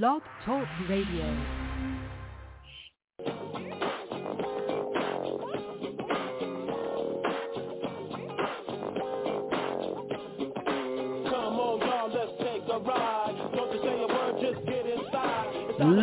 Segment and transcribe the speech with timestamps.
[0.00, 1.26] Blog Talk Radio.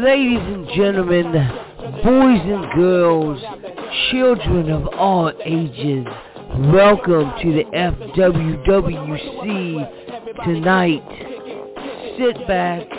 [0.03, 1.31] Ladies and gentlemen,
[2.03, 3.41] boys and girls,
[4.11, 6.05] children of all ages,
[6.71, 9.25] welcome to the FWWC
[10.45, 11.03] tonight.
[12.19, 12.98] Sit back,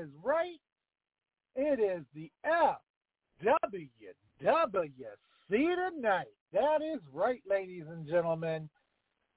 [0.00, 0.58] Is right.
[1.56, 3.88] It is the FWWC
[5.50, 6.26] tonight.
[6.52, 8.68] That is right, ladies and gentlemen.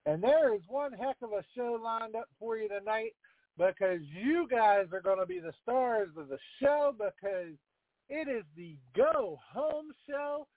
[0.05, 3.13] And there is one heck of a show lined up for you tonight
[3.57, 7.55] because you guys are going to be the stars of the show because
[8.09, 10.47] it is the Go Home Show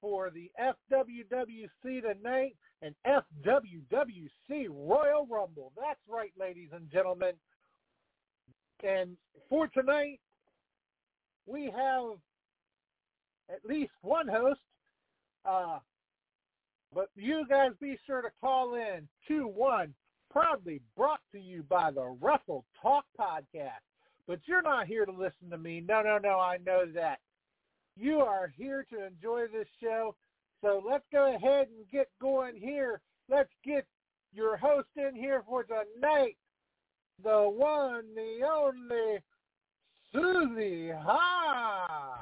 [0.00, 5.72] for the FWWC tonight and FWWC Royal Rumble.
[5.76, 7.34] That's right, ladies and gentlemen.
[8.82, 9.16] And
[9.48, 10.20] for tonight,
[11.46, 12.18] we have
[13.50, 14.60] at least one host.
[15.44, 15.78] Uh,
[16.94, 19.92] but you guys be sure to call in 2-1,
[20.30, 23.82] proudly brought to you by the Wrestle Talk Podcast.
[24.26, 25.80] But you're not here to listen to me.
[25.80, 27.18] No, no, no, I know that.
[27.96, 30.14] You are here to enjoy this show.
[30.62, 33.00] So let's go ahead and get going here.
[33.28, 33.84] Let's get
[34.32, 36.36] your host in here for tonight.
[37.22, 39.20] The one, the only,
[40.12, 42.18] Susie Ha!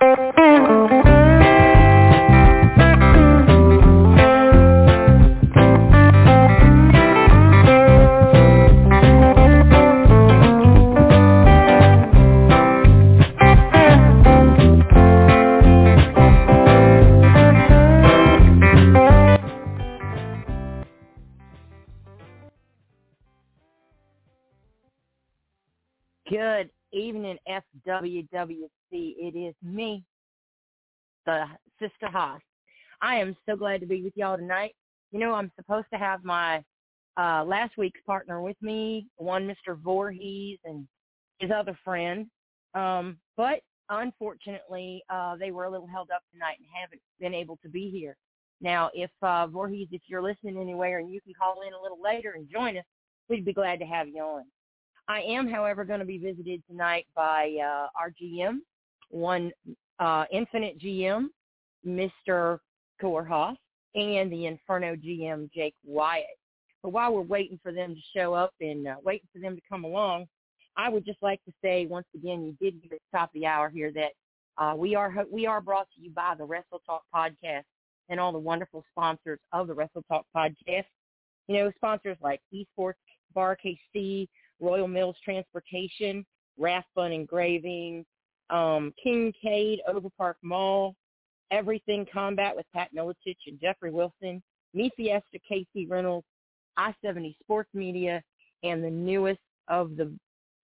[26.38, 28.68] Good evening, FWWC.
[28.92, 30.04] It is me,
[31.26, 31.46] the
[31.80, 32.40] Sister Haas.
[33.02, 34.76] I am so glad to be with y'all tonight.
[35.10, 36.62] You know, I'm supposed to have my
[37.16, 39.76] uh, last week's partner with me, one Mr.
[39.76, 40.86] Voorhees and
[41.40, 42.28] his other friend.
[42.72, 43.58] Um, but
[43.90, 47.90] unfortunately, uh, they were a little held up tonight and haven't been able to be
[47.90, 48.16] here.
[48.60, 52.00] Now, if uh, Voorhees, if you're listening anywhere and you can call in a little
[52.00, 52.84] later and join us,
[53.28, 54.44] we'd be glad to have you on.
[55.08, 58.58] I am, however, going to be visited tonight by uh, our GM,
[59.08, 59.50] one
[59.98, 61.28] uh, Infinite GM,
[61.86, 62.58] Mr.
[63.02, 63.56] Korhoff,
[63.94, 66.26] and the Inferno GM, Jake Wyatt.
[66.82, 69.62] But while we're waiting for them to show up and uh, waiting for them to
[69.66, 70.26] come along,
[70.76, 73.46] I would just like to say once again, you did at the top of the
[73.46, 74.12] hour here that
[74.58, 77.64] uh, we are we are brought to you by the Wrestle Talk podcast
[78.08, 80.84] and all the wonderful sponsors of the Wrestle Talk podcast.
[81.48, 82.94] You know, sponsors like Esports
[83.34, 84.28] Bar KC,
[84.60, 86.24] Royal Mills Transportation,
[86.58, 88.04] Rathbun Engraving,
[88.50, 90.94] um, Kincaid Overpark Mall,
[91.50, 94.42] Everything Combat with Pat Miletich and Jeffrey Wilson,
[94.74, 96.26] Me Fiesta KC Reynolds,
[96.76, 98.22] I-70 Sports Media,
[98.62, 100.12] and the newest of the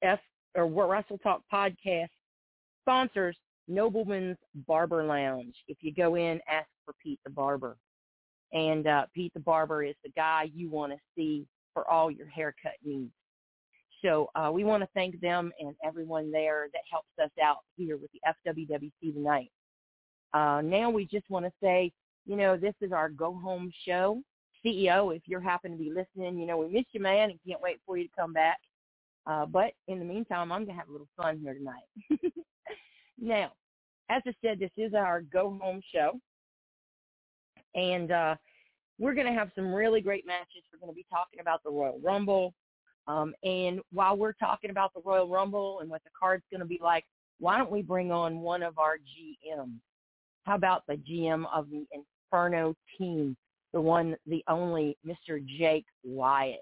[0.03, 0.21] F
[0.54, 2.09] or Wrestle Talk podcast
[2.83, 3.37] sponsors,
[3.69, 5.54] Nobleman's Barber Lounge.
[5.69, 7.77] If you go in, ask for Pete the Barber.
[8.53, 12.28] And uh, Pete the Barber is the guy you want to see for all your
[12.28, 13.10] haircut needs.
[14.04, 17.97] So uh, we want to thank them and everyone there that helps us out here
[17.97, 19.50] with the FWWC tonight.
[20.34, 21.91] Uh, now we just want to say,
[22.27, 24.21] you know, this is our go home show.
[24.65, 27.60] CEO, if you're happen to be listening, you know, we miss you, man, and can't
[27.62, 28.59] wait for you to come back.
[29.27, 31.84] Uh, but in the meantime, I'm going to have a little fun here tonight.
[33.18, 33.53] now,
[34.10, 36.18] as I said, this is our go home show.
[37.74, 38.36] And uh,
[38.98, 40.62] we're going to have some really great matches.
[40.72, 42.53] We're going to be talking about the Royal Rumble.
[43.06, 46.66] Um, and while we're talking about the Royal Rumble and what the card's going to
[46.66, 47.04] be like,
[47.39, 49.78] why don't we bring on one of our GMs?
[50.45, 53.36] How about the GM of the Inferno team,
[53.72, 55.45] the one, the only Mr.
[55.59, 56.59] Jake Wyatt?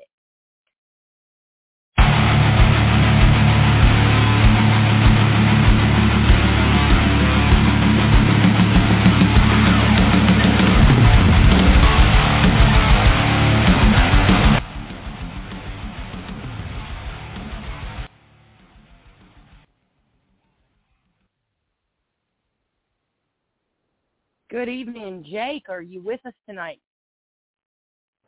[24.53, 25.71] Good evening, Jake.
[25.71, 26.79] Are you with us tonight?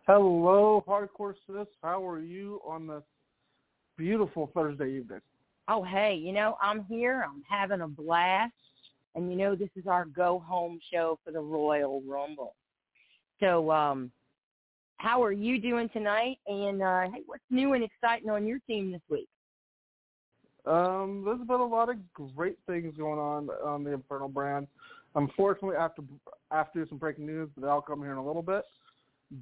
[0.07, 1.67] Hello, Hardcore Sis.
[1.83, 3.03] How are you on this
[3.99, 5.21] beautiful Thursday evening?
[5.69, 7.27] Oh, hey, you know, I'm here.
[7.29, 8.55] I'm having a blast.
[9.15, 12.55] And you know, this is our go home show for the Royal Rumble.
[13.39, 14.11] So, um,
[14.97, 16.39] how are you doing tonight?
[16.47, 19.29] And uh, hey, what's new and exciting on your team this week?
[20.65, 24.69] Um, there's been a lot of great things going on on the Infernal brand.
[25.17, 26.03] Unfortunately, after
[26.51, 28.65] after some breaking news, but that'll come here in a little bit.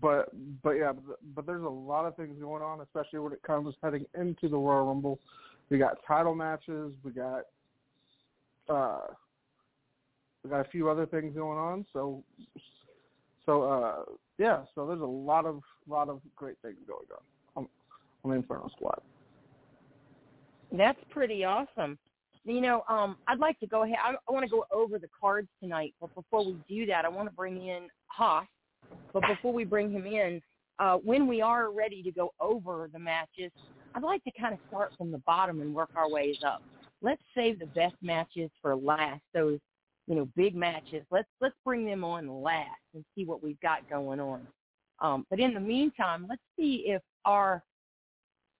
[0.01, 0.31] But
[0.63, 3.75] but yeah, but, but there's a lot of things going on, especially when it comes
[3.83, 5.19] heading into the Royal Rumble.
[5.71, 6.93] We got title matches.
[7.03, 7.45] We got
[8.69, 9.07] uh,
[10.45, 11.87] we got a few other things going on.
[11.93, 12.23] So
[13.47, 14.03] so uh,
[14.39, 17.07] yeah, so there's a lot of lot of great things going
[17.57, 17.69] on on,
[18.25, 19.01] on the Inferno Squad.
[20.71, 21.99] That's pretty awesome.
[22.45, 23.99] You know, um, I'd like to go ahead.
[24.05, 27.09] I, I want to go over the cards tonight, but before we do that, I
[27.09, 28.47] want to bring in Haas.
[29.13, 30.43] But before we bring him in,
[30.79, 33.53] uh, when we are ready to go over the matches,
[33.95, 36.63] I'd like to kind of start from the bottom and work our ways up.
[37.01, 39.23] Let's save the best matches for last.
[39.35, 39.61] Those,
[40.09, 41.05] you know, big matches.
[41.11, 44.47] Let's let's bring them on last and see what we've got going on.
[45.01, 47.63] Um, but in the meantime, let's see if our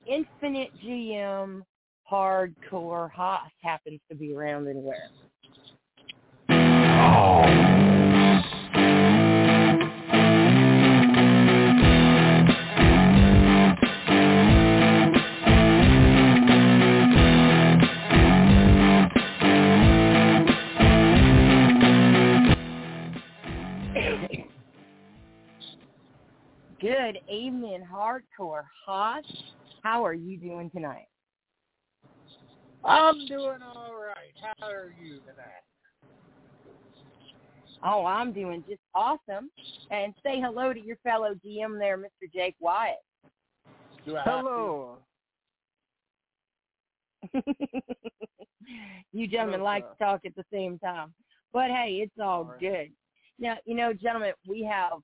[0.07, 1.63] Infinite GM
[2.11, 5.09] hardcore Haas happens to be around anywhere.
[26.81, 29.25] Good evening, hardcore Haas.
[29.85, 31.07] How are you doing tonight?
[32.85, 34.35] I'm doing all right.
[34.41, 35.63] How are you tonight?
[37.85, 39.51] Oh, I'm doing just awesome.
[39.91, 42.33] And say hello to your fellow GM there, Mr.
[42.33, 42.97] Jake Wyatt.
[44.07, 44.99] Do I Hello.
[49.13, 49.91] you gentlemen Hello, like sir.
[49.99, 51.15] to talk at the same time.
[51.53, 52.61] But hey, it's all All right.
[52.61, 52.91] good.
[53.39, 54.95] Now, you know, gentlemen, we have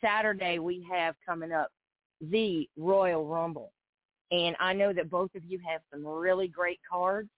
[0.00, 1.70] Saturday we have coming up
[2.20, 3.72] the Royal Rumble.
[4.30, 7.28] And I know that both of you have some really great cards.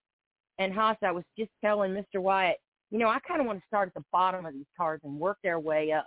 [0.58, 2.20] And Haas, I was just telling Mr.
[2.20, 2.58] Wyatt,
[2.90, 5.18] you know, I kind of want to start at the bottom of these cards and
[5.18, 6.06] work their way up.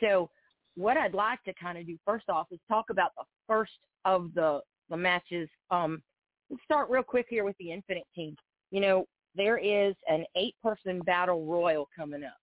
[0.00, 0.28] So
[0.76, 3.72] what I'd like to kind of do first off is talk about the first
[4.04, 5.48] of the the matches.
[5.70, 6.02] Um,
[6.50, 8.34] let's start real quick here with the Infinite team.
[8.70, 9.04] You know,
[9.36, 12.36] there is an eight-person battle royal coming up,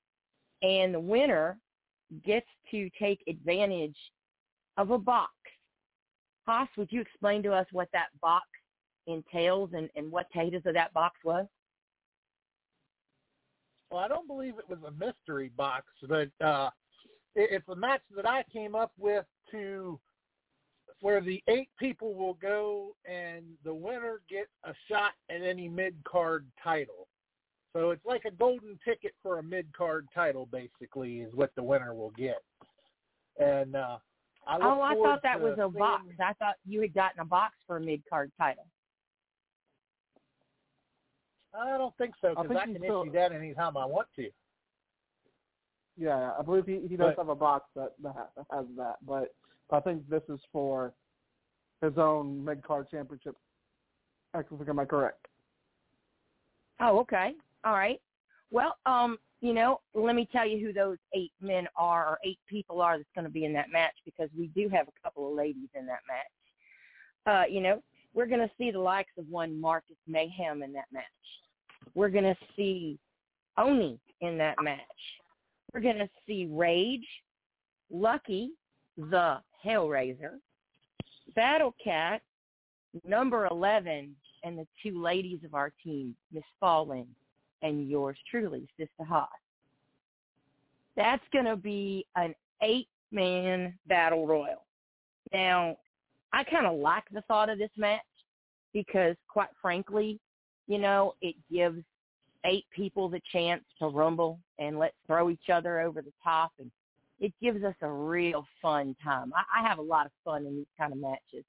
[0.61, 1.57] and the winner
[2.25, 3.97] gets to take advantage
[4.77, 5.31] of a box.
[6.47, 8.47] Haas, would you explain to us what that box
[9.05, 11.45] entails and, and what status of that box was?
[13.91, 16.69] Well, I don't believe it was a mystery box, but uh,
[17.35, 19.99] it, it's a match that I came up with to
[21.01, 25.95] where the eight people will go and the winner gets a shot at any mid
[26.05, 27.07] card title.
[27.73, 31.63] So it's like a golden ticket for a mid card title, basically, is what the
[31.63, 32.41] winner will get.
[33.37, 33.97] And uh,
[34.47, 36.03] I Oh, I thought that was a seeing- box.
[36.23, 38.65] I thought you had gotten a box for a mid card title.
[41.53, 44.07] I don't think so I because think I, can still- issue that anytime I want
[44.15, 44.29] to.
[45.97, 48.65] Yeah, I believe he, he does But- have a box that, that ha- that has
[48.77, 49.33] that, but
[49.71, 50.93] I think this is for
[51.81, 53.35] his own mid card championship.
[54.33, 55.27] I think am I correct?
[56.79, 57.33] Oh, okay.
[57.63, 57.99] All right.
[58.51, 62.39] Well, um, you know, let me tell you who those eight men are or eight
[62.49, 65.29] people are that's going to be in that match because we do have a couple
[65.29, 66.25] of ladies in that match.
[67.27, 67.81] Uh, you know,
[68.13, 71.03] we're going to see the likes of one Marcus Mayhem in that match.
[71.93, 72.97] We're going to see
[73.57, 74.79] Oni in that match.
[75.73, 77.05] We're going to see Rage,
[77.91, 78.51] Lucky,
[78.97, 80.39] the Hellraiser,
[81.35, 82.21] Battle Cat,
[83.05, 87.07] number 11, and the two ladies of our team, Miss Fallen
[87.61, 89.27] and yours truly, Sister Haas.
[90.95, 94.65] That's going to be an eight-man battle royal.
[95.33, 95.77] Now,
[96.33, 98.01] I kind of like the thought of this match
[98.73, 100.19] because, quite frankly,
[100.67, 101.81] you know, it gives
[102.45, 106.71] eight people the chance to rumble and let's throw each other over the top, and
[107.19, 109.31] it gives us a real fun time.
[109.35, 111.45] I, I have a lot of fun in these kind of matches.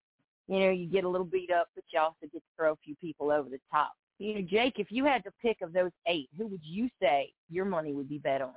[0.46, 2.78] You know, you get a little beat up, but you also get to throw a
[2.84, 3.92] few people over the top.
[4.18, 7.32] You know, Jake, if you had to pick of those eight, who would you say
[7.48, 8.54] your money would be bet on?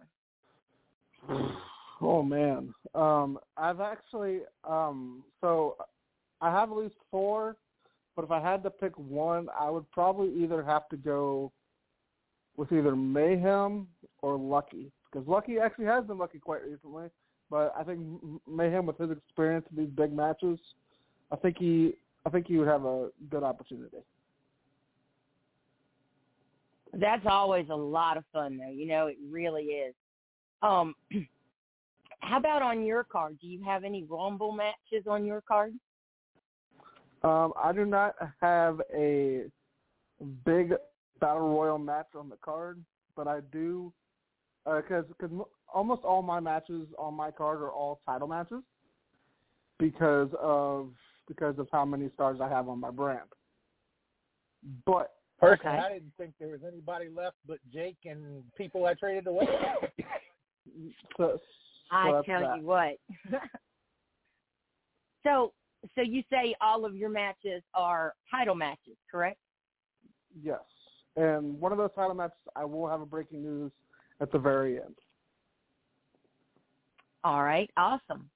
[2.02, 5.76] Oh man, um, I've actually um, so
[6.42, 7.58] I have at least four,
[8.16, 11.52] but if I had to pick one, I would probably either have to go
[12.58, 13.88] with either Mayhem
[14.24, 17.10] or Lucky because Lucky actually has been lucky quite recently.
[17.50, 18.00] But I think
[18.50, 20.58] Mayhem with his experience in these big matches,
[21.32, 23.98] I think he I think he would have a good opportunity.
[26.94, 28.72] That's always a lot of fun, though.
[28.72, 29.96] You know, it really is.
[30.62, 30.94] Um,
[32.20, 33.38] how about on your card?
[33.40, 35.74] Do you have any Rumble matches on your card?
[37.24, 39.44] Um, I do not have a
[40.46, 40.74] big
[41.20, 42.84] battle royal match on the card,
[43.16, 43.94] but I do
[44.66, 48.64] because uh, because almost all my matches on my card are all title matches
[49.80, 50.90] because of
[51.28, 53.30] because of how many stars I have on my brand.
[54.86, 55.86] But personally, okay.
[55.86, 59.48] I didn't think there was anybody left but Jake and people I traded away.
[61.18, 61.40] so, so
[61.92, 62.58] I tell that.
[62.58, 62.98] you what.
[65.24, 65.54] so
[65.96, 69.40] so you say all of your matches are title matches, correct?
[70.44, 70.60] Yes.
[71.16, 73.72] And one of those title matches, I will have a breaking news
[74.22, 74.96] at the very end.
[77.24, 78.30] All right, awesome.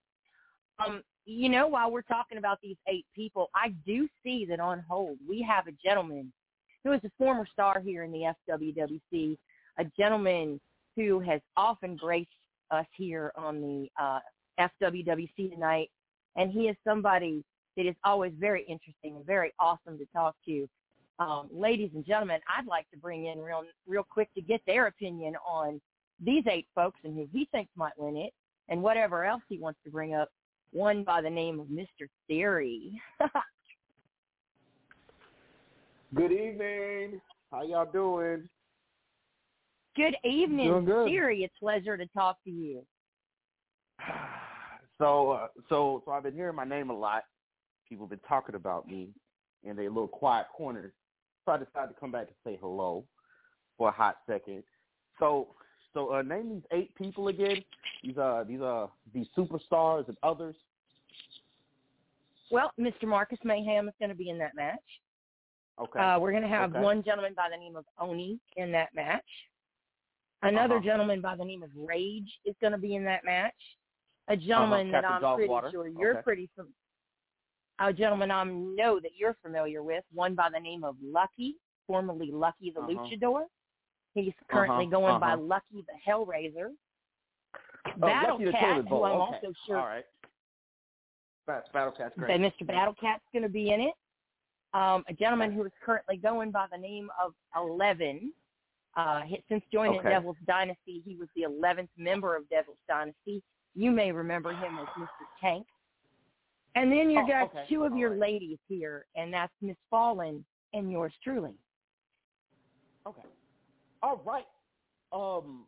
[0.86, 4.84] Um, you know, while we're talking about these eight people, I do see that on
[4.88, 6.32] hold we have a gentleman
[6.86, 9.38] who is a former star here in the FWWC,
[9.80, 10.62] a gentleman
[10.96, 12.30] who has often graced
[12.72, 14.20] us here on the uh,
[14.60, 15.90] FWWC tonight,
[16.36, 17.44] and he is somebody
[17.76, 20.70] that is always very interesting and very awesome to talk to.
[21.18, 24.88] Um, ladies and gentlemen, I'd like to bring in real real quick to get their
[24.88, 25.82] opinion on
[26.24, 28.34] these eight folks and who he thinks might win it,
[28.70, 30.30] and whatever else he wants to bring up.
[30.72, 32.08] One by the name of Mr.
[32.28, 33.02] Theory.
[36.14, 37.20] Good evening.
[37.52, 38.48] How y'all doing?
[39.96, 41.08] Good evening, Doing good.
[41.08, 41.44] Theory.
[41.44, 42.86] It's a pleasure to talk to you.
[44.98, 47.26] So, uh, so, so I've been hearing my name a lot.
[47.90, 49.10] People have been talking about me
[49.66, 50.94] in their little quiet corners.
[51.46, 53.04] So I decided to come back and say hello
[53.78, 54.64] for a hot second.
[55.20, 55.50] So,
[55.94, 57.62] so uh, name these eight people again.
[58.06, 60.56] These uh, these uh, these superstars and others.
[62.50, 63.04] Well, Mr.
[63.04, 64.80] Marcus Mayhem is going to be in that match.
[65.80, 66.00] Okay.
[66.00, 66.82] Uh, we're going to have Okay.
[66.82, 69.26] one gentleman by the name of Oni in that match.
[70.42, 70.84] Another Uh-huh.
[70.86, 73.56] gentleman by the name of Rage is going to be in that match.
[74.28, 75.14] A gentleman that Uh-huh.
[75.14, 75.72] Captain I'm pretty Dogwater.
[75.72, 76.22] sure you're Okay.
[76.24, 76.74] pretty fam-
[77.80, 82.32] a gentleman I know that you're familiar with, one by the name of Lucky, formerly
[82.32, 82.90] Lucky the Uh-huh.
[82.92, 83.50] Luchador.
[84.14, 85.42] He's currently Uh-huh, going by uh-huh.
[85.42, 86.74] Lucky the Hellraiser.
[87.88, 89.36] Oh, Battle Lucky Cat, who I'm okay.
[89.36, 90.06] also sure All right.
[91.46, 92.30] Bat- Battle Cat's great.
[92.30, 92.66] say Mr.
[92.66, 93.94] Battle Cat's going to be in it.
[94.76, 98.34] Um, a gentleman who is currently going by the name of Eleven.
[98.98, 100.10] Uh, since joining Okay.
[100.10, 103.42] Devil's Dynasty, he was the 11th member of Devil's Dynasty.
[103.74, 105.08] You may remember him as Mr.
[105.42, 105.66] Tank.
[106.76, 107.66] And then you Oh, got okay.
[107.70, 108.20] two of All your right.
[108.20, 111.56] ladies here, and that's Miss Fallen and yours truly.
[113.08, 113.24] Okay.
[114.04, 114.46] All right.
[115.14, 115.66] Um,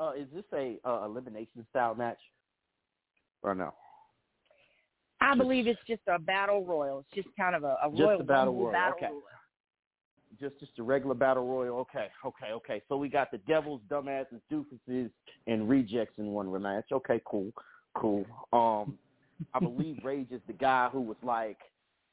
[0.00, 2.18] uh, is this a uh, elimination style match
[3.42, 3.72] or no?
[5.20, 7.00] I believe it's just a battle royal.
[7.00, 9.06] It's just kind of a, a Just royal a battle royal, battle okay.
[9.06, 9.22] royal.
[10.40, 11.78] Just just a regular battle royal.
[11.80, 12.82] Okay, okay, okay.
[12.88, 15.10] So we got the devils, dumbasses, doofuses,
[15.46, 16.84] and rejects in one rematch.
[16.92, 17.52] Okay, cool,
[17.94, 18.24] cool.
[18.52, 18.96] Um,
[19.52, 21.58] I believe Rage is the guy who was like,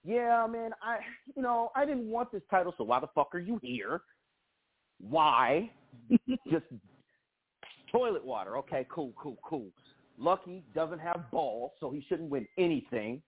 [0.03, 0.97] "Yeah, man, I,
[1.35, 4.01] you know, I didn't want this title, so why the fuck are you here?
[4.99, 5.71] Why?
[6.51, 6.65] just
[7.91, 8.57] toilet water.
[8.57, 9.67] Okay, cool, cool, cool.
[10.19, 13.21] Lucky doesn't have balls, so he shouldn't win anything.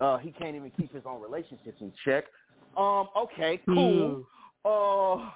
[0.00, 2.24] Uh, he can't even keep his own relationships in check.
[2.76, 4.26] Um, okay, cool.
[4.64, 5.30] Uh,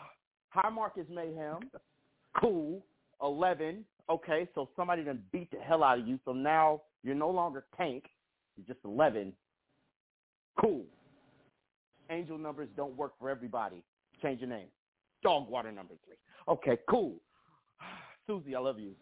[0.50, 1.70] High Marcus Mayhem.
[2.40, 2.82] Cool.
[3.22, 3.84] 11.
[4.10, 7.64] Okay, so somebody done beat the hell out of you, so now you're no longer
[7.76, 8.04] Tank.
[8.56, 9.32] You're just 11.
[10.60, 10.84] Cool.
[12.10, 13.82] Angel numbers don't work for everybody.
[14.22, 14.66] Change your name.
[15.22, 16.16] Dog water number three.
[16.48, 17.14] Okay, cool.
[18.26, 18.92] Susie, I love you.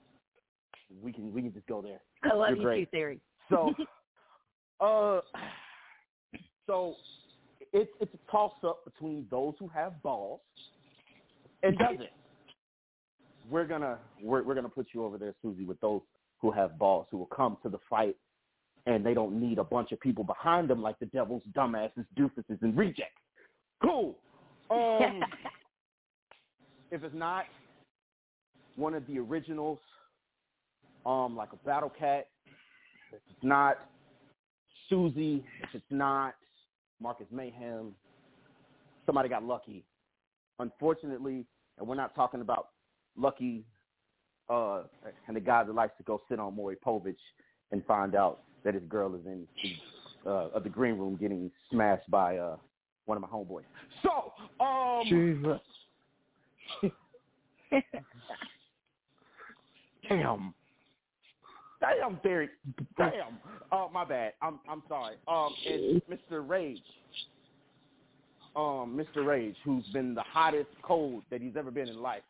[1.02, 2.00] We can we can just go there.
[2.22, 2.84] I love You're you great.
[2.84, 3.20] too, Theory.
[3.50, 3.74] So,
[4.80, 5.20] uh,
[6.66, 6.94] so
[7.72, 10.40] it's it's a toss up between those who have balls
[11.62, 12.10] and doesn't.
[13.50, 16.00] We're gonna we're we're gonna put you over there, Susie, with those
[16.40, 18.16] who have balls who will come to the fight
[18.86, 22.60] and they don't need a bunch of people behind them like the devil's dumbasses, doofuses,
[22.62, 23.20] and rejects.
[23.82, 24.16] Cool.
[24.68, 25.20] Um,
[26.90, 27.44] if it's not
[28.74, 29.78] one of the originals,
[31.06, 32.28] um, like a Battle Cat,
[33.12, 33.78] it's not
[34.88, 36.34] Susie, if it's not
[37.00, 37.94] Marcus Mayhem,
[39.06, 39.84] somebody got lucky.
[40.58, 41.44] Unfortunately,
[41.78, 42.68] and we're not talking about
[43.16, 43.64] lucky
[44.48, 44.82] uh,
[45.26, 47.16] and the guy that likes to go sit on Maury Povich
[47.72, 49.46] and find out that his girl is in
[50.24, 52.56] the, uh, of the green room getting smashed by uh,
[53.06, 53.64] one of my homeboys.
[54.02, 54.32] So,
[54.64, 55.60] um, Jesus.
[60.08, 60.54] Damn.
[61.80, 62.48] Damn, Theory.
[62.96, 63.38] Damn.
[63.70, 64.32] Oh, my bad.
[64.40, 65.16] I'm I'm sorry.
[65.28, 66.46] Um, and Mr.
[66.46, 66.82] Rage.
[68.54, 69.26] Um, Mr.
[69.26, 72.22] Rage, who's been the hottest cold that he's ever been in life.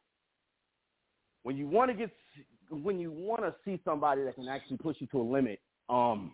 [1.45, 2.11] When you want to get,
[2.69, 6.33] when you want to see somebody that can actually push you to a limit, um,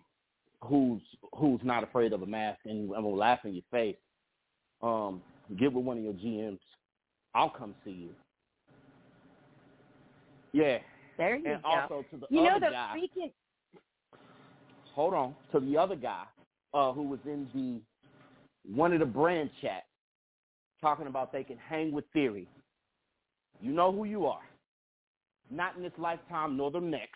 [0.61, 1.01] who's
[1.37, 3.97] who's not afraid of a mask and, and will laugh in your face,
[4.81, 5.21] um,
[5.59, 6.59] get with one of your GMs.
[7.35, 8.09] I'll come see you.
[10.53, 10.79] Yeah,
[11.17, 11.69] There you and go.
[11.69, 12.93] also to the you know, other the guy.
[12.97, 13.31] speaking.
[14.93, 16.23] hold on to the other guy
[16.73, 17.81] uh, who was in the
[18.75, 19.85] one of the brand chats
[20.81, 22.47] talking about they can hang with theory.
[23.61, 24.41] You know who you are.
[25.49, 27.15] Not in this lifetime, nor the next,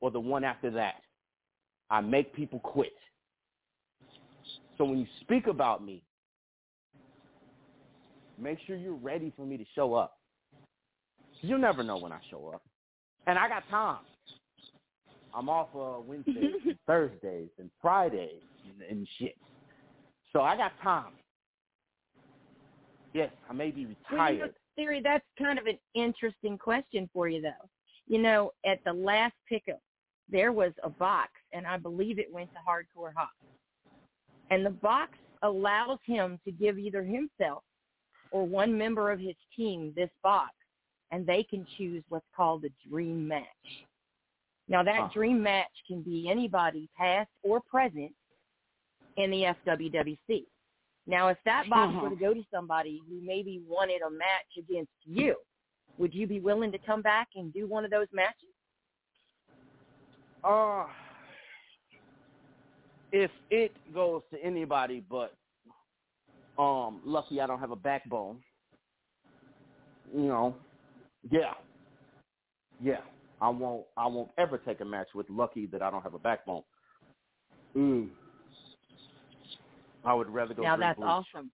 [0.00, 0.96] or the one after that.
[1.90, 2.92] I make people quit.
[4.76, 6.02] So when you speak about me,
[8.38, 10.18] make sure you're ready for me to show up.
[11.40, 12.62] You'll never know when I show up.
[13.26, 13.98] And I got time.
[15.34, 19.36] I'm off uh, Wednesdays, and Thursdays, and Fridays, and, and shit.
[20.32, 21.12] So I got time.
[23.14, 24.54] Yes, I may be Well, you know, retired.
[24.76, 27.68] Theory, that's kind of an interesting question for you, though.
[28.06, 29.80] You know, at the last pickup,
[30.30, 33.28] there was a box, and I believe it went to Hardcore Haas.
[34.50, 35.12] And the box
[35.42, 37.62] allows him to give either himself
[38.30, 40.52] or one member of his team this box,
[41.12, 43.86] and they can choose what's called a dream match.
[44.68, 45.08] Now, that Huh.
[45.08, 48.12] dream match can be anybody, past or present,
[49.16, 50.46] in the FWWC.
[51.06, 54.92] Now, if that box were to go to somebody who maybe wanted a match against
[55.04, 55.36] you,
[55.98, 58.48] would you be willing to come back and do one of those matches?
[60.42, 60.86] Uh,
[63.12, 65.34] if it goes to anybody but
[66.58, 68.42] um lucky I don't have a backbone,
[70.14, 70.56] you know,
[71.30, 71.54] yeah.
[72.82, 73.00] Yeah.
[73.40, 76.18] I won't I won't ever take a match with lucky that I don't have a
[76.18, 76.62] backbone.
[77.76, 78.08] Mm.
[80.04, 81.08] I would rather go now that's bleach.
[81.08, 81.50] awesome.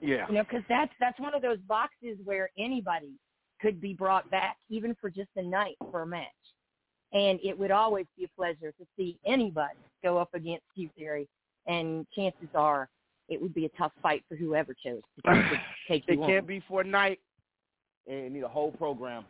[0.00, 0.26] Yeah.
[0.28, 3.12] You know, because that's that's one of those boxes where anybody
[3.60, 6.28] could be brought back, even for just a night for a match.
[7.12, 11.28] And it would always be a pleasure to see anybody go up against Q Theory.
[11.66, 12.90] And chances are,
[13.30, 16.26] it would be a tough fight for whoever chose to take, to take It you
[16.26, 17.20] can't be for a night.
[18.06, 19.24] And it need a whole program.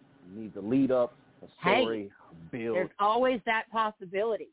[0.00, 2.76] It needs a lead up, a Hey, story, a build.
[2.76, 4.48] There's always that possibility.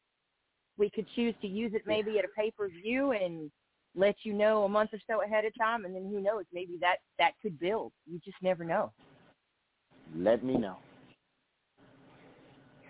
[0.78, 3.52] We could choose to use it maybe at a pay per view and
[3.96, 6.46] let you know a month or so ahead of time, and then who knows?
[6.52, 7.92] Maybe that that could build.
[8.08, 8.92] You just never know.
[10.16, 10.78] Let me know.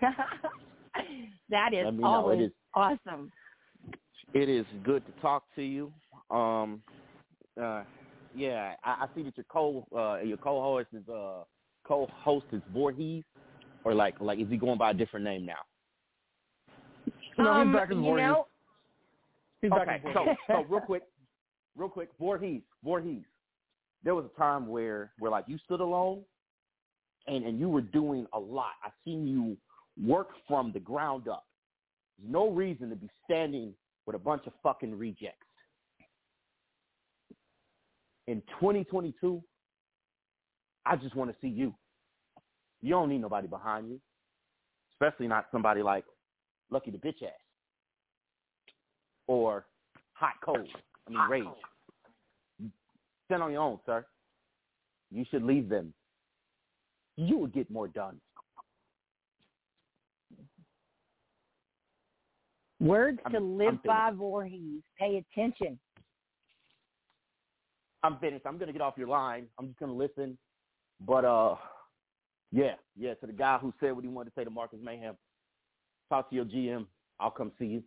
[1.50, 2.06] that is Let me know.
[2.06, 3.30] always is awesome.
[4.32, 5.92] it is good to talk to you.
[6.30, 6.82] Um
[7.60, 7.84] uh
[8.34, 11.44] yeah, I, I see that your co uh your co host is uh
[11.86, 13.24] co host is Voorhees
[13.84, 15.54] or like like is he going by a different name now?
[17.38, 18.26] No, um, he's back as you Voorhees.
[18.26, 18.46] know,
[19.62, 21.02] He's back Okay, as so so real quick,
[21.76, 23.24] real quick, Voorhees, Voorhees.
[24.02, 26.22] There was a time where where like you stood alone,
[27.26, 28.72] and and you were doing a lot.
[28.82, 29.56] I seen you
[30.06, 31.44] work from the ground up.
[32.18, 33.74] There's no reason to be standing
[34.06, 35.46] with a bunch of fucking rejects.
[38.26, 39.42] In 2022,
[40.86, 41.74] I just want to see you.
[42.82, 44.00] You don't need nobody behind you,
[44.92, 46.04] especially not somebody like
[46.70, 47.30] Lucky the bitch ass
[49.26, 49.66] or
[50.12, 50.68] hot cold.
[51.06, 52.70] I mean rage.
[53.26, 54.04] Stand on your own, sir.
[55.10, 55.94] You should leave them.
[57.16, 58.20] You will get more done.
[62.80, 63.84] words I'm- to I'm live finished.
[63.84, 64.82] by, Voorhees.
[64.98, 65.78] Pay attention.
[68.04, 68.44] I'm finished.
[68.46, 69.46] I'm gonna get off your line.
[69.58, 70.36] I'm just gonna listen.
[71.00, 71.56] But uh
[72.52, 75.16] yeah, yeah, to the guy who said what he wanted to say to Marcus Mayhem.
[76.10, 76.86] Talk to your GM.
[77.18, 77.82] I'll come see you.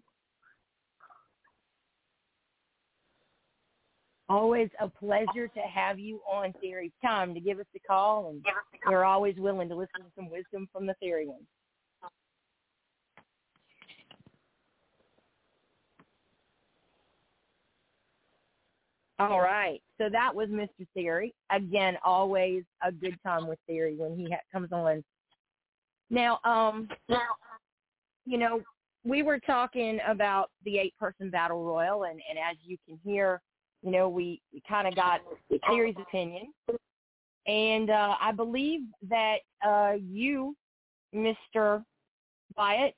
[4.27, 8.43] Always a pleasure to have you on Theory Time to give us a call, and
[8.85, 11.45] we're always willing to listen to some wisdom from the Theory ones.
[19.19, 19.81] All right.
[19.97, 20.85] So that was Mr.
[20.93, 21.33] Theory.
[21.51, 25.03] Again, always a good time with Theory when he ha- comes on.
[26.09, 26.87] Now, um,
[28.25, 28.61] you know,
[29.03, 33.41] we were talking about the eight-person battle royal, and, and as you can hear,
[33.81, 35.21] you know, we, we kind of got
[35.69, 36.53] Theory's opinion.
[37.47, 40.55] And uh, I believe that uh, you,
[41.15, 41.83] Mr.
[42.55, 42.93] Wyatt,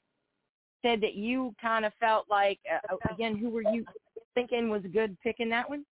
[0.82, 3.86] said that you kind of felt like, uh, again, who were you
[4.34, 5.86] thinking was good pick in that one?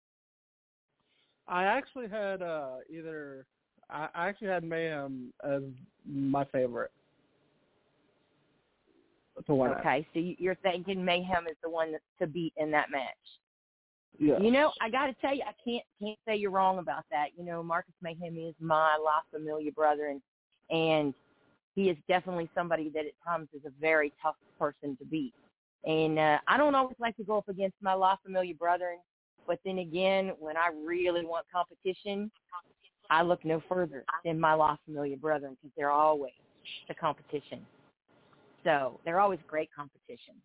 [1.47, 3.45] I actually had uh, either
[3.89, 5.61] I, actually had Mayhem as
[6.05, 6.91] my favorite.
[9.47, 9.77] To win it.
[9.79, 13.39] Okay, so you- you're thinking Mayhem is the one to beat in that match.
[14.17, 14.39] Yeah.
[14.39, 17.37] You know, I got to tell you, I can't can't say you're wrong about that.
[17.37, 20.21] You know, Marcus Mayhem is my La Familia brother, and
[20.69, 21.13] and
[21.75, 25.33] he is definitely somebody that at times is a very tough person to beat.
[25.83, 28.99] And uh, I don't always like to go up against my La Familia brethren,
[29.47, 32.31] but then again, when I really want competition,
[33.09, 36.33] I look no further than my La Familia brethren because they're always
[36.87, 37.65] the competition.
[38.63, 40.35] So they're always great competition.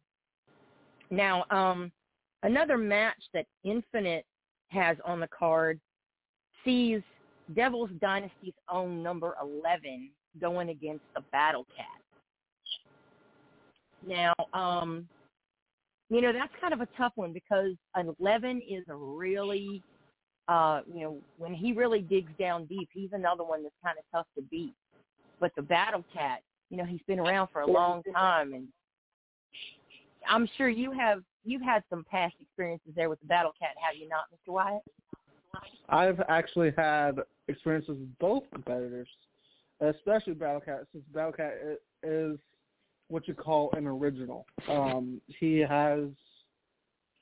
[1.11, 1.91] Now, um,
[2.43, 4.27] another match that Infinite
[4.69, 5.81] has on the card
[6.65, 7.01] sees
[7.55, 10.11] Devil's Dynasty's own number 11
[10.41, 11.87] going against the Battle Cat.
[14.07, 15.09] Now, um,
[16.11, 19.83] you know, that's kind of a tough one because 11 is a really,
[20.49, 24.05] uh, you know, when he really digs down deep, he's another one that's kind of
[24.13, 24.75] tough to beat.
[25.39, 28.67] But the Battle Cat, you know, he's been around for a long time, and
[30.29, 33.97] I'm sure you have you've had some past experiences there with the Battle Cat, have
[33.97, 34.53] you not, Mr.
[34.53, 34.83] Wyatt?
[35.89, 39.09] I've actually had experiences with both competitors,
[39.81, 41.55] especially Battle Cat, since Battle Cat
[42.03, 42.39] is
[43.11, 44.47] what you call an original.
[44.69, 46.05] Um, he has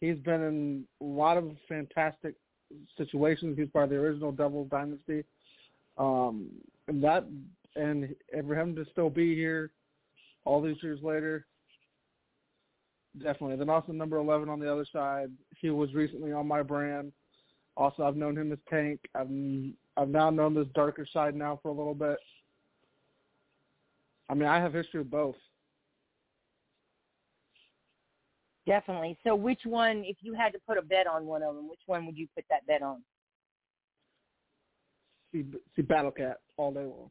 [0.01, 2.35] he's been in a lot of fantastic
[2.96, 3.57] situations.
[3.59, 5.24] He's part of the original Devil's Dynasty.
[5.96, 6.48] Um,
[6.87, 7.24] and that
[7.77, 9.70] and and for him to still be here
[10.44, 11.46] all these years later,
[13.22, 13.57] definitely.
[13.57, 17.12] Then also number eleven on the other side, he was recently on my brand.
[17.77, 19.01] Also, I've known him as Tank.
[19.14, 19.29] I've
[19.96, 22.18] I've now known this darker side now for a little bit.
[24.31, 25.37] I mean, I have history with both.
[28.68, 29.16] Definitely.
[29.24, 31.81] So which one, if you had to put a bet on one of them, which
[31.87, 33.02] one would you put that bet on?
[35.33, 37.11] See, see Battle Cat all day long.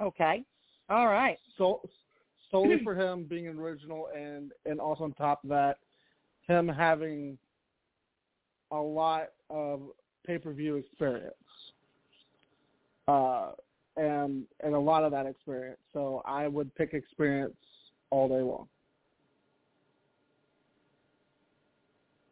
[0.00, 0.42] Okay.
[0.88, 1.36] All right.
[1.58, 1.82] So
[2.50, 5.76] solely for him being an original, and and also on top of that,
[6.48, 7.36] him having
[8.70, 9.82] a lot of
[10.26, 11.34] pay per view experience,
[13.06, 13.50] uh,
[13.98, 15.80] and and a lot of that experience.
[15.92, 17.56] So I would pick experience
[18.10, 18.68] all day long.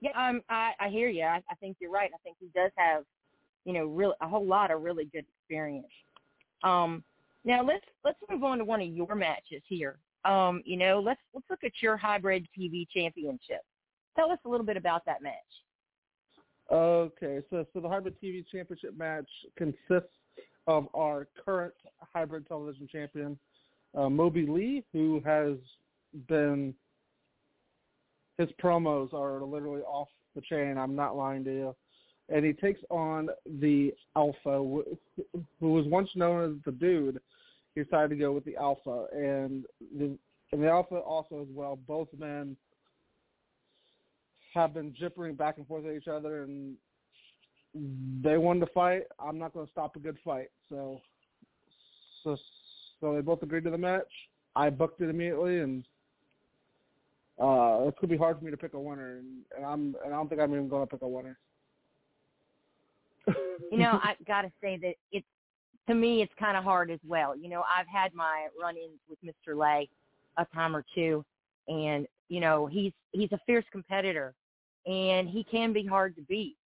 [0.04, 1.22] Yeah, um, I, I hear you.
[1.22, 2.10] I, I think you're right.
[2.14, 3.04] I think he does have,
[3.64, 5.86] you know, real a whole lot of really good experience.
[6.62, 7.02] Um,
[7.46, 9.96] now let's let's move on to one of your matches here.
[10.26, 13.62] Um, you know, let's let's look at your hybrid TV championship.
[14.14, 15.32] Tell us a little bit about that match.
[16.70, 20.12] Okay, so so the hybrid TV championship match consists
[20.66, 21.74] of our current
[22.12, 23.38] hybrid television champion,
[23.96, 25.56] uh, Moby Lee, who has
[26.28, 26.74] been
[28.38, 30.76] his promos are literally off the chain.
[30.78, 31.76] I'm not lying to you.
[32.28, 33.28] And he takes on
[33.60, 34.84] the Alpha, who
[35.60, 37.20] was once known as the Dude.
[37.74, 39.64] He decided to go with the Alpha, and
[39.98, 40.16] the
[40.52, 41.76] and the Alpha also as well.
[41.88, 42.56] Both men
[44.54, 46.76] have been jippering back and forth at each other, and
[48.22, 49.02] they wanted to fight.
[49.18, 50.50] I'm not going to stop a good fight.
[50.68, 51.00] So,
[52.22, 52.36] so,
[53.00, 54.02] so they both agreed to the match.
[54.54, 55.84] I booked it immediately, and
[57.40, 60.12] uh, it's gonna be hard for me to pick a winner, and, and I'm and
[60.12, 61.38] I don't think I'm even going to pick a winner.
[63.70, 65.26] You know, I got to say that it's
[65.88, 67.36] to me it's kind of hard as well.
[67.36, 69.56] You know, I've had my run-ins with Mr.
[69.56, 69.88] Lay
[70.36, 71.24] a time or two,
[71.68, 74.34] and you know he's he's a fierce competitor,
[74.86, 76.56] and he can be hard to beat.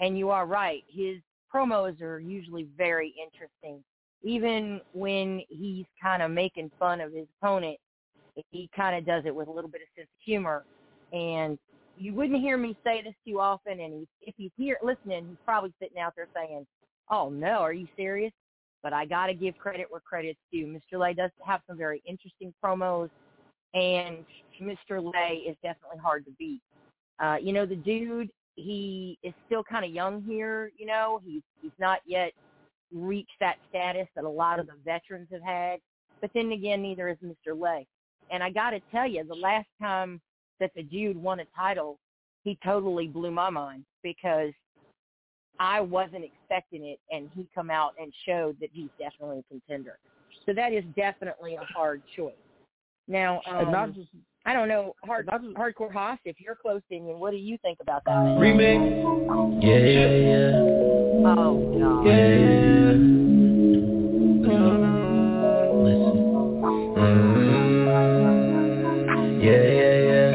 [0.00, 1.18] And you are right, his
[1.54, 3.84] promos are usually very interesting.
[4.22, 7.78] Even when he's kind of making fun of his opponent,
[8.50, 10.64] he kind of does it with a little bit of sense of humor.
[11.12, 11.58] And
[11.96, 13.80] you wouldn't hear me say this too often.
[13.80, 16.66] And he, if he's here listening, he's probably sitting out there saying,
[17.10, 18.32] "Oh no, are you serious?"
[18.82, 20.66] But I got to give credit where credit's due.
[20.66, 20.98] Mr.
[20.98, 23.10] Lay does have some very interesting promos,
[23.72, 24.24] and
[24.60, 25.02] Mr.
[25.02, 26.60] Lay is definitely hard to beat.
[27.18, 30.70] Uh, you know, the dude, he is still kind of young here.
[30.76, 32.32] You know, he's he's not yet
[32.92, 35.80] reached that status that a lot of the veterans have had.
[36.20, 37.58] But then again, neither is Mr.
[37.58, 37.86] Lay.
[38.30, 40.20] And I got to tell you, the last time
[40.60, 41.98] that the dude won a title,
[42.42, 44.52] he totally blew my mind because
[45.58, 49.98] I wasn't expecting it, and he come out and showed that he's definitely a contender.
[50.46, 52.34] So that is definitely a hard choice.
[53.06, 54.08] Now, um, just
[54.46, 57.56] I don't know, hard, not just hardcore Haas, if you're close in, what do you
[57.58, 58.10] think about that?
[58.10, 58.38] Man?
[58.38, 59.62] Remix.
[59.62, 61.34] Yeah, yeah, yeah.
[61.38, 62.06] Oh God.
[62.06, 63.23] Yeah, yeah,
[69.44, 70.30] Yeah, yeah, yeah.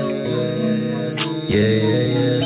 [1.50, 2.40] Yeah, yeah, yeah.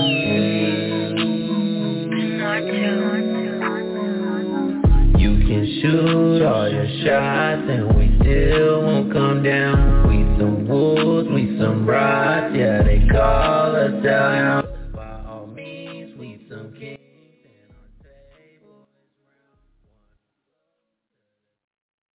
[5.46, 10.08] can shoot all your shots and we still won't come down.
[10.08, 14.64] We some wolves, we some rods, yeah, they call us down.
[14.94, 16.98] By all means, we some kings
[17.44, 17.90] and our
[18.32, 19.60] table is round.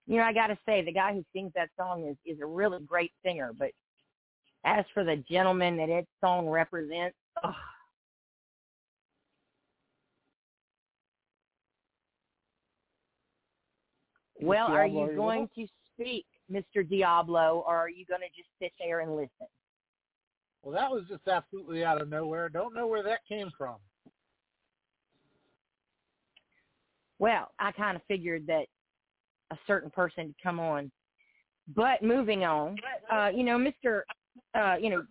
[0.06, 2.46] You know, I got to say, the guy who sings that song is is a
[2.46, 3.52] really great singer.
[3.52, 3.72] But
[4.64, 7.52] as for the gentleman that that song represents, oh,
[14.40, 16.88] well, are Diablo, you you going with to speak, Mr.
[16.88, 19.46] Diablo, or are you going to just sit there and listen?
[20.62, 22.48] Well, that was just absolutely out of nowhere.
[22.48, 23.76] Don't know where that came from.
[27.18, 28.66] Well, I kind of figured that
[29.50, 30.90] a certain person would come on.
[31.74, 32.76] But moving on,
[33.12, 34.02] uh, you know, Mr.
[34.54, 35.04] Uh, you know,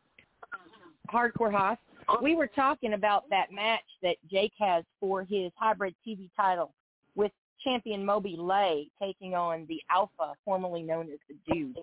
[1.12, 1.78] Hardcore Haas,
[2.22, 6.74] we were talking about that match that Jake has for his hybrid TV title
[7.16, 7.32] with
[7.64, 11.78] champion Moby Lay taking on the Alpha, formerly known as the Dude.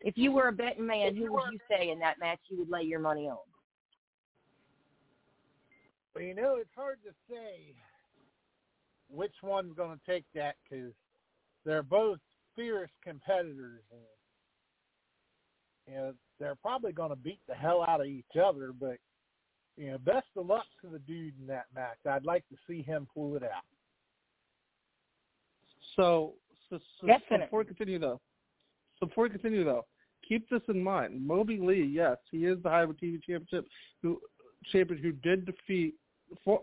[0.00, 2.70] If you were a betting man, who would you say in that match you would
[2.70, 3.38] lay your money on?
[6.14, 7.74] Well, you know, it's hard to say
[9.10, 10.92] which one's going to take that because
[11.64, 12.18] they're both
[12.54, 13.82] fierce competitors.
[13.90, 14.00] And,
[15.88, 18.98] you know, they're probably going to beat the hell out of each other, but,
[19.76, 21.98] you know, best of luck to the dude in that match.
[22.08, 23.64] I'd like to see him pull it out.
[25.96, 26.34] So,
[26.68, 27.46] so, so, so Definitely.
[27.46, 28.20] before we continue though,
[29.00, 29.86] so before we continue though,
[30.28, 31.26] keep this in mind.
[31.26, 33.66] Moby Lee, yes, he is the Hybrid TV Championship
[34.02, 34.20] who
[34.72, 35.94] champion who did defeat
[36.44, 36.60] for,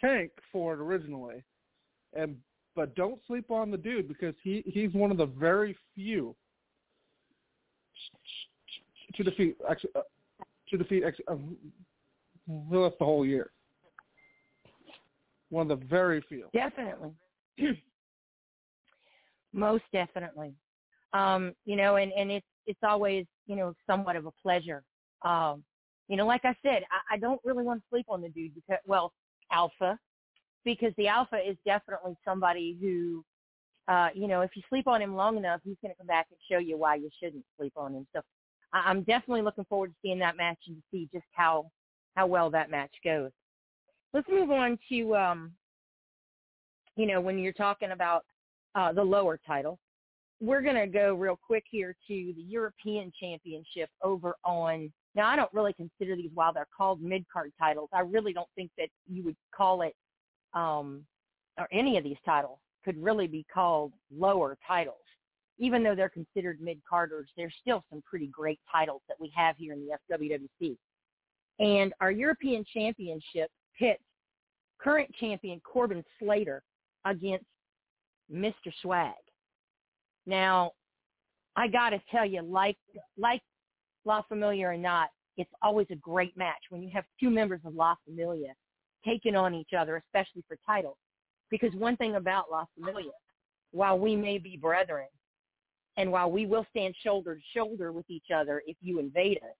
[0.00, 1.42] Tank Ford originally,
[2.14, 2.36] and
[2.74, 6.34] but don't sleep on the dude because he he's one of the very few
[9.16, 10.02] to defeat actually uh,
[10.68, 11.56] to defeat actually, um,
[12.46, 13.50] well, that's the whole year.
[15.50, 16.48] One of the very few.
[16.52, 17.12] Definitely.
[19.52, 20.52] Most definitely.
[21.12, 24.82] Um, you know, and, and it's it's always, you know, somewhat of a pleasure.
[25.22, 25.62] Um,
[26.08, 28.54] you know, like I said, I, I don't really want to sleep on the dude
[28.54, 29.12] because well,
[29.52, 29.98] Alpha,
[30.64, 33.24] because the Alpha is definitely somebody who
[33.88, 36.38] uh, you know, if you sleep on him long enough, he's gonna come back and
[36.50, 38.06] show you why you shouldn't sleep on him.
[38.12, 38.20] So
[38.84, 41.70] I'm definitely looking forward to seeing that match and to see just how
[42.14, 43.30] how well that match goes.
[44.12, 45.52] Let's move on to um,
[46.96, 48.24] you know, when you're talking about
[48.74, 49.78] uh, the lower title.
[50.40, 54.92] We're going to go real quick here to the European Championship over on.
[55.14, 57.88] Now, I don't really consider these while they're called mid card titles.
[57.92, 59.94] I really don't think that you would call it,
[60.52, 61.04] um,
[61.58, 64.96] or any of these titles could really be called lower titles.
[65.58, 69.56] Even though they're considered mid carders, there's still some pretty great titles that we have
[69.56, 70.76] here in the FWWC.
[71.58, 74.02] And our European Championship pits
[74.78, 76.62] current champion Corbin Slater
[77.04, 77.46] against
[78.32, 78.72] Mr.
[78.82, 79.14] Swag.
[80.26, 80.72] Now,
[81.54, 82.76] I got to tell you, like
[83.16, 83.42] like
[84.04, 87.74] La Familia or not, it's always a great match when you have two members of
[87.74, 88.54] La Familia
[89.04, 90.96] taking on each other, especially for titles.
[91.50, 93.12] Because one thing about La Familia,
[93.70, 95.06] while we may be brethren,
[95.96, 99.56] and while we will stand shoulder to shoulder with each other if you invade us,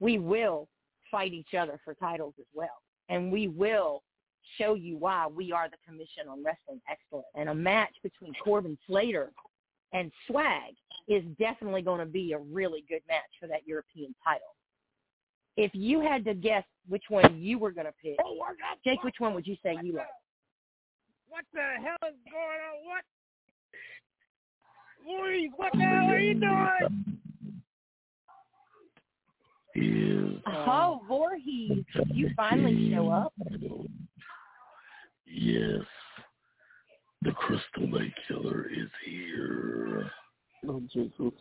[0.00, 0.68] we will
[1.10, 2.82] fight each other for titles as well.
[3.08, 4.02] And we will
[4.58, 7.26] show you why we are the Commission on Wrestling Excellence.
[7.34, 9.32] And a match between Corbin Slater
[9.92, 10.74] and Swag
[11.08, 14.54] is definitely going to be a really good match for that European title.
[15.56, 18.38] If you had to guess which one you were going to pick, oh,
[18.84, 20.06] Jake, which one would you say you like?
[21.28, 22.86] What the hell is going on?
[22.86, 23.04] What?
[25.04, 27.04] Boys, what the hell are you doing?
[29.74, 33.32] Is Oh, Voorhees, you finally show up.
[35.26, 35.82] yes,
[37.22, 40.10] the Crystal Lake Killer is here.
[40.68, 41.32] Oh, Jesus.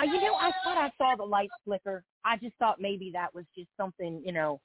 [0.00, 2.02] Uh, you know, I thought I saw the lights flicker.
[2.24, 4.60] I just thought maybe that was just something, you know.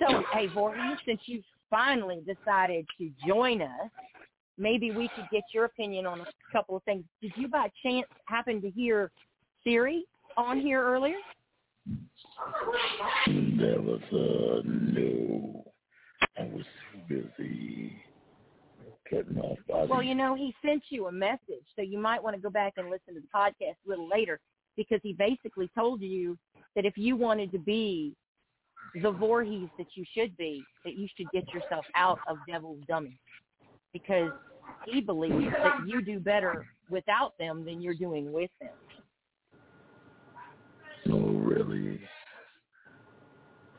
[0.00, 3.90] So, hey, Voorhees, since you've finally decided to join us,
[4.58, 7.04] maybe we could get your opinion on a couple of things.
[7.20, 9.10] Did you by chance happen to hear
[9.64, 10.04] Theory
[10.36, 11.16] on here earlier?
[13.26, 15.64] There was uh no.
[16.36, 16.64] I was
[17.08, 17.96] too busy
[19.08, 19.90] cutting off bodies.
[19.90, 22.74] Well, you know, he sent you a message, so you might want to go back
[22.76, 24.40] and listen to the podcast a little later
[24.76, 26.36] because he basically told you
[26.74, 28.14] that if you wanted to be
[29.02, 33.18] the Voorhees that you should be, that you should get yourself out of Devil's Dummy
[33.94, 34.32] because
[34.86, 38.70] he believes that you do better without them than you're doing with them.
[41.06, 42.00] no, really.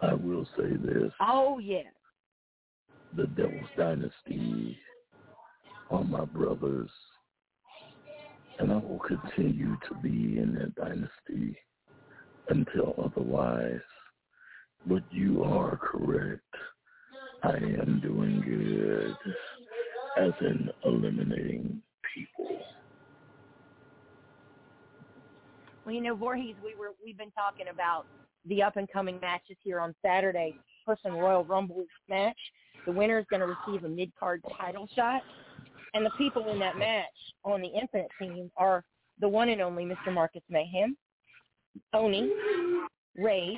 [0.01, 1.89] I will say this: Oh, yeah.
[3.15, 4.78] the Devil's Dynasty
[5.91, 6.89] are my brothers,
[8.60, 11.58] and I will continue to be in that dynasty
[12.49, 13.82] until otherwise.
[14.88, 16.41] But you are correct.
[17.43, 19.15] I am doing good,
[20.17, 21.82] as in eliminating
[22.13, 22.60] people.
[25.86, 28.06] Well, you know, Voorhees, we were we've been talking about
[28.45, 30.56] the up and coming matches here on Saturday.
[30.86, 32.38] Person Royal Rumble match.
[32.86, 35.21] The winner is going to receive a mid card title shot,
[35.93, 37.06] and the people in that match
[37.43, 38.84] on the Infinite team are
[39.19, 40.13] the one and only Mr.
[40.13, 40.95] Marcus Mayhem,
[41.93, 42.32] Oni,
[43.17, 43.58] Rage,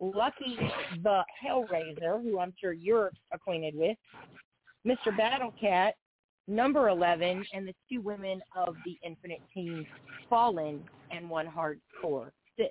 [0.00, 0.58] Lucky
[1.02, 3.96] the Hellraiser, who I'm sure you're acquainted with,
[4.86, 5.16] Mr.
[5.18, 5.92] Battlecat,
[6.48, 9.86] number 11, and the two women of the Infinite team,
[10.28, 12.68] Fallen and one hardcore Sis.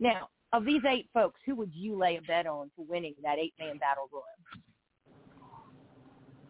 [0.00, 3.38] Now, of these eight folks, who would you lay a bet on for winning that
[3.38, 4.24] eight-man battle royal?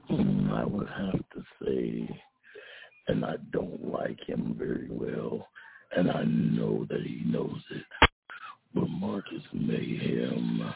[0.09, 2.23] Hmm, I would have to say,
[3.09, 5.49] and I don't like him very well,
[5.97, 7.85] and I know that he knows it,
[8.75, 10.73] but Marcus Mayhem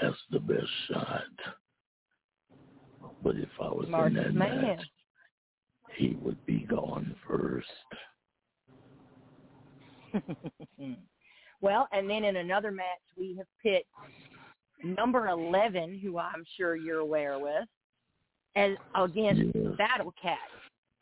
[0.00, 1.22] has the best shot.
[3.22, 4.62] But if I was Marcus in that Mayhem.
[4.62, 4.86] match,
[5.96, 7.66] he would be gone first.
[11.60, 13.86] well, and then in another match, we have picked
[14.82, 17.68] number 11, who I'm sure you're aware with,
[18.56, 19.76] and against Yes.
[19.76, 20.38] Battle Cat,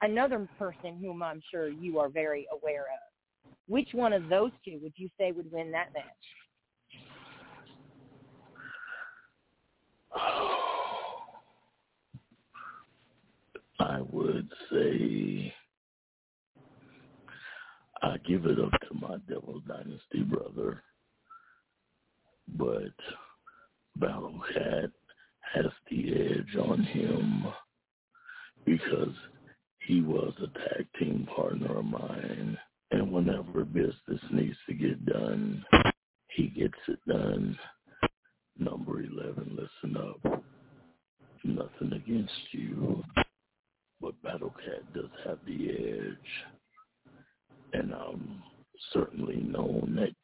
[0.02, 3.52] another person whom I'm sure you are very aware of.
[3.68, 6.04] Which one of those two would you say would win that match?
[13.78, 15.54] I would say
[18.02, 20.82] I give it up to my Devil Dynasty brother,
[22.48, 22.94] but
[23.96, 24.90] Battle Cat
[25.54, 27.46] has the edge on him
[28.66, 29.14] because
[29.86, 32.58] he was a tag team partner of mine,
[32.92, 35.64] and whenever business needs to get done,
[36.30, 37.58] he gets it done.
[38.58, 40.44] Number 11, listen up.
[41.44, 43.04] Nothing against you
[44.08, 46.16] but Battle Cat does have the edge.
[47.74, 48.42] And I'm
[48.94, 50.14] certainly known that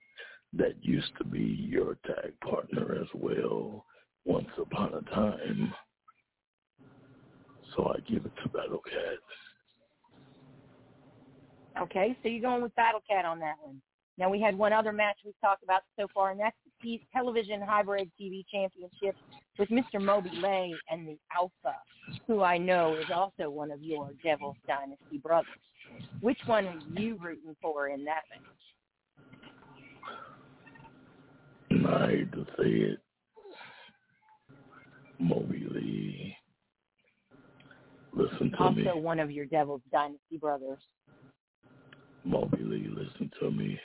[0.54, 3.84] that used to be your tag partner as well
[4.24, 5.74] once upon a time.
[7.76, 9.18] So I give it to Battle Cat.
[11.82, 13.82] Okay, so you're going with Battle Cat on that one.
[14.16, 17.60] Now we had one other match we've talked about so far, and that's the television
[17.60, 19.16] hybrid TV championship
[19.58, 20.00] with Mr.
[20.00, 21.76] Moby Lay and the Alpha,
[22.26, 25.48] who I know is also one of your Devil's Dynasty brothers.
[26.20, 28.40] Which one are you rooting for in that match?
[31.86, 32.98] I hate to say it,
[35.18, 36.36] Moby Lee.
[38.12, 38.86] Listen to me.
[38.86, 40.78] Also one of your Devil's Dynasty brothers.
[42.24, 43.78] Moby Lee, listen to me.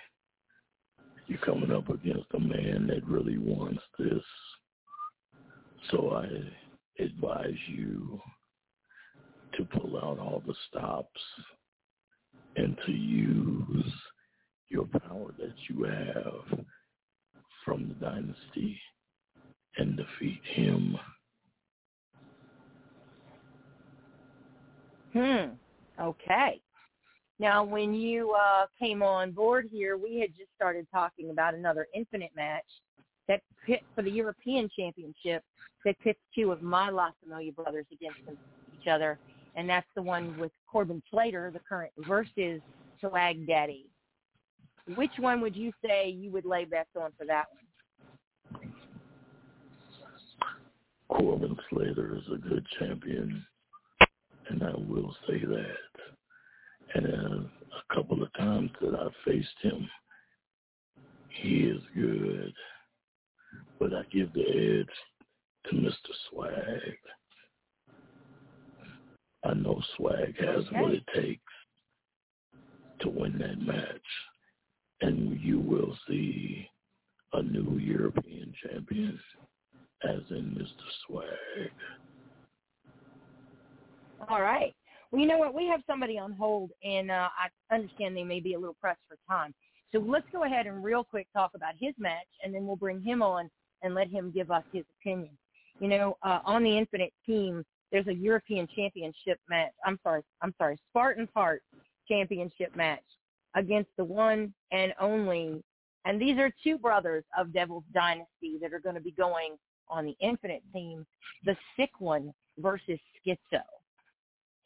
[1.27, 4.23] You're coming up against a man that really wants this.
[5.91, 8.21] So I advise you
[9.57, 11.21] to pull out all the stops
[12.55, 13.93] and to use
[14.69, 16.59] your power that you have
[17.65, 18.79] from the dynasty
[19.77, 20.97] and defeat him.
[25.13, 25.45] Hmm.
[25.99, 26.61] Okay.
[27.39, 31.87] Now, when you uh, came on board here, we had just started talking about another
[31.95, 32.65] infinite match
[33.29, 35.43] that pit for the European Championship
[35.85, 39.17] that pits two of my La Familia brothers against each other,
[39.55, 42.59] and that's the one with Corbin Slater, the current, versus
[42.99, 43.85] Swag Daddy.
[44.95, 48.73] Which one would you say you would lay bets on for that one?
[51.07, 53.45] Corbin Slater is a good champion,
[54.49, 55.75] and I will say that.
[56.95, 59.87] And uh, a couple of times that I've faced him,
[61.29, 62.53] he is good.
[63.79, 66.11] But I give the edge to Mr.
[66.29, 66.97] Swag.
[69.43, 71.41] I know Swag has what it takes
[73.01, 74.01] to win that match.
[75.01, 76.67] And you will see
[77.33, 79.17] a new European champion,
[80.03, 80.83] as in Mr.
[81.07, 81.71] Swag.
[84.27, 84.75] All right.
[85.11, 85.53] Well, you know what?
[85.53, 88.99] We have somebody on hold, and uh, I understand they may be a little pressed
[89.07, 89.53] for time.
[89.91, 93.01] So let's go ahead and real quick talk about his match, and then we'll bring
[93.01, 93.49] him on
[93.81, 95.31] and let him give us his opinion.
[95.79, 99.71] You know, uh, on the Infinite team, there's a European Championship match.
[99.85, 101.63] I'm sorry, I'm sorry, Spartan Heart
[102.07, 103.03] Championship match
[103.55, 105.63] against the one and only,
[106.05, 109.55] and these are two brothers of Devil's Dynasty that are going to be going
[109.89, 111.05] on the Infinite team,
[111.45, 113.63] the Sick One versus Schizo.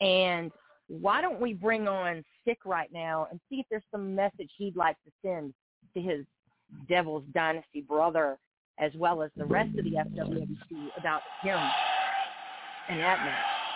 [0.01, 0.51] And
[1.02, 4.76] why don't we bring on Sick right now and see if there's some message he'd
[4.76, 5.54] like to send
[5.96, 6.26] to his
[6.88, 8.38] Devil's Dynasty brother
[8.80, 11.60] as well as the rest of the FWWC about him
[12.89, 13.72] and that match.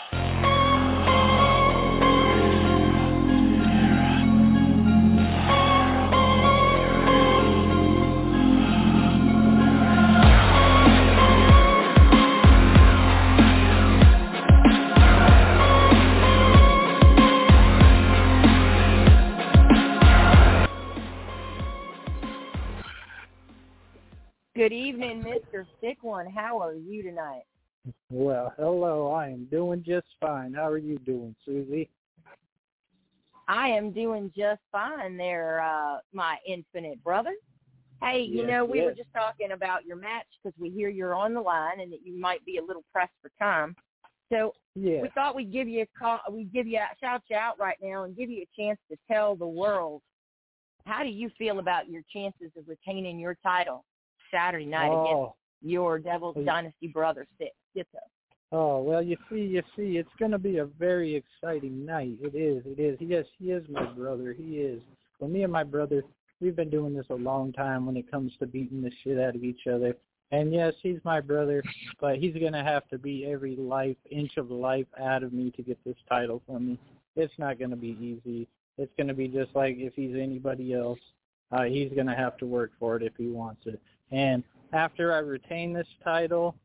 [24.57, 25.67] Good evening, Mr.
[25.79, 26.25] Sick One.
[26.25, 27.43] How are you tonight?
[28.09, 29.11] Well, hello.
[29.11, 30.51] I am doing just fine.
[30.51, 31.91] How are you doing, Susie?
[33.47, 37.35] I am doing just fine there, uh, my infinite brother.
[38.01, 41.13] Hey, you Yes, know, we were just talking about your match because we hear you're
[41.13, 43.75] on the line and that you might be a little pressed for time.
[44.33, 45.03] So Yeah.
[45.03, 47.77] we thought we'd give you a call, we'd give you a shout you out right
[47.79, 50.01] now and give you a chance to tell the world
[50.87, 53.85] how do you feel about your chances of retaining your title
[54.31, 56.43] Saturday night against Oh, your Devil's Oh.
[56.43, 57.51] Dynasty brother, Six.
[57.75, 57.99] Schizo.
[58.51, 62.17] oh, well, you see, you see, it's going to be a very exciting night.
[62.21, 62.97] It is, it is.
[63.01, 64.33] Yes, he is my brother.
[64.33, 64.81] He is.
[65.19, 66.03] Well, me and my brother,
[66.41, 69.35] we've been doing this a long time when it comes to beating the shit out
[69.35, 69.95] of each other.
[70.31, 71.63] And yes, he's my brother,
[72.01, 75.51] but he's going to have to beat every life, inch of life out of me
[75.51, 76.79] to get this title from me.
[77.15, 78.47] It's not going to be easy.
[78.77, 80.99] It's going to be just like if he's anybody else.
[81.51, 83.79] Uh, he's going to have to work for it if he wants it.
[84.11, 84.43] And
[84.73, 86.55] after I retain this title,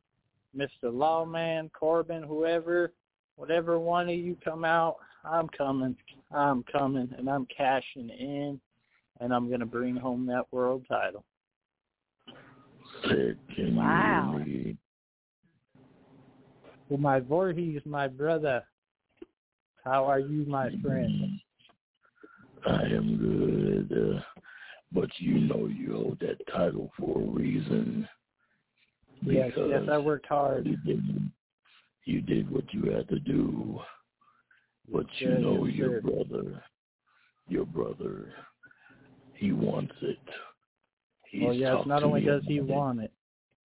[0.57, 0.69] Mr.
[0.85, 2.93] Lawman, Corbin, whoever,
[3.37, 5.97] whatever one of you come out, I'm coming.
[6.31, 8.61] I'm coming, and I'm cashing in,
[9.21, 11.25] and I'm going to bring home that world title.
[13.77, 14.35] Wow.
[14.47, 14.77] you hear me?
[16.89, 18.63] Well, my Voorhees, my brother,
[19.85, 21.41] how are you, my friend?
[22.67, 24.42] I am good, uh,
[24.95, 28.09] but you know you hold that title for a reason.
[29.25, 30.67] Yes, yes, I worked hard.
[30.67, 31.31] You did,
[32.05, 33.81] you did what you had to do,
[34.93, 36.01] but you know yes, your sir.
[36.01, 36.65] brother,
[37.49, 38.33] your brother,
[39.35, 40.19] he wants it.
[41.31, 42.65] He's Well, yes, not only does he it.
[42.65, 43.13] want it,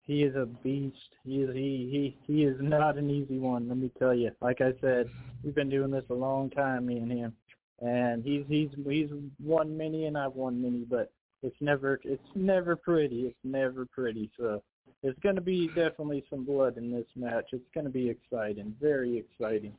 [0.03, 0.95] he is a beast.
[1.25, 3.67] He is he he he is not an easy one.
[3.67, 4.32] Let me tell you.
[4.41, 5.09] Like I said,
[5.43, 7.34] we've been doing this a long time, me and him,
[7.82, 9.09] and he's he's he's
[9.43, 11.11] won many and I've won many, but
[11.44, 13.22] it's never it's never pretty.
[13.28, 14.30] It's never pretty.
[14.38, 14.62] So
[15.04, 17.46] there's going to be definitely some blood in this match.
[17.52, 19.74] It's going to be exciting, very exciting.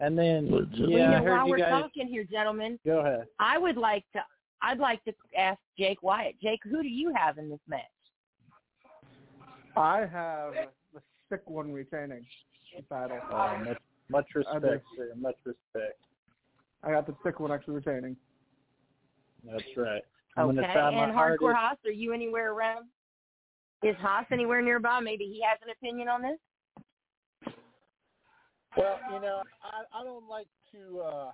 [0.00, 1.70] And then But just- Well, yeah, you I heard while you we're guys.
[1.82, 3.26] talking here, gentlemen, Go ahead.
[3.38, 4.20] I would like to
[4.62, 6.38] I'd like to ask Jake Wyatt.
[6.42, 7.80] Jake, who do you have in this match?
[9.76, 10.52] I have
[10.92, 12.26] the sick one retaining
[12.76, 13.18] the title.
[13.32, 13.78] Uh, much
[14.10, 15.12] much I respect, sir.
[15.18, 15.98] Much respect.
[16.82, 18.16] I got the sick one actually retaining.
[19.50, 20.02] That's right.
[20.36, 20.60] I'm okay.
[20.60, 21.56] gonna try my and Hardcore hardest.
[21.56, 22.86] Haas, are you anywhere around?
[23.82, 25.00] Is Haas anywhere nearby?
[25.00, 27.54] Maybe he has an opinion on this.
[28.76, 31.30] Well, you know, I I don't like to uh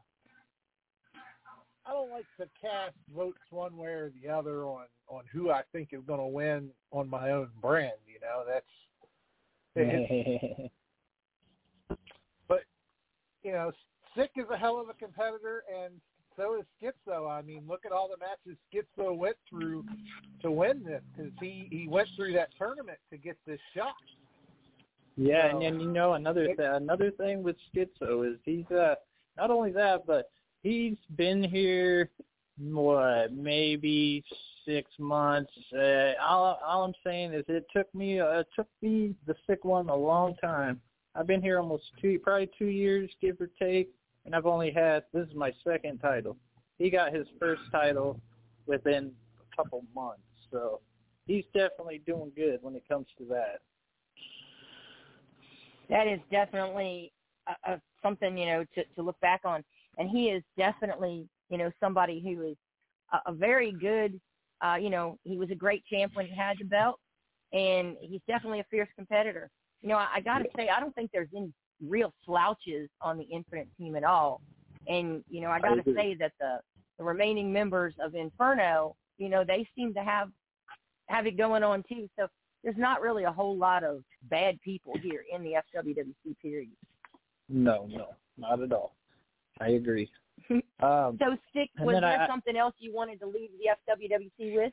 [1.86, 5.62] I don't like to cast votes one way or the other on on who I
[5.72, 7.92] think is going to win on my own brand.
[8.06, 8.66] You know, that's
[12.48, 12.62] but
[13.42, 13.70] you know,
[14.16, 16.00] Sick is a hell of a competitor, and
[16.36, 17.30] so is Schizo.
[17.30, 19.84] I mean, look at all the matches Schizo went through
[20.42, 23.94] to win this because he he went through that tournament to get this shot.
[25.16, 28.96] Yeah, So- and, and you know another th- another thing with Schizo is he's uh
[29.36, 30.30] not only that, but
[30.62, 32.10] he's been here
[32.58, 34.24] what maybe
[34.66, 35.52] six months.
[35.74, 39.64] Uh, all all I'm saying is it took me uh, it took me the sick
[39.64, 40.80] one a long time.
[41.14, 43.90] I've been here almost two probably two years give or take,
[44.26, 46.36] and I've only had this is my second title.
[46.78, 48.20] He got his first title
[48.66, 50.20] within a couple months,
[50.50, 50.80] so
[51.26, 53.60] he's definitely doing good when it comes to that.
[55.88, 57.12] That is definitely
[57.46, 59.64] a, a, something you know to to look back on,
[59.96, 62.56] and he is definitely you know somebody who is
[63.12, 64.20] a, a very good.
[64.62, 66.98] Uh, you know, he was a great champ when he had the belt,
[67.52, 69.50] and he's definitely a fierce competitor.
[69.82, 71.52] You know, I, I got to say, I don't think there's any
[71.84, 74.40] real slouches on the Infinite team at all.
[74.88, 76.60] And you know, I got to say that the
[76.98, 80.30] the remaining members of Inferno, you know, they seem to have
[81.08, 82.08] have it going on too.
[82.18, 82.26] So
[82.62, 86.70] there's not really a whole lot of bad people here in the FWWC period.
[87.48, 88.96] No, no, not at all.
[89.60, 90.10] I agree.
[90.50, 94.72] um, So, Stick, was there I- something else you wanted to leave the FWWC with?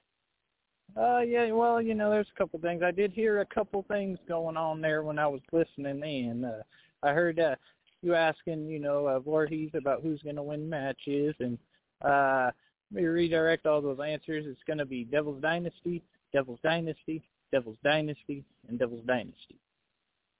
[0.97, 2.81] uh, yeah, well, you know, there's a couple things.
[2.83, 6.45] I did hear a couple things going on there when I was listening in.
[6.45, 6.61] Uh,
[7.03, 7.55] I heard uh,
[8.01, 11.57] you asking, you know, uh, Voorhees about who's going to win matches, and
[12.03, 12.51] uh,
[12.91, 14.45] let me redirect all those answers.
[14.47, 16.01] It's going to be Devil's Dynasty,
[16.31, 19.57] Devil's Dynasty, Devil's Dynasty, and Devil's Dynasty.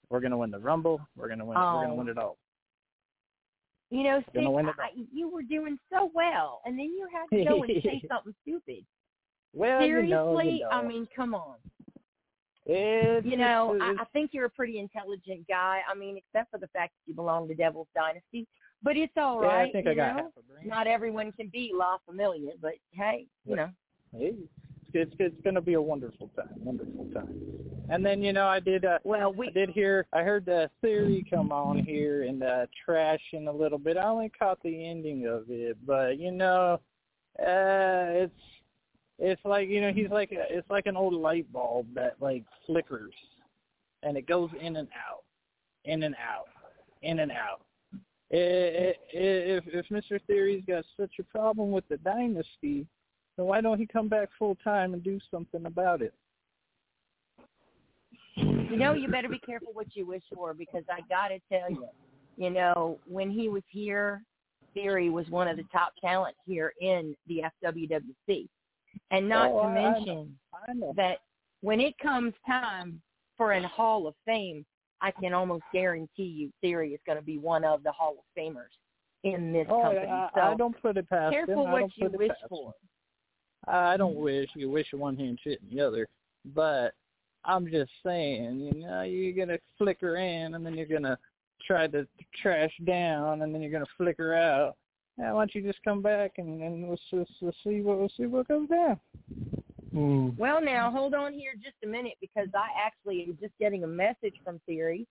[0.09, 1.01] We're going to win the Rumble.
[1.15, 1.57] We're going to win.
[1.57, 1.97] We're going to Oh.
[1.97, 2.37] win it all.
[3.89, 4.43] You know, Sid,
[4.79, 8.33] I, you were doing so well, and then you had to go and say something
[8.41, 8.83] stupid.
[9.53, 10.69] Well, Seriously, you know, you know.
[10.71, 11.57] I mean, come on.
[12.65, 15.81] It's, You know, I, I think you're a pretty intelligent guy.
[15.89, 18.47] I mean, except for the fact that you belong to Devil's Dynasty,
[18.81, 19.69] but it's all yeah, right.
[19.69, 20.23] I think you I got know?
[20.23, 20.67] half a brain.
[20.67, 23.69] Not everyone can be La Familia, but hey, you know.
[24.11, 24.49] Hey, it's
[24.93, 27.41] it's, it's going to be a wonderful time, wonderful time.
[27.89, 28.85] And then you know, I did.
[28.85, 30.05] Uh, Well, we I did hear.
[30.13, 33.97] I heard the theory come on here and uh, trashing a little bit.
[33.97, 36.79] I only caught the ending of it, but you know,
[37.39, 38.33] uh, it's
[39.19, 42.43] it's like you know he's like a, it's like an old light bulb that like
[42.65, 43.13] flickers,
[44.01, 45.23] and it goes in and out,
[45.85, 46.47] in and out,
[47.01, 47.61] in and out.
[48.29, 50.19] If if Mr.
[50.27, 52.87] Theory's got such a problem with the dynasty,
[53.37, 56.13] then why don't he come back full time and do something about it?
[58.73, 61.69] you know, you better be careful what you wish for because I got to tell
[61.69, 61.87] you,
[62.37, 64.23] you know, when he was here,
[64.73, 68.47] Theory was one of the top talent here in the FWWC.
[69.11, 69.91] And not Oh, to I- I know.
[69.95, 70.93] mention I know.
[70.95, 71.19] that
[71.61, 73.01] when it comes time
[73.37, 74.65] for an Hall of Fame,
[75.01, 78.25] I can almost guarantee you Theory is going to be one of the Hall of
[78.37, 78.71] Famers
[79.23, 80.07] in this Oh, company.
[80.07, 81.71] I, so I don't put it past careful him.
[81.71, 82.67] What you wish for.
[82.67, 82.73] him.
[83.67, 84.49] I don't wish.
[84.55, 86.07] You wish one hand shit in the other.
[86.53, 86.93] But
[87.45, 91.17] I'm just saying, you know, you're gonna flicker in, and then you're gonna
[91.65, 92.05] try to
[92.41, 94.75] trash down, and then you're gonna flicker out.
[95.17, 98.11] Now, why don't you just come back and, and we'll, s- we'll see what we'll
[98.17, 98.99] see what goes down.
[100.37, 103.87] Well, now hold on here just a minute because I actually am just getting a
[103.87, 105.05] message from Theory.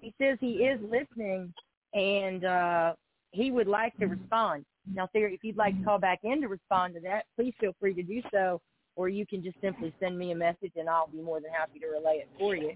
[0.00, 1.52] He says he is listening
[1.92, 2.92] and uh,
[3.32, 4.64] he would like to respond.
[4.94, 7.72] Now, Theory, if you'd like to call back in to respond to that, please feel
[7.80, 8.60] free to do so,
[8.94, 11.80] or you can just simply send me a message and I'll be more than happy
[11.80, 12.74] to relay it for you.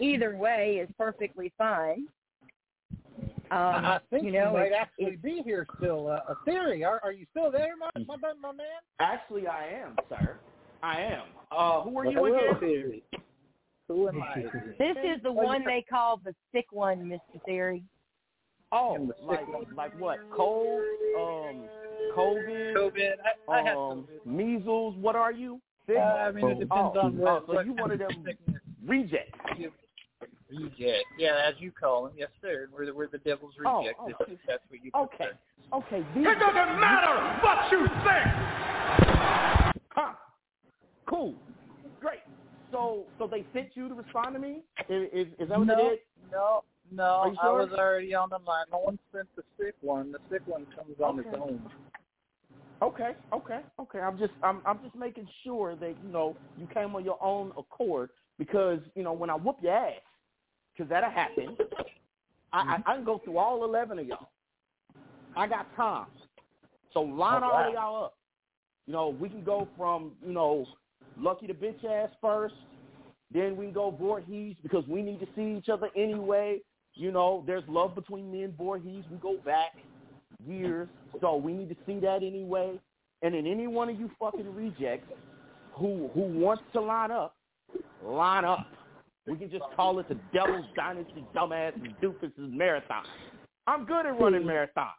[0.00, 2.06] Either way is perfectly fine.
[3.52, 6.08] Um, I think you know, he might it's- actually be here still.
[6.08, 6.84] Uh, a theory.
[6.84, 8.66] Are, are you still there, my, my my man?
[8.98, 10.38] Actually, I am, sir.
[10.82, 11.24] I am.
[11.50, 12.60] Uh, who are you Hello, again?
[12.60, 13.02] Theory.
[13.88, 14.36] Who am I?
[14.78, 17.44] This is the one they call the sick one, Mr.
[17.44, 17.82] Theory.
[18.72, 19.46] Oh, the like
[19.76, 20.18] like what?
[20.34, 20.80] Cold,
[21.18, 21.68] um,
[22.16, 23.10] COVID, COVID.
[23.50, 24.96] I, I have um, measles.
[24.96, 25.60] What are you?
[25.86, 25.98] Sick?
[25.98, 27.28] Uh, I mean, it depends oh, on what.
[27.30, 29.38] oh, so what you one of them sickness rejects?
[30.58, 31.04] Reject.
[31.18, 32.12] Yeah, as you call them.
[32.16, 32.68] Yes, sir.
[32.72, 33.98] We're the, we're the devil's reject.
[34.00, 34.08] oh.
[34.08, 35.38] if that's what you Okay, prefer.
[35.72, 36.06] okay.
[36.14, 39.76] These, it doesn't matter what you think.
[39.90, 40.12] Huh?
[41.06, 41.34] Cool.
[42.00, 42.20] Great.
[42.70, 44.60] So, so they sent you to respond to me?
[44.88, 45.98] Is, is, is that what no, they did?
[46.32, 46.62] no,
[46.98, 47.32] Are no.
[47.32, 48.66] you I was already on the line.
[48.72, 50.12] No one sent the sick one.
[50.12, 51.60] The sick one comes on its own.
[52.82, 54.00] Okay, okay, okay.
[54.00, 57.52] I'm just I'm I'm just making sure that you know you came on your own
[57.56, 59.92] accord because you know when I whoop your ass,
[60.76, 61.56] because that'll happen.
[62.52, 62.90] I, I mm-hmm.
[62.90, 64.28] I can go through all eleven of y'all.
[65.36, 66.06] I got time,
[66.92, 68.14] so line Oh, all of y'all up.
[68.86, 70.66] You know we can go from you know
[71.18, 72.54] Lucky the bitch ass first,
[73.32, 76.58] then we can go Voorhees because we need to see each other anyway.
[76.94, 79.04] You know there's love between me and Voorhees.
[79.10, 79.72] We go back
[80.46, 80.88] years,
[81.20, 82.78] so we need to see that anyway.
[83.22, 85.12] And then any one of you fucking rejects
[85.72, 87.36] who who wants to line up,
[88.04, 88.66] line up.
[89.26, 93.04] We can just call it the Devil's Dynasty Dumbass and Doofus's Marathon.
[93.66, 94.90] I'm good at running marathons.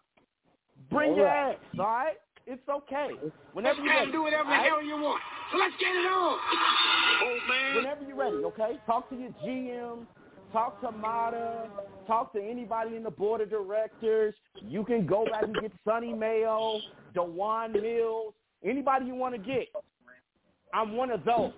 [0.89, 2.15] Bring your ass, all right?
[2.45, 3.11] It's okay.
[3.53, 4.11] Whenever you're ready.
[4.11, 4.69] do whatever the all right?
[4.69, 5.21] hell you want.
[5.51, 6.39] So let's get it on.
[7.24, 7.76] Old man.
[7.76, 8.80] Whenever you're ready, okay?
[8.86, 10.05] Talk to your GM,
[10.51, 11.69] talk to Mata,
[12.07, 14.34] talk to anybody in the board of directors.
[14.61, 16.80] You can go back and get Sonny Mayo,
[17.13, 18.34] Dewan Mills,
[18.65, 19.67] anybody you want to get.
[20.74, 21.51] I'm one of those.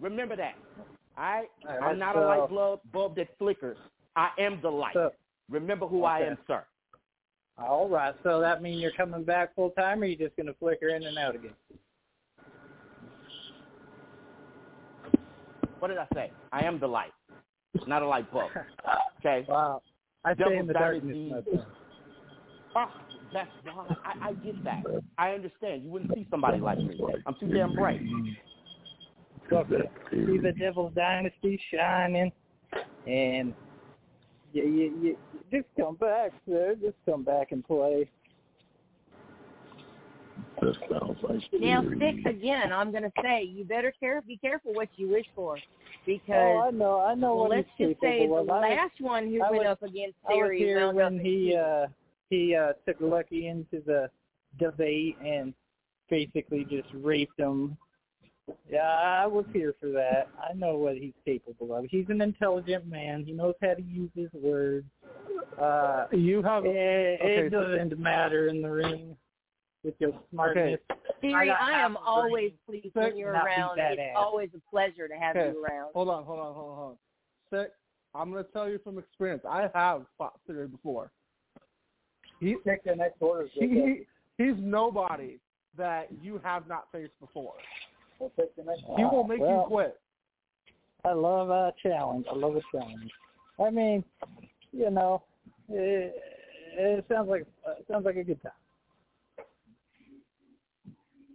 [0.00, 0.54] Remember that.
[1.16, 1.48] All right?
[1.82, 3.76] I'm not a light uh, bulb, bulb that flickers.
[4.16, 4.94] I am the light.
[4.94, 5.12] So,
[5.50, 6.64] Remember who I am, sir.
[7.58, 8.14] all right.
[8.24, 11.16] So that means you're coming back full time, or you just gonna flicker in and
[11.16, 11.54] out again?
[15.78, 16.32] What did I say?
[16.52, 17.12] I am the light,
[17.86, 18.50] not a light bulb.
[19.20, 19.44] Okay?
[19.48, 19.82] Wow.
[20.24, 21.44] I stay Devil's in the darkness.
[22.76, 22.84] Oh,
[23.32, 24.82] that's why I, I get that.
[25.18, 25.82] I understand.
[25.82, 27.00] You wouldn't see somebody like me.
[27.26, 28.00] I'm too damn bright.
[29.50, 32.32] See the Devil's Dynasty shining,
[33.06, 33.54] and
[34.52, 35.16] you, you, you
[35.52, 36.74] just come back, sir.
[36.80, 38.08] Just come back and play.
[40.60, 41.98] That sounds like Now, theory.
[42.24, 42.72] six again.
[42.72, 45.58] I'm going to say you better care, be careful what you wish for,
[46.06, 48.46] because Oh, I know, I know what let's he's just say the capable of.
[48.46, 51.86] Was- last one who I went was- up against I was here when he uh
[52.30, 54.10] he uh took Lucky into the
[54.58, 55.52] debate and
[56.08, 57.76] basically just raped him.
[58.70, 60.28] Yeah, I was here for that.
[60.42, 61.84] I know what he's capable of.
[61.90, 63.24] He's an intelligent man.
[63.24, 64.86] He knows how to use his words.
[65.60, 69.16] Uh You have it, okay, it doesn't matter in the ring
[69.82, 70.78] with your smartness.
[71.20, 72.06] Theory, got I, half am the brain.
[72.06, 73.78] always pleased when you're around.
[73.78, 74.14] It's ass.
[74.16, 75.52] always a pleasure to have Okay.
[75.52, 75.92] you around.
[75.94, 76.96] Hold on, hold on, hold on, hold on.
[77.62, 77.72] Sick.
[78.14, 79.42] I'm gonna tell you from experience.
[79.48, 81.10] I have fought Theory before.
[82.40, 83.48] He, Check the next order.
[83.52, 84.02] he, he
[84.44, 85.38] he's nobody
[85.76, 87.54] that you have not faced before.
[88.18, 90.00] We'll take the next He will make well, you quit.
[91.04, 92.26] I love a challenge.
[92.30, 93.10] I love a challenge.
[93.64, 94.04] I mean,
[94.72, 95.22] you know,
[95.68, 96.14] it,
[96.76, 98.52] it sounds like it sounds like a good time.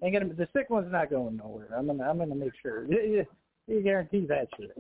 [0.04, 1.68] Ain't gonna the sick one's not going nowhere.
[1.78, 2.86] I'm gonna I'm gonna make sure.
[2.86, 3.26] You, you,
[3.68, 4.76] you guarantee that shit.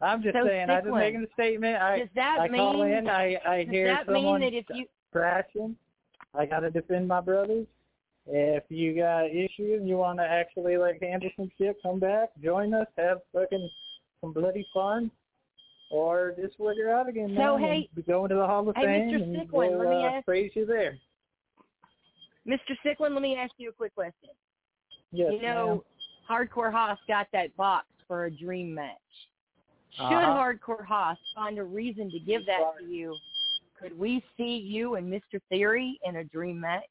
[0.00, 0.70] I'm just So, saying.
[0.70, 1.00] I'm just one.
[1.00, 1.76] making a statement.
[1.80, 2.60] I Does that I mean?
[2.60, 3.08] call in.
[3.08, 5.76] I I hear that someone mean that if you crashing.
[6.34, 7.66] I gotta defend my brothers.
[8.26, 12.30] If you got issues and you want to actually like handle some shit, come back,
[12.42, 13.70] join us, have fucking
[14.20, 15.10] some bloody fun,
[15.90, 17.34] or just it out again.
[17.36, 19.22] So, hey- and be going to the Hall of hey, Fame Mr.
[19.22, 20.98] and Sicklin, we'll let me uh, ask- praise you there.
[22.46, 22.76] Mr.
[22.84, 24.30] Sicklin, let me ask you a quick question.
[25.12, 25.84] Yes, you know,
[26.28, 28.92] Hardcore Haas got that box for a dream match.
[29.96, 30.36] Should Uh-huh.
[30.36, 33.16] Hardcore Haas find a reason to give that to you,
[33.80, 35.40] could we see you and Mr.
[35.48, 36.84] Theory in a dream match?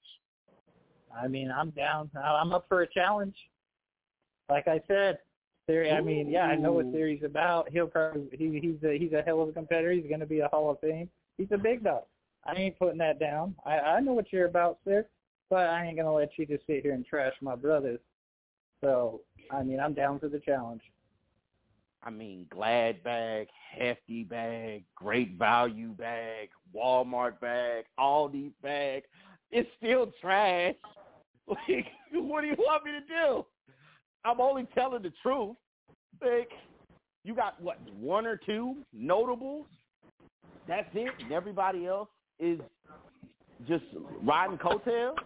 [1.20, 2.10] I mean, I'm down.
[2.16, 3.36] I'm up for a challenge.
[4.50, 5.20] Like I said,
[5.68, 5.92] Theory.
[5.92, 7.70] I mean, yeah, I know what Theory's about.
[7.72, 9.92] He'll probably he, he's a he's a hell of a competitor.
[9.92, 11.10] He's going to be a Hall of Fame.
[11.38, 12.04] He's a big dog.
[12.46, 13.56] I ain't putting that down.
[13.66, 15.06] I I know what you're about, sir.
[15.50, 18.00] But I ain't gonna let you just sit here and trash my brothers.
[18.82, 20.82] So I mean, I'm down for the challenge.
[22.04, 29.04] I mean, Glad bag, Hefty bag, Great Value bag, Walmart bag, Aldi bag.
[29.50, 30.76] It's still trash.
[31.68, 33.46] Like, what do you want me to do?
[34.24, 35.56] I'm only telling the truth.
[36.22, 36.50] Like,
[37.24, 39.68] you got what, one or two notables?
[40.68, 42.60] That's it, and everybody else is
[43.68, 43.84] just
[44.24, 45.18] riding coattails.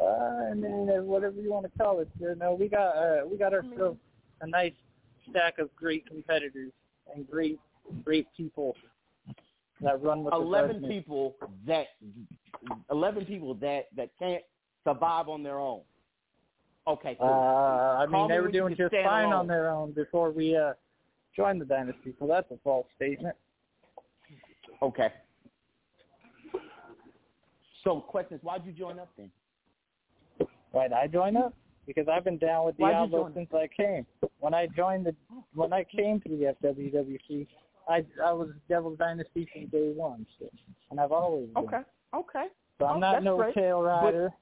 [0.00, 2.08] Uh, and then uh, whatever you want to call it.
[2.20, 3.98] You know, we got uh, we got ourselves
[4.40, 4.72] a nice
[5.28, 6.72] stack of great competitors
[7.14, 7.58] and great
[8.04, 8.76] great people
[9.80, 11.86] that run with Eleven people that
[12.90, 14.42] eleven people that that can't
[14.84, 15.80] survive on their own.
[16.86, 17.24] Okay, Uh.
[17.24, 19.32] I mean, they were doing just fine alone.
[19.34, 20.72] on their own before we uh
[21.36, 22.14] joined the dynasty.
[22.18, 23.36] So that's a false statement.
[24.82, 25.12] Okay.
[27.84, 28.40] So, questions?
[28.42, 29.30] why'd you join up then?
[30.72, 31.54] Why'd I join up?
[31.86, 34.04] Because I've been down with Diablo since I came.
[34.40, 35.14] When I joined the
[35.54, 37.46] when I came to the FWWC,
[37.88, 40.48] I I was Devil's Dynasty from day one, so,
[40.90, 41.64] and I've always been.
[41.64, 41.80] Okay,
[42.14, 42.46] okay.
[42.78, 43.54] So I'm Oh, not no great.
[43.54, 44.32] tail rider.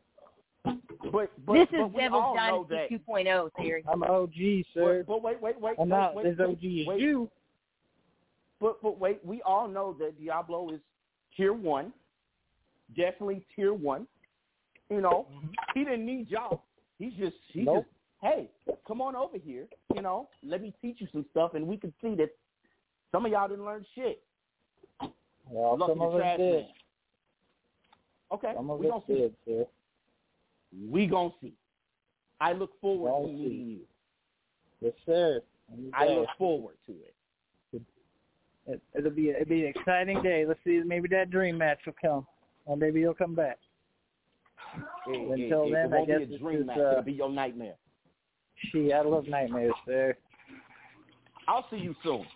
[1.12, 3.84] But, but this is we Devil's Dynasty 2.0 Theory.
[3.90, 4.34] I'm OG,
[4.74, 5.04] sir.
[5.06, 5.76] But, but wait, wait, wait.
[5.78, 7.30] I'm wait, not wait, as wait, OG as you.
[8.60, 10.80] But but wait, we all know that Diablo is
[11.36, 11.92] tier one,
[12.96, 14.06] definitely tier one.
[14.90, 15.46] You know, mm-hmm.
[15.74, 16.64] he didn't need y'all.
[16.98, 17.84] He's just he's Nope.
[17.84, 17.88] just
[18.22, 18.50] hey,
[18.86, 19.66] come on over here.
[19.94, 22.30] You know, let me teach you some stuff, and we can see that
[23.16, 24.22] some of y'all didn't learn shit.
[25.50, 26.52] Well, Lucky some of us did.
[26.52, 26.64] man.
[28.32, 29.30] Okay, Some of we gonna see.
[29.46, 29.66] did.
[30.90, 31.54] We gonna see.
[32.42, 33.42] I look forward Gonna to see.
[33.42, 33.80] meeting you.
[34.82, 35.40] Yes, sir.
[35.94, 37.14] I look forward to it.
[38.68, 40.44] It, it'll be it'll be an exciting day.
[40.44, 42.26] Let's see, maybe that dream match will come,
[42.66, 43.58] or maybe he'll come back.
[45.06, 46.76] It, Until it, then, it I guess be a dream match.
[46.78, 47.76] uh, It'll be your nightmare.
[48.72, 50.16] Gee, I love nightmares, sir.
[51.48, 52.26] I'll see you soon.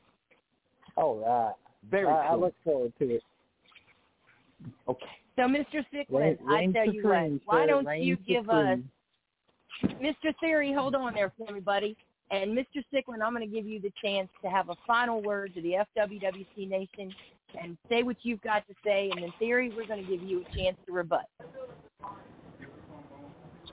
[1.00, 1.54] Oh, All right.
[1.90, 3.22] Very I, I look forward to it.
[4.86, 5.06] Okay.
[5.36, 5.82] So, Mr.
[5.92, 8.78] Sicklin, Reign- I tell you what, why don't Reign you give us.
[9.82, 10.34] Mr.
[10.40, 11.96] Theory, hold on there for me, buddy.
[12.30, 12.84] And Mr.
[12.92, 15.76] Sicklin, I'm going to give you the chance to have a final word to the
[15.96, 17.14] FWWC Nation
[17.60, 19.10] and say what you've got to say.
[19.10, 21.26] And in theory, we're going to give you a chance to rebut.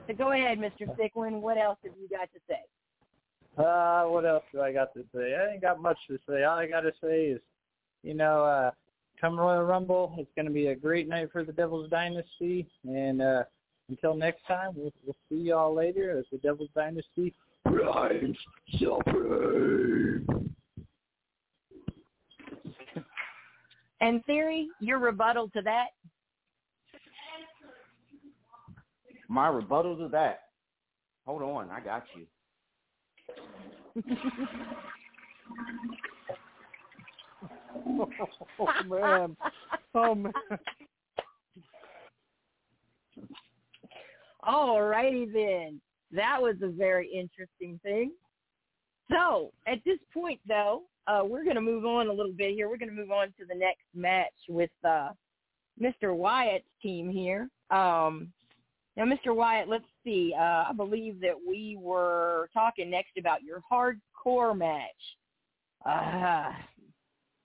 [0.06, 0.88] So go ahead, Mr.
[0.96, 1.42] Sicklin.
[1.42, 2.62] What else have you got to say?
[3.58, 5.34] Uh, what else do I got to say?
[5.34, 6.44] I ain't got much to say.
[6.44, 7.40] All I got to say is,
[8.04, 8.70] you know, uh,
[9.20, 10.14] come Royal Rumble.
[10.16, 12.68] It's going to be a great night for the Devil's Dynasty.
[12.84, 13.42] And uh,
[13.88, 17.34] until next time, we'll, we'll see y'all later as the Devil's Dynasty.
[17.64, 18.36] Rise
[18.78, 20.54] supreme.
[24.00, 25.88] And theory, your rebuttal to that?
[29.28, 30.42] My rebuttal to that.
[31.26, 32.24] Hold on, I got you.
[38.58, 39.36] Oh man.
[39.94, 40.32] Oh man.
[44.42, 45.80] All righty then.
[46.12, 48.12] That was a very interesting thing.
[49.10, 52.68] So at this point, though, uh, we're going to move on a little bit here.
[52.68, 55.10] We're going to move on to the next match with uh,
[55.80, 56.14] Mr.
[56.14, 57.48] Wyatt's team here.
[57.70, 58.32] Um,
[58.98, 59.32] now, Mr.
[59.32, 60.34] Wyatt, let's see.
[60.36, 64.90] Uh, I believe that we were talking next about your hardcore match.
[65.86, 66.50] Uh,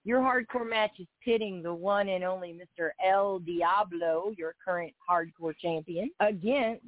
[0.03, 2.89] your hardcore match is pitting the one and only Mr.
[3.05, 6.83] El Diablo, your current hardcore champion, against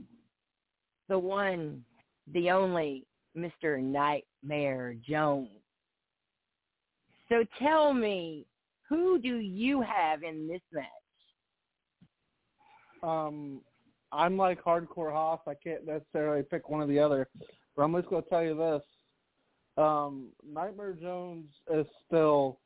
[1.10, 1.86] the one,
[2.34, 3.06] the only
[3.38, 3.80] Mr.
[3.80, 5.50] Nightmare Jones.
[7.30, 8.48] So tell me,
[8.90, 10.86] who do you have in this match?
[13.04, 13.62] Um,
[14.16, 15.40] I'm like hardcore Haas.
[15.48, 17.28] I can't necessarily pick one or the other,
[17.76, 18.82] but I'm just going to tell you this:
[19.78, 22.60] um, Nightmare Jones is still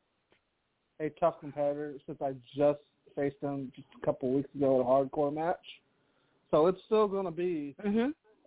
[0.99, 2.79] a tough competitor since I just
[3.15, 5.57] faced him just a couple weeks ago at a hardcore match.
[6.51, 7.75] So it's still going to be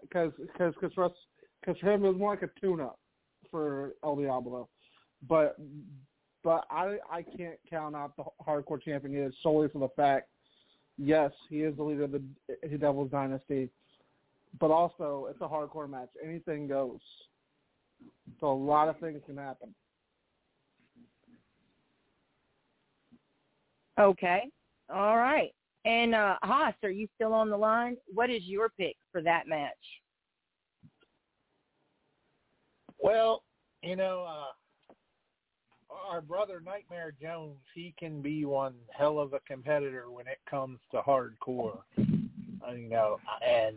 [0.01, 1.13] because because because for us
[1.61, 2.99] because for him it was more like a tune-up
[3.51, 4.69] for El Diablo,
[5.29, 5.57] but
[6.43, 9.25] but I I can't count out the hardcore champion.
[9.25, 10.29] Is solely for the fact
[11.03, 12.23] yes he is the leader of the
[12.79, 13.69] Devil's Dynasty,
[14.61, 17.01] but also it's a hardcore match anything goes.
[18.41, 19.75] So a lot of things can happen.
[23.99, 24.45] Okay.
[24.93, 25.53] All right.
[25.85, 27.97] And uh Haas, are you still on the line?
[28.13, 29.73] What is your pick for that match?
[33.03, 33.43] Well,
[33.83, 34.53] you know, uh,
[36.09, 40.79] our brother Nightmare Jones, he can be one hell of a competitor when it comes
[40.91, 41.81] to hardcore.
[41.97, 43.77] You know, and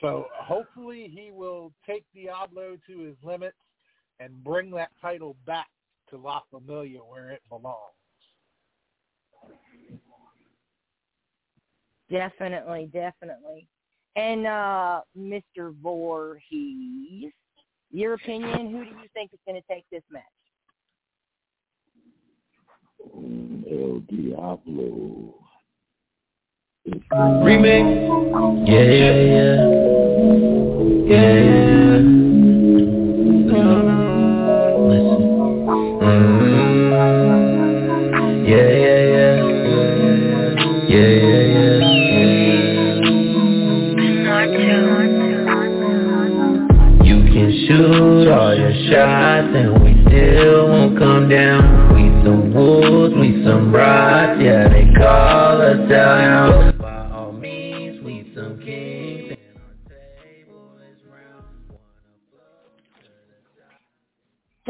[0.00, 3.56] so hopefully he will take Diablo to his limits
[4.18, 5.68] and bring that title back
[6.10, 7.76] to La Familia where it belongs.
[12.10, 13.68] Definitely, definitely.
[14.16, 15.74] And uh Mr.
[15.82, 17.32] Voorhees,
[17.92, 20.24] your opinion, who do you think is going to take this match?
[23.14, 25.34] El Diablo.
[27.44, 27.84] Remix.
[28.66, 29.70] Yeah, yeah.
[31.06, 32.39] Yeah, yeah.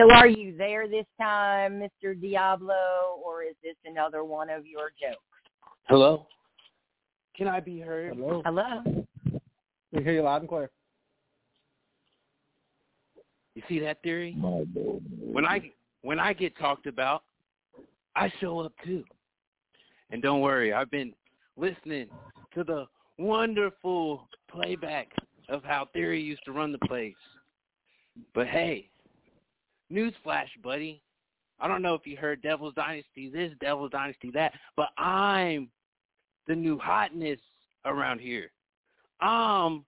[0.01, 2.18] So are you there this time, Mr.
[2.18, 5.20] Diablo, or is this another one of your jokes?
[5.88, 6.26] Hello?
[7.36, 8.14] Can I be heard?
[8.16, 8.40] Hello.
[8.46, 8.82] Hello?
[9.92, 10.70] We hear you loud and clear.
[13.55, 14.34] You see that theory?
[14.38, 14.64] My.
[15.20, 15.70] When I
[16.01, 17.22] when I get talked about,
[18.16, 19.05] I show up too.
[20.09, 21.12] And don't worry, I've been
[21.59, 22.07] listening
[22.55, 22.86] to the
[23.18, 25.09] wonderful playback
[25.51, 27.14] of how Theory used to run the place.
[28.34, 28.88] But hey,
[29.93, 31.03] newsflash, buddy.
[31.61, 35.68] I don't know if you heard Devil's Dynasty this, Devil's Dynasty that, but I'm
[36.47, 37.38] the new hotness
[37.84, 38.51] around here.
[39.20, 39.84] I'm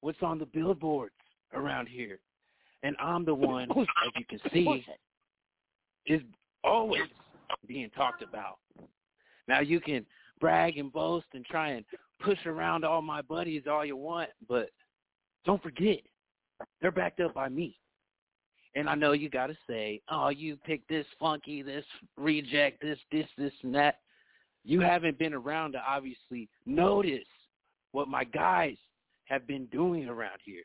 [0.00, 1.14] what's on the billboards
[1.54, 2.18] around here.
[2.82, 3.86] And I'm the one, as
[4.16, 4.84] you can see,
[6.06, 6.20] is
[6.64, 7.02] always
[7.68, 8.58] being talked about.
[9.46, 10.04] Now you can
[10.40, 11.84] brag and boast and try and
[12.20, 14.70] push around all my buddies all you want, but
[15.44, 15.98] don't forget,
[16.80, 17.76] they're backed up by me.
[18.74, 21.84] And I know you got to say, oh, you picked this funky, this
[22.16, 23.98] reject, this, this, this, and that.
[24.64, 27.26] You haven't been around to obviously notice
[27.90, 28.76] what my guys
[29.24, 30.62] have been doing around here.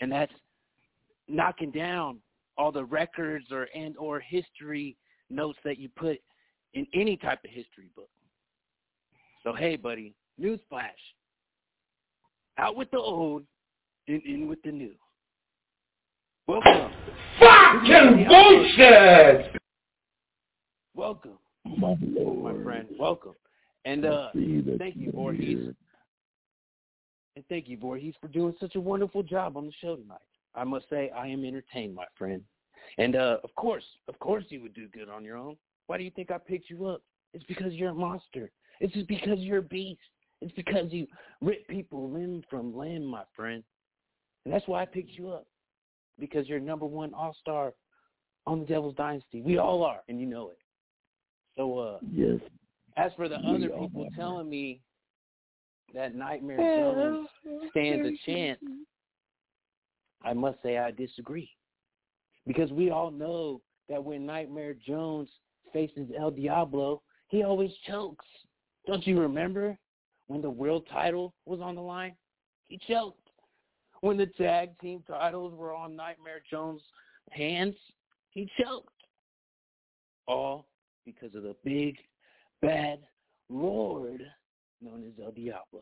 [0.00, 0.32] And that's
[1.28, 2.18] knocking down
[2.56, 4.96] all the records or and or history
[5.30, 6.18] notes that you put
[6.74, 8.10] in any type of history book.
[9.42, 10.90] So hey, buddy, newsflash:
[12.58, 13.44] out with the old,
[14.08, 14.94] and in with the new.
[16.50, 16.90] Welcome.
[17.38, 19.56] Fucking bullshit!
[20.96, 22.56] Welcome, My lord.
[22.56, 22.88] my friend.
[22.98, 23.34] Welcome.
[23.84, 25.74] And uh, I see that thank you, you're Voorhees.
[27.36, 30.18] And thank you, Voorhees, for doing such a wonderful job on the show tonight.
[30.56, 32.42] I must say, I am entertained, my friend.
[32.98, 35.56] And uh, of course, of course, you would do good on your own.
[35.86, 37.02] Why do you think I picked you up?
[37.32, 38.50] It's because you're a monster.
[38.80, 40.00] It's just because you're a beast.
[40.40, 41.06] It's because you
[41.40, 43.62] rip people limb from limb, my friend.
[44.44, 45.46] And that's why I picked you up.
[46.20, 47.72] Because you're number one all star
[48.46, 49.40] on the Devil's Dynasty.
[49.40, 50.58] We all are, and you know it.
[51.56, 52.38] So uh Yes.
[52.96, 54.10] as for the We other people are.
[54.16, 54.80] telling me
[55.94, 57.28] that Nightmare Jones
[57.70, 58.60] stands a chance,
[60.22, 61.50] I must say I disagree.
[62.46, 65.28] Because we all know that when Nightmare Jones
[65.72, 68.24] faces El Diablo, he always chokes.
[68.86, 69.76] Don't you remember
[70.28, 72.14] when the world title was on the line?
[72.68, 73.29] He choked.
[74.00, 76.82] When the tag team titles were on Nightmare Jones'
[77.30, 77.74] hands,
[78.30, 78.88] he choked.
[80.26, 80.66] All
[81.04, 81.96] because of the big,
[82.62, 83.00] bad
[83.48, 84.22] Lord
[84.80, 85.80] known as El Diablo.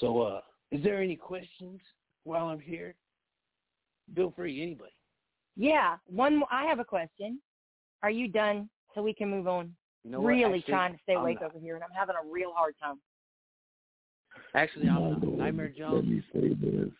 [0.00, 0.40] So, uh,
[0.70, 1.80] is there any questions
[2.24, 2.94] while I'm here?
[4.14, 4.92] Feel free, anybody.
[5.56, 6.36] Yeah, one.
[6.36, 7.40] More, I have a question.
[8.02, 9.74] Are you done so we can move on?
[10.04, 12.74] You know really trying to stay awake over here, and I'm having a real hard
[12.80, 12.98] time.
[14.54, 15.20] Actually, I'm not.
[15.20, 16.90] Marlo, Nightmare Let me say this.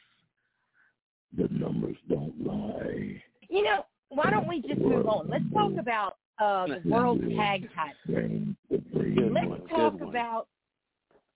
[1.37, 3.23] The numbers don't lie.
[3.49, 5.29] You know, why don't we just move on?
[5.29, 7.95] Let's talk about uh, the world tag title.
[8.09, 10.49] Reigns the free Good Let's talk about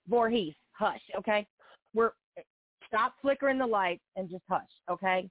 [0.09, 0.55] Voorhees.
[0.73, 1.47] Hush, okay?
[1.95, 2.13] We're
[2.89, 5.29] stop flickering the lights and just hush, okay?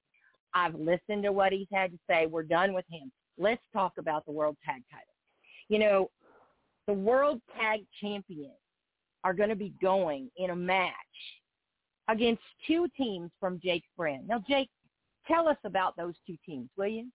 [0.54, 2.26] I've listened to what he's had to say.
[2.26, 3.12] We're done with him.
[3.38, 5.06] Let's talk about the world tag title.
[5.70, 6.12] You know,
[6.88, 8.54] the world tag champions
[9.24, 10.94] are going to be going in a match
[12.08, 14.28] against two teams from Jake's brand.
[14.28, 14.70] Now, Jake,
[15.28, 17.08] tell us about those two teams, will you?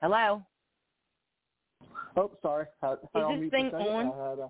[0.00, 0.42] Hello?
[2.16, 2.66] Oh, sorry.
[2.80, 4.06] Had, had Is this mute for a thing on?
[4.06, 4.48] I had, uh,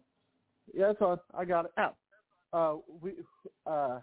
[0.75, 1.19] yeah, it's on.
[1.37, 1.71] I got it.
[1.79, 1.95] Oh.
[2.51, 3.13] Uh, we
[3.67, 3.99] uh,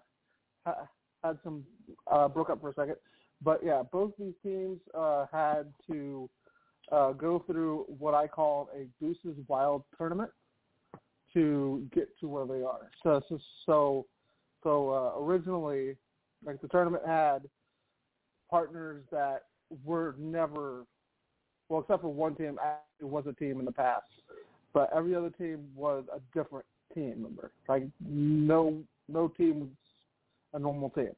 [1.23, 1.63] had some
[2.11, 2.95] uh, broke up for a second,
[3.41, 6.29] but yeah, both these teams uh, had to
[6.91, 10.31] uh, go through what I call a Deuces Wild tournament
[11.33, 12.89] to get to where they are.
[13.03, 14.05] So so so,
[14.63, 15.95] so uh, originally,
[16.43, 17.39] like the tournament had
[18.49, 19.43] partners that
[19.83, 20.85] were never
[21.69, 22.59] well, except for one team,
[22.99, 24.05] it was a team in the past,
[24.73, 27.51] but every other team was a different team member.
[27.67, 29.69] Like no no team was
[30.53, 31.11] a normal team.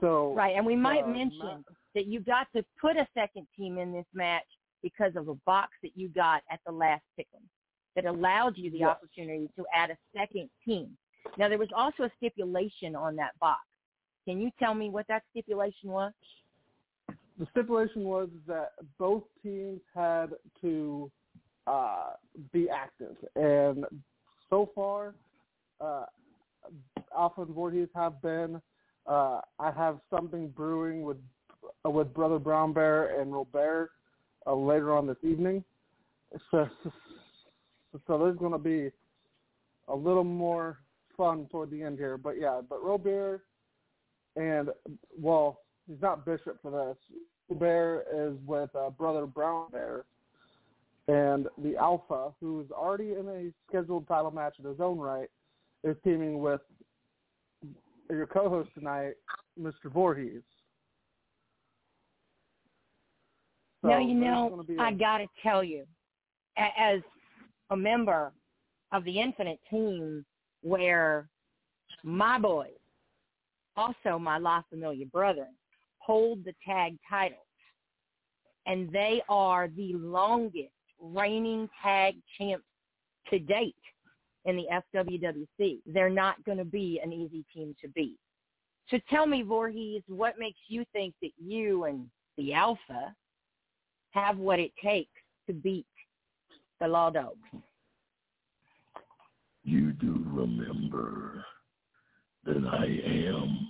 [0.00, 1.64] So Right, and we might uh, mention
[1.94, 4.46] that you got to put a second team in this match
[4.82, 7.42] because of a box that you got at the last pick'em
[7.94, 8.90] that allowed you the Yes.
[8.96, 10.96] opportunity to add a second team.
[11.38, 13.60] Now there was also a stipulation on that box.
[14.24, 16.12] Can you tell me what that stipulation was?
[17.38, 20.30] the stipulation was that both teams had
[20.60, 21.10] to
[21.66, 22.10] uh,
[22.52, 23.84] be active, and
[24.50, 25.14] so far,
[25.80, 26.04] uh,
[27.16, 28.60] Alpha and Voorhees have been.
[29.06, 31.16] Uh, I have something brewing with
[31.84, 33.90] with Brother Brown Bear and Robert
[34.46, 35.64] uh, later on this evening.
[36.50, 36.66] So,
[38.06, 38.90] so there's going to be
[39.88, 40.78] a little more
[41.14, 42.16] fun toward the end here.
[42.16, 43.42] But yeah, but Robert
[44.36, 44.70] and
[45.20, 47.58] well, he's not Bishop for this.
[47.58, 50.04] Bear is with uh, Brother Brown Bear,
[51.06, 55.28] and the Alpha, who is already in a scheduled title match in his own right,
[55.84, 56.62] is teaming with
[58.08, 59.14] your co-host tonight,
[59.60, 59.92] Mr.
[59.92, 60.42] Voorhees.
[63.82, 65.86] So now you know a- I got to tell you,
[66.56, 67.00] as
[67.70, 68.32] a member
[68.92, 70.24] of the Infinite Team,
[70.62, 71.28] where
[72.04, 72.70] my boys,
[73.76, 75.54] also my La Familia brethren,
[75.98, 77.40] hold the tag titles,
[78.66, 82.64] and they are the longest reigning tag champs
[83.28, 83.74] to date
[84.44, 85.80] in the FWWC.
[85.86, 88.18] They're not going to be an easy team to beat.
[88.88, 93.14] So tell me, Voorhees, what makes you think that you and the Alpha
[94.12, 95.10] have what it takes
[95.46, 95.86] to beat
[96.80, 97.38] the Law Dogs?
[99.64, 101.44] You do remember
[102.44, 103.68] that I am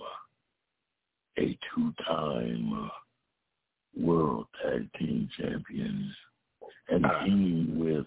[1.37, 2.89] a two-time
[3.95, 6.13] world tag team champion
[6.89, 8.05] and teaming with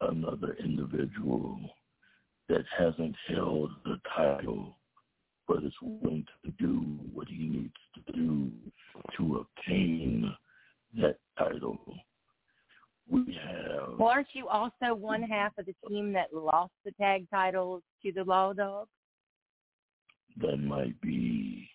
[0.00, 1.58] another individual
[2.48, 4.76] that hasn't held the title
[5.48, 6.80] but is willing to do
[7.12, 8.50] what he needs to do
[9.16, 10.32] to obtain
[11.00, 11.78] that title.
[13.08, 17.26] We have Well, aren't you also one half of the team that lost the tag
[17.30, 18.90] titles to the Law Dogs?
[20.40, 21.68] that might be,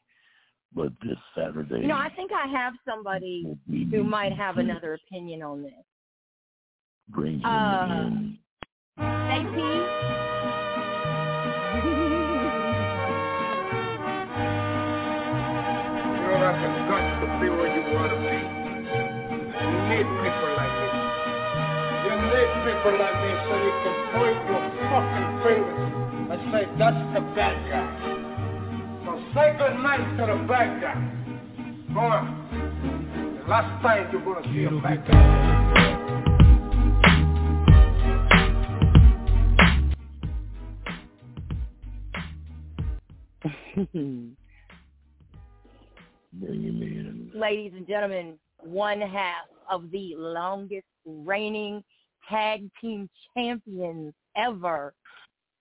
[0.74, 1.82] but this Saturday.
[1.82, 3.56] You know, I think I have somebody
[3.92, 5.74] who might have another opinion on this.
[7.10, 8.38] Bring him Uh, in.
[8.98, 10.67] You
[22.68, 24.60] people like me so you can point your
[24.92, 25.92] fucking fingers
[26.32, 27.88] and say, that's the bad guy.
[29.06, 31.00] So say good night to the bad guy.
[31.94, 32.24] Go on.
[33.42, 35.14] The last time you're gonna see a bad guy.
[46.34, 47.32] Bring him in.
[47.34, 51.82] Ladies and gentlemen, one half of the longest reigning
[52.30, 54.94] tag team champions ever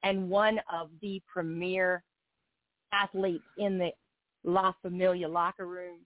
[0.02, 2.02] and one of the premier
[2.92, 3.90] athletes in the
[4.44, 5.98] La Familia locker room,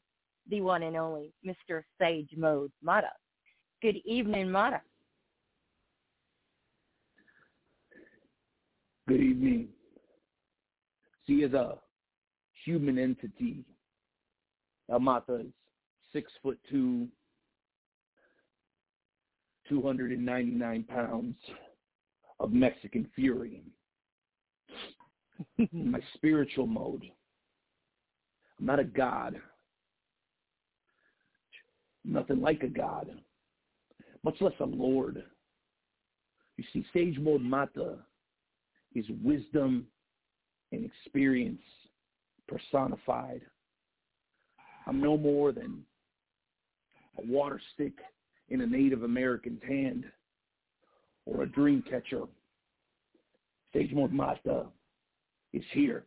[0.49, 1.83] the one and only Mr.
[2.01, 3.11] Sage Mode Mata.
[3.83, 4.81] Good evening, Mata.
[9.09, 9.69] Good evening.
[11.27, 11.79] She is a
[12.65, 13.65] human entity.
[14.91, 15.53] Amata is
[16.13, 17.09] six foot two,
[19.71, 21.37] 299 pounds
[22.41, 23.63] of Mexican fury.
[25.59, 27.05] In my spiritual mode.
[28.59, 29.37] I'm not a god.
[32.05, 33.11] Nothing like a god.
[34.23, 35.23] Much less a lord.
[36.57, 37.97] You see, sage mode mata
[38.95, 39.87] is wisdom
[40.73, 41.63] and experience
[42.49, 43.41] personified.
[44.87, 45.85] I'm no more than
[47.19, 47.95] a water stick
[48.51, 50.05] in a Native American's hand
[51.27, 52.23] or a dream catcher.
[53.75, 54.67] Mata
[55.53, 56.05] is here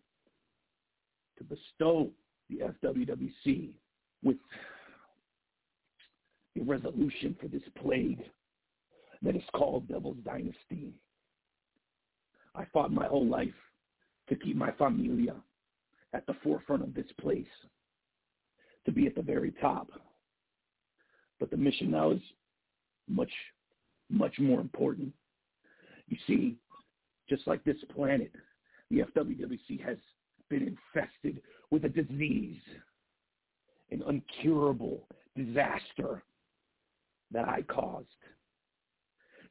[1.38, 2.10] to bestow
[2.50, 3.70] the FWWC
[4.24, 4.38] with
[6.60, 8.22] a resolution for this plague
[9.22, 10.94] that is called Devil's Dynasty.
[12.56, 13.54] I fought my whole life
[14.30, 15.36] to keep my familia
[16.14, 17.46] at the forefront of this place,
[18.86, 19.90] to be at the very top.
[21.40, 22.22] But the mission now is
[23.10, 23.32] much,
[24.10, 25.14] much more important.
[26.08, 26.56] You see,
[27.30, 28.32] just like this planet,
[28.90, 29.98] the FWWC has
[30.50, 32.60] been infested with a disease,
[33.92, 36.24] an incurable disaster
[37.32, 38.08] that I caused.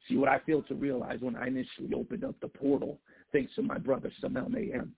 [0.07, 2.99] See, what I failed to realize when I initially opened up the portal,
[3.31, 4.93] thanks to my brother Samel Mayhem,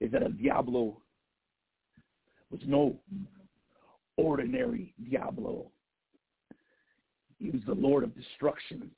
[0.00, 1.00] is that a Diablo
[2.50, 2.98] was no
[4.16, 5.70] ordinary Diablo.
[7.38, 8.90] He was the Lord of Destruction.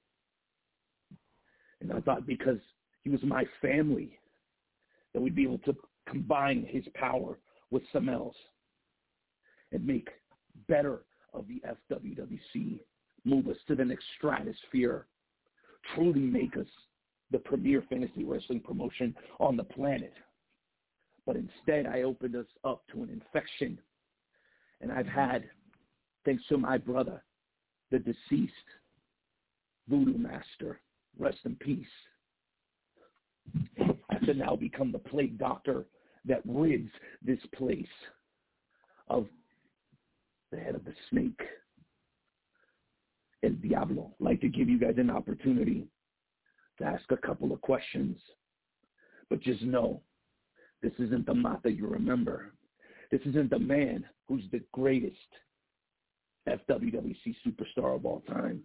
[1.80, 2.58] And I thought because
[3.02, 4.18] he was my family,
[5.12, 5.76] that we'd be able to
[6.08, 7.38] combine his power
[7.70, 8.36] with Samel's
[9.72, 10.08] and make
[10.68, 12.80] better of the FWWC,
[13.24, 15.06] move us to the next stratosphere,
[15.94, 16.66] truly make us
[17.30, 20.12] the premier fantasy wrestling promotion on the planet.
[21.26, 23.78] But instead, I opened us up to an infection.
[24.84, 25.44] And I've had,
[26.26, 27.24] thanks to my brother,
[27.90, 28.52] the deceased
[29.88, 30.78] voodoo master,
[31.18, 31.86] rest in peace,
[34.10, 35.86] I to now become the plague doctor
[36.26, 36.90] that rids
[37.24, 37.86] this place
[39.08, 39.26] of
[40.52, 41.40] the head of the snake.
[43.42, 44.12] El Diablo.
[44.20, 45.86] I'd like to give you guys an opportunity
[46.78, 48.18] to ask a couple of questions.
[49.30, 50.02] But just know,
[50.82, 52.52] this isn't the Mata you remember.
[53.14, 55.14] This isn't the man who's the greatest
[56.48, 58.60] FWWC superstar of all time.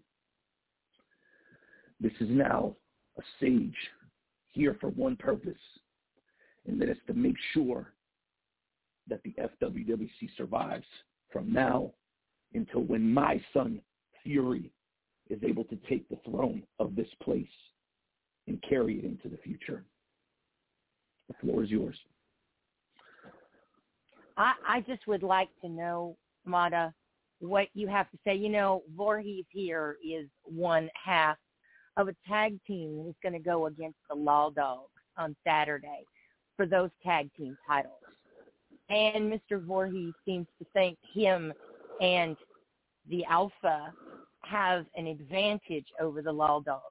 [1.99, 2.75] This is now
[3.19, 3.77] a sage
[4.53, 5.53] here for one purpose,
[6.65, 7.93] and that is to make sure
[9.07, 10.87] that the FWWC survives
[11.31, 11.91] from now
[12.55, 13.79] until when my son,
[14.23, 14.71] Fury,
[15.29, 17.45] is able to take the throne of this place
[18.47, 19.83] and carry it into the future.
[21.27, 21.99] The floor is yours.
[24.39, 26.15] I, I just would like to know,
[26.45, 26.93] Mata,
[27.41, 28.35] what you have to say.
[28.35, 31.37] You know, Voorhees here is one half
[31.97, 36.05] of a tag team that is going to go against the Law Dogs on Saturday
[36.55, 37.93] for those tag team titles.
[38.89, 39.61] And Mr.
[39.61, 41.53] Voorhees seems to think him
[42.01, 42.37] and
[43.09, 43.93] the Alpha
[44.43, 46.83] have an advantage over the Law Dogs,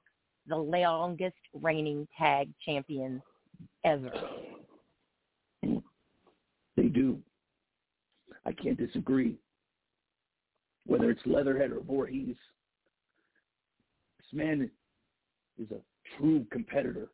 [0.47, 3.21] the longest reigning tag champions
[3.83, 4.11] ever.
[6.77, 7.19] They do.
[8.49, 9.35] I can't disagree.
[10.87, 12.35] Whether it's Leatherhead or Voorhees,
[14.17, 14.71] this man
[15.59, 17.09] is a true competitor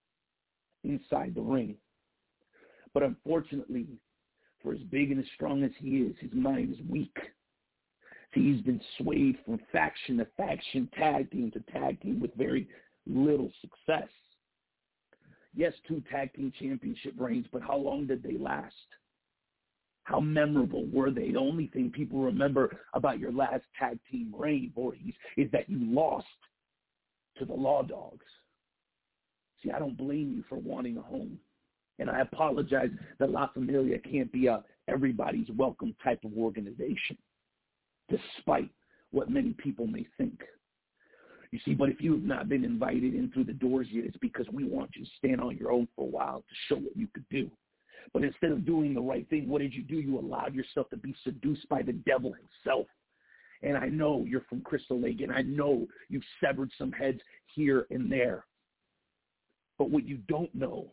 [0.85, 1.75] inside the ring.
[2.93, 3.85] But unfortunately,
[4.63, 7.17] for as big and as strong as he is, his mind is weak.
[8.31, 12.69] He's been swayed from faction to faction, tag team to tag team with very
[13.05, 14.09] little success.
[15.53, 18.73] Yes, two tag team championship reigns, but how long did they last?
[20.05, 21.31] How memorable were they?
[21.31, 25.79] The only thing people remember about your last tag team reign, Voorhees, is that you
[25.81, 26.27] lost
[27.37, 28.25] to the Law Dogs.
[29.61, 31.39] See, I don't blame you for wanting a home.
[31.97, 37.17] And I apologize that La Familia can't be a everybody's welcome type of organization,
[38.07, 38.69] despite
[39.09, 40.39] what many people may think.
[41.49, 44.17] You see, but if you have not been invited in through the doors yet, it's
[44.17, 46.95] because we want you to stand on your own for a while to show what
[46.95, 47.49] you could do.
[48.13, 49.95] But instead of doing the right thing, what did you do?
[49.95, 52.87] You allowed yourself to be seduced by the devil himself.
[53.61, 57.19] And I know you're from Crystal Lake, and I know you've severed some heads
[57.53, 58.45] here and there.
[59.77, 60.87] But what you don't know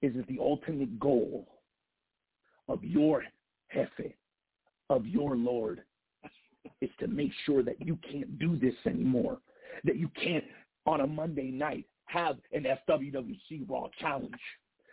[0.00, 1.46] is that the ultimate goal
[2.68, 3.24] of your
[3.74, 4.14] Jefe,
[4.90, 5.82] of your Lord,
[6.80, 9.38] is to make sure that you can't do this anymore.
[9.84, 10.44] That you can't,
[10.86, 14.32] on a Monday night, have an FWWC Raw challenge.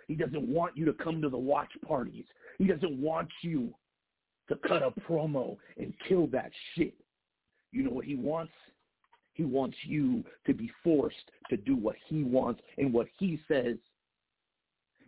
[0.08, 2.26] He doesn't want you to come to the watch parties.
[2.58, 3.74] He doesn't want you
[4.50, 6.94] to cut a promo and kill that shit.
[7.72, 8.54] You know what he wants?
[9.34, 11.16] He wants you to be forced
[11.50, 13.76] to do what he wants and what he says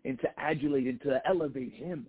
[0.03, 2.07] and to adulate and to elevate him.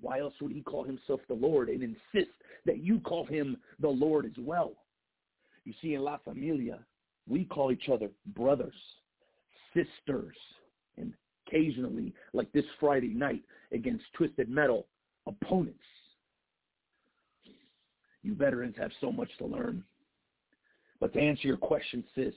[0.00, 2.30] Why else would he call himself the Lord and insist
[2.66, 4.74] that you call him the Lord as well?
[5.64, 6.78] You see, in La Familia,
[7.28, 8.74] we call each other brothers,
[9.74, 10.36] sisters,
[11.48, 13.42] occasionally, like this Friday night
[13.72, 14.86] against Twisted Metal,
[15.26, 15.78] opponents.
[18.22, 19.84] You veterans have so much to learn.
[21.00, 22.34] But to answer your question, sis,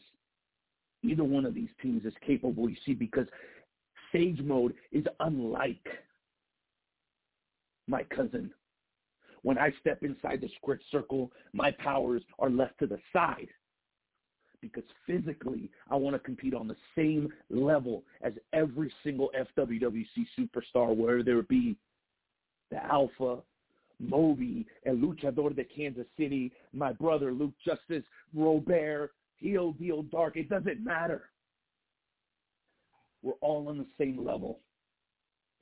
[1.04, 3.28] either one of these teams is capable, you see, because
[4.12, 5.88] Sage Mode is unlike
[7.88, 8.52] my cousin.
[9.42, 13.48] When I step inside the squared circle, my powers are left to the side
[14.62, 20.06] because physically I want to compete on the same level as every single FWWC
[20.40, 21.76] superstar, whether it be
[22.70, 23.40] the Alpha,
[24.00, 28.04] Moby, El Luchador de Kansas City, my brother Luke Justice,
[28.34, 30.38] Robert, Heel Deal Dark.
[30.38, 31.30] It doesn't matter.
[33.22, 34.60] We're all on the same level.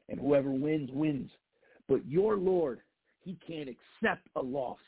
[0.08, 1.30] And whoever wins, wins.
[1.88, 2.80] But your Lord,
[3.22, 4.80] he can't accept a loss.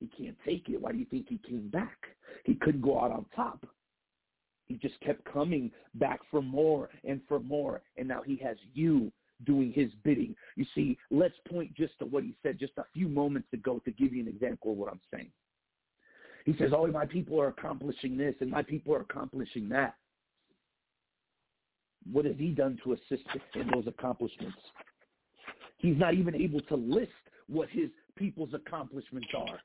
[0.00, 0.80] He can't take it.
[0.80, 1.96] Why do you think he came back?
[2.44, 3.66] He couldn't go out on top.
[4.66, 7.82] He just kept coming back for more and for more.
[7.96, 9.12] And now he has you
[9.44, 10.34] doing his bidding.
[10.56, 13.90] You see, let's point just to what he said just a few moments ago to
[13.92, 15.30] give you an example of what I'm saying.
[16.44, 19.94] He says, oh, my people are accomplishing this and my people are accomplishing that.
[22.10, 23.24] What has he done to assist
[23.54, 24.58] in those accomplishments?
[25.78, 27.12] He's not even able to list
[27.48, 29.58] what his people's accomplishments are.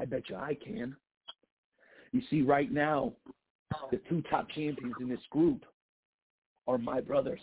[0.00, 0.96] I bet you I can.
[2.12, 3.12] You see, right now,
[3.90, 5.64] the two top champions in this group
[6.66, 7.40] are my brothers.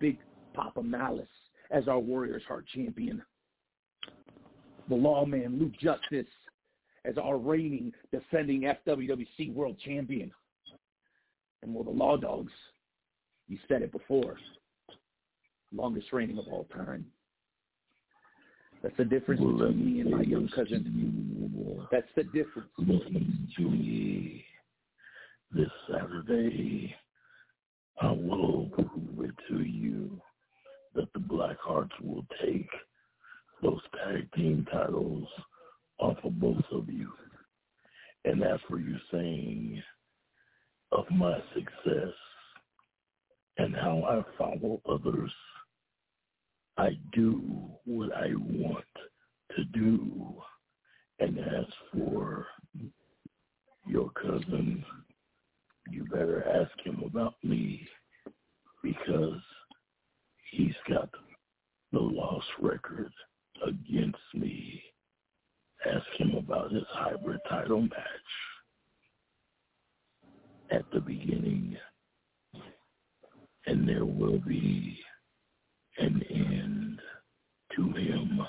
[0.00, 0.18] Big
[0.54, 1.26] Papa Malice
[1.70, 3.22] as our Warriors Heart champion.
[4.88, 6.26] The lawman Luke Justice
[7.04, 10.30] as our reigning, defending FWWC World Champion.
[11.62, 12.52] And well, the Law Dogs,
[13.48, 14.36] you said it before,
[15.72, 17.06] longest reigning of all time.
[18.82, 21.86] That's the difference between me and my young cousin.
[21.92, 22.68] That's the difference.
[22.78, 24.44] Listen to me.
[25.52, 26.94] This Saturday,
[28.00, 30.20] I will prove it to you
[30.94, 32.68] that the Blackhearts will take
[33.62, 35.28] those tag team titles
[35.98, 37.12] off of both of you.
[38.24, 39.82] And as for you saying
[40.90, 42.14] of my success
[43.58, 45.32] and how I follow others,
[46.76, 48.84] I do what I want
[49.56, 50.34] to do.
[51.18, 52.46] And as for
[53.86, 54.84] your cousin,
[55.90, 57.86] you better ask him about me
[58.82, 59.40] because
[60.50, 61.10] he's got
[61.92, 63.12] the loss record
[63.66, 64.82] against me.
[65.84, 67.92] Ask him about his hybrid title match
[70.70, 71.76] at the beginning.
[73.66, 74.98] And there will be
[75.98, 77.00] an end
[77.76, 78.40] to him.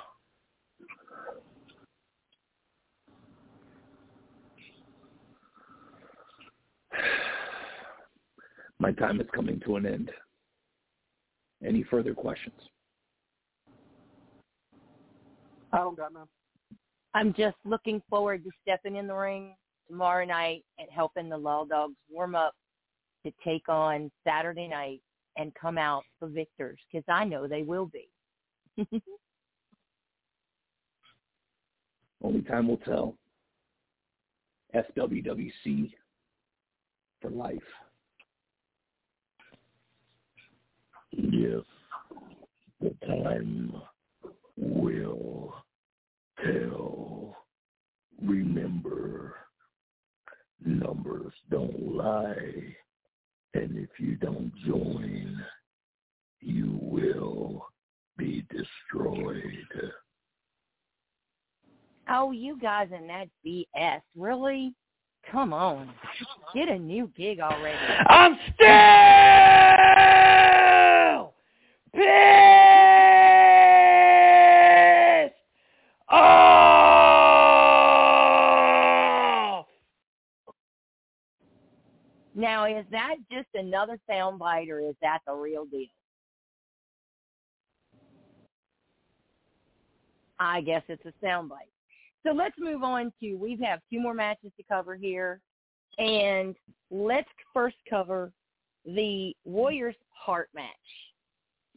[8.79, 10.11] My time is coming to an end.
[11.65, 12.59] Any further questions?
[15.71, 16.27] I don't got none.
[17.13, 19.55] I'm just looking forward to stepping in the ring
[19.87, 22.53] tomorrow night and helping the Law Dogs warm up
[23.25, 25.01] to take on Saturday night
[25.37, 28.09] and come out the victors because I know they will be.
[32.23, 33.15] Only time will tell.
[34.73, 35.93] FWWC
[37.21, 37.59] for life.
[41.11, 41.61] Yes,
[42.81, 43.73] the time
[44.57, 45.53] will
[46.43, 47.35] tell.
[48.21, 49.35] remember,
[50.65, 52.75] numbers don't lie.
[53.53, 55.43] And if you don't join,
[56.41, 57.65] you will
[58.17, 59.91] be destroyed.
[62.09, 64.01] Oh, you guys and that BS.
[64.15, 64.73] Really?
[65.31, 65.89] Come on.
[66.53, 67.77] Get a new gig already.
[68.07, 68.67] I'm still
[82.77, 85.87] Is that just another soundbite or is that the real deal?
[90.39, 91.69] I guess it's a soundbite.
[92.25, 95.39] So let's move on to we have two more matches to cover here,
[95.97, 96.55] and
[96.89, 98.31] let's first cover
[98.85, 100.65] the Warriors Heart match.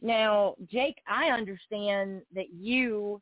[0.01, 3.21] Now, Jake, I understand that you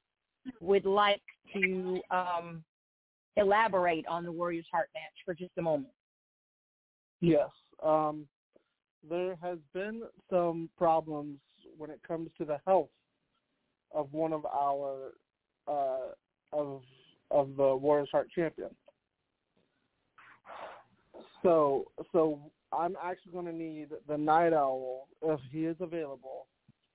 [0.62, 1.22] would like
[1.54, 2.64] to um,
[3.38, 5.94] elaborate on the Warriors Heart match for just a moment.
[7.22, 7.50] Yes.
[7.84, 8.28] Um,
[9.08, 11.38] there has been some problems
[11.78, 12.90] when it comes to the health
[13.94, 15.14] of one of our
[15.68, 16.12] uh,
[16.54, 16.82] of
[17.32, 18.70] of the Warriors Heart champion.
[21.44, 22.40] So so
[22.72, 26.48] I'm actually going to need the Night Owl if he is available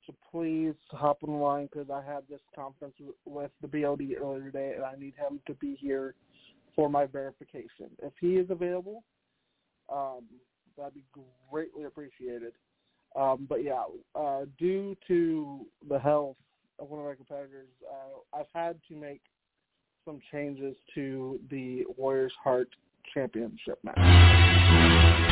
[0.07, 2.95] to please hop on the line because I had this conference
[3.25, 6.15] with the BOD earlier today and I need him to be here
[6.75, 7.91] for my verification.
[8.03, 9.05] If he is available,
[9.93, 10.25] um,
[10.81, 11.05] that'd be
[11.51, 12.53] greatly appreciated.
[13.17, 13.85] Um, but yeah,
[14.15, 16.37] uh, due to the health
[16.79, 19.23] of one of my competitors, uh, I've had to make
[20.05, 22.69] some changes to the Warriors Heart
[23.13, 25.30] Championship match.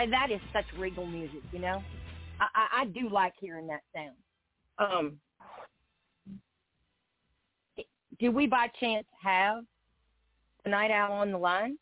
[0.00, 1.82] Why that is such regal music, you know.
[2.40, 4.16] I, I, I do like hearing that sound.
[4.78, 5.18] Um,
[8.18, 9.62] do we by chance have
[10.64, 11.76] the night owl on the line?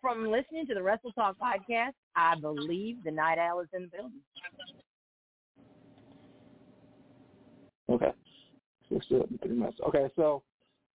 [0.00, 3.88] From listening to the Wrestle Talk podcast, I believe the night owl is in the
[3.96, 4.20] building.
[7.90, 8.12] Okay.
[8.90, 9.78] Let's do in three minutes.
[9.86, 10.42] Okay, so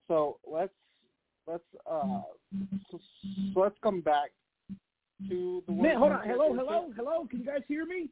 [0.08, 0.72] so let's
[1.46, 2.22] let's uh
[2.90, 3.00] so,
[3.52, 4.30] so let's come back
[5.28, 6.26] to the Man, hold on.
[6.26, 7.26] Hello, hello, hello.
[7.30, 8.08] Can you guys hear me?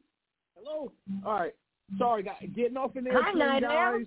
[0.55, 0.91] Hello.
[1.25, 1.55] All right.
[1.97, 2.35] Sorry, guys.
[2.55, 4.05] Getting off in there, Hi, too, Night guys.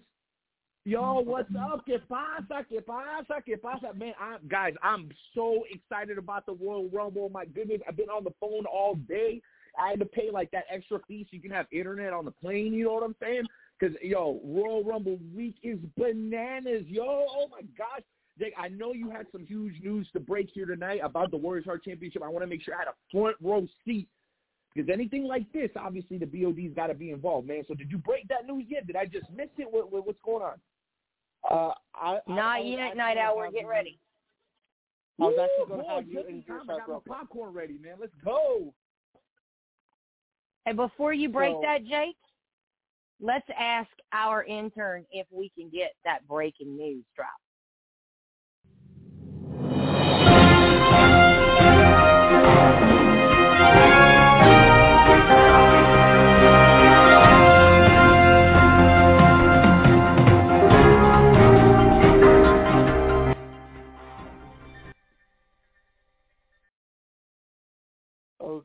[0.85, 1.85] Yo, what's up?
[1.87, 2.65] ¿Qué pasa?
[2.71, 3.43] ¿Qué pasa?
[3.47, 3.93] ¿Qué pasa?
[3.95, 7.29] Man, I'm, guys, I'm so excited about the Royal Rumble.
[7.29, 9.43] My goodness, I've been on the phone all day.
[9.79, 12.31] I had to pay like that extra fee so you can have internet on the
[12.31, 12.73] plane.
[12.73, 13.43] You know what I'm saying?
[13.79, 17.05] Because yo, Royal Rumble week is bananas, yo.
[17.07, 18.03] Oh my gosh.
[18.39, 21.65] Jake, I know you had some huge news to break here tonight about the Warriors
[21.65, 22.23] Heart Championship.
[22.23, 24.09] I want to make sure I had a front row seat
[24.75, 27.63] because anything like this, obviously the BOD's got to be involved, man.
[27.67, 28.87] So did you break that news yet?
[28.87, 29.67] Did I just miss it?
[29.71, 30.61] What, what, what's going on?
[31.51, 33.37] Uh, I, I, Not I yet, actually Night gonna Owl.
[33.39, 33.99] We're getting ready.
[35.19, 36.69] I was actually going to have you just in time.
[36.69, 37.95] I got real my popcorn ready, man.
[37.99, 38.75] Let's go.
[40.67, 42.17] And before you break So- that, Jake,
[43.21, 47.31] let's ask our intern if we can get that breaking news drop.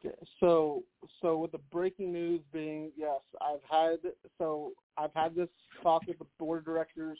[0.03, 0.83] Okay, so
[1.21, 3.99] so with the breaking news being yes, I've had
[4.37, 5.49] so I've had this
[5.83, 7.19] talk with the board of directors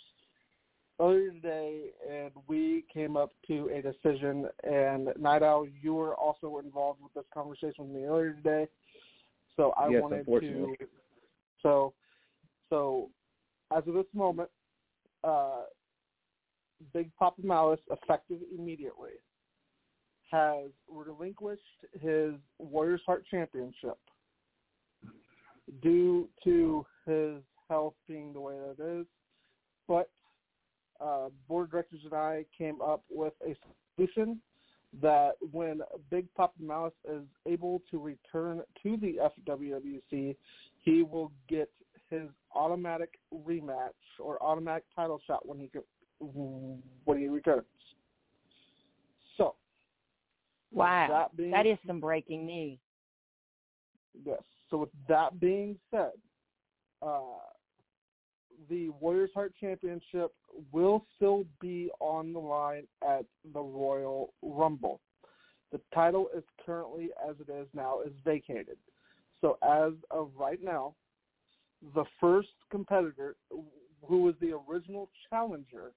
[0.99, 4.47] earlier today, and we came up to a decision.
[4.63, 8.67] And Night Owl, you were also involved with this conversation with me earlier today,
[9.55, 10.75] so I Yes, wanted to.
[11.61, 11.93] So,
[12.69, 13.09] so
[13.75, 14.49] as of this moment,
[15.23, 15.63] uh,
[16.93, 19.11] Big Papa Malice, effective immediately,
[20.31, 21.61] has relinquished
[21.99, 23.97] his Warriors Heart Championship
[25.81, 29.05] due to his health being the way that it is.
[29.87, 30.09] But
[31.01, 33.55] uh, board of directors and I came up with a
[33.97, 34.39] solution
[35.01, 39.17] that when Big Papa Malice is able to return to the
[39.49, 40.35] FWWC,
[40.79, 41.69] he will get
[42.09, 43.89] his automatic rematch
[44.19, 45.69] or automatic title shot when he
[46.19, 47.65] when he returns.
[50.71, 52.79] Wow, that, that is some breaking news.
[54.25, 54.41] Yes.
[54.69, 56.11] So with that being said,
[57.01, 57.19] uh,
[58.69, 60.31] the Warriors Heart Championship
[60.71, 65.01] will still be on the line at the Royal Rumble.
[65.71, 68.77] The title is currently, as it is now, is vacated.
[69.39, 70.93] So as of right now,
[71.95, 73.35] the first competitor,
[74.07, 75.91] who was the original challenger,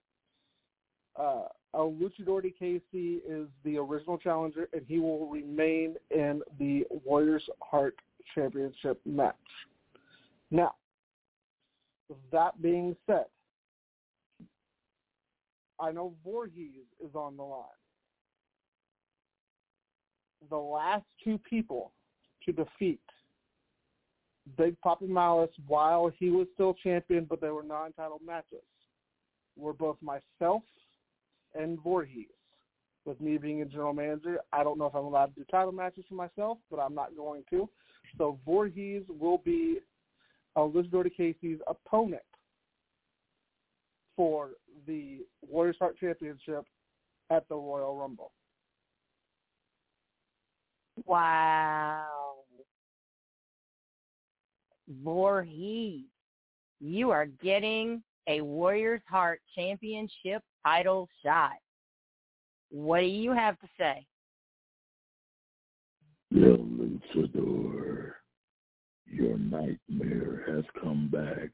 [1.17, 6.85] uh, El Luchador de KC is the original challenger, and he will remain in the
[7.05, 7.97] Warriors Heart
[8.35, 9.35] Championship match.
[10.51, 10.75] Now,
[12.31, 13.25] that being said,
[15.81, 17.65] I know Voorhees is on the line.
[20.51, 21.93] The last two people
[22.45, 23.01] to defeat
[24.59, 28.63] Big Papa Malice while he was still champion, but they were non-title matches,
[29.57, 30.63] were both myself
[31.55, 32.27] and Voorhees.
[33.05, 35.73] With me being a general manager, I don't know if I'm allowed to do title
[35.73, 37.69] matches for myself, but I'm not going to.
[38.17, 39.79] So Voorhees will be
[40.57, 42.23] Elizabeth Casey's opponent
[44.17, 44.51] for
[44.87, 46.65] the Warriors Heart Championship
[47.31, 48.33] at the Royal Rumble.
[51.05, 52.07] Wow.
[55.03, 56.05] Voorhees,
[56.81, 61.53] you are getting a Warriors Heart Championship title shot.
[62.71, 64.07] What do you have to say?
[66.35, 68.13] El Luchador,
[69.07, 71.51] your nightmare has come back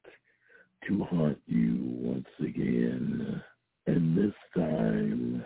[0.89, 3.43] to haunt you once again.
[3.87, 5.45] And this time,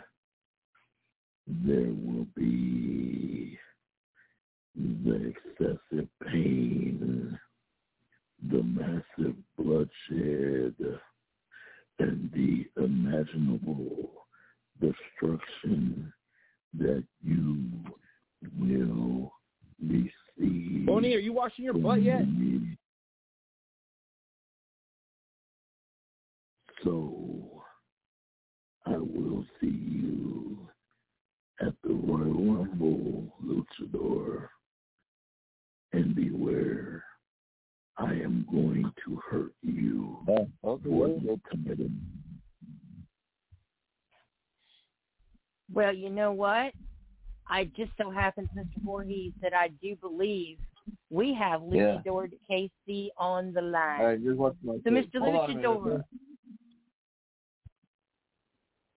[1.46, 3.58] there will be
[4.76, 7.38] the excessive pain,
[8.50, 10.74] the massive bloodshed,
[11.98, 14.26] and the imaginable
[14.80, 16.12] destruction
[16.76, 17.70] that you
[18.58, 19.32] will
[19.80, 20.86] receive.
[20.86, 22.22] Boney, are you washing your butt yet?
[26.82, 27.62] So
[28.86, 30.68] I will see you
[31.60, 34.48] at the Royal Rumble, Luchador.
[35.92, 36.93] And beware,
[37.96, 40.16] I am going to hurt you
[40.62, 41.96] for you committed.
[45.72, 46.72] Well, you know what?
[47.48, 48.82] I just so happens, Mr.
[48.84, 50.58] Voorhees, that I do believe
[51.10, 52.00] we have Yeah.
[52.06, 54.00] Luchador KC on the line.
[54.00, 55.18] All right, just watch my So, Mr.
[55.18, 56.04] Hold minute, Luchador,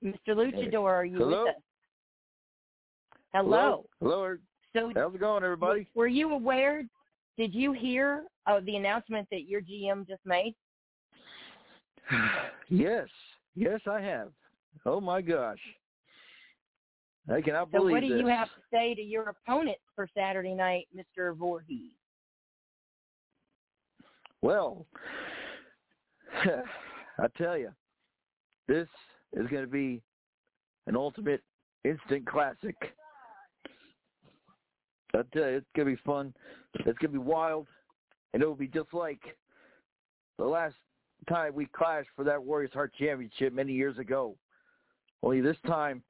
[0.03, 0.30] Mr.
[0.30, 1.44] Luchador, are you Hello?
[1.45, 1.61] with us?
[3.34, 3.86] Hello.
[3.99, 4.38] Hello.
[4.74, 5.88] So, How's it going, everybody?
[5.95, 6.84] were you aware?
[7.38, 10.56] Did you hear of the announcement that your GM just made?
[12.69, 13.07] Yes.
[13.56, 14.30] Yes, I have.
[14.86, 15.60] Oh my gosh.
[17.34, 18.19] I cannot So, believe what do this.
[18.19, 21.36] you have to say to your opponent for Saturday night, Mr.
[21.36, 21.91] Voorhees?
[24.41, 24.86] Well,
[26.44, 27.72] I tell you,
[28.68, 28.88] this
[29.34, 30.02] is going to be
[30.88, 31.41] an ultimate
[31.84, 32.76] instant classic.
[35.14, 36.34] I tell you, it's going to be fun.
[36.76, 37.68] It's going to be wild,
[38.34, 39.22] and it will be just like
[40.38, 40.76] the last
[41.28, 44.36] time we clashed for that Warriors Heart Championship many years ago.
[45.24, 46.04] Only this time,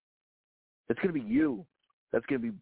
[0.89, 1.65] it's going to be you
[2.11, 2.57] that's going to be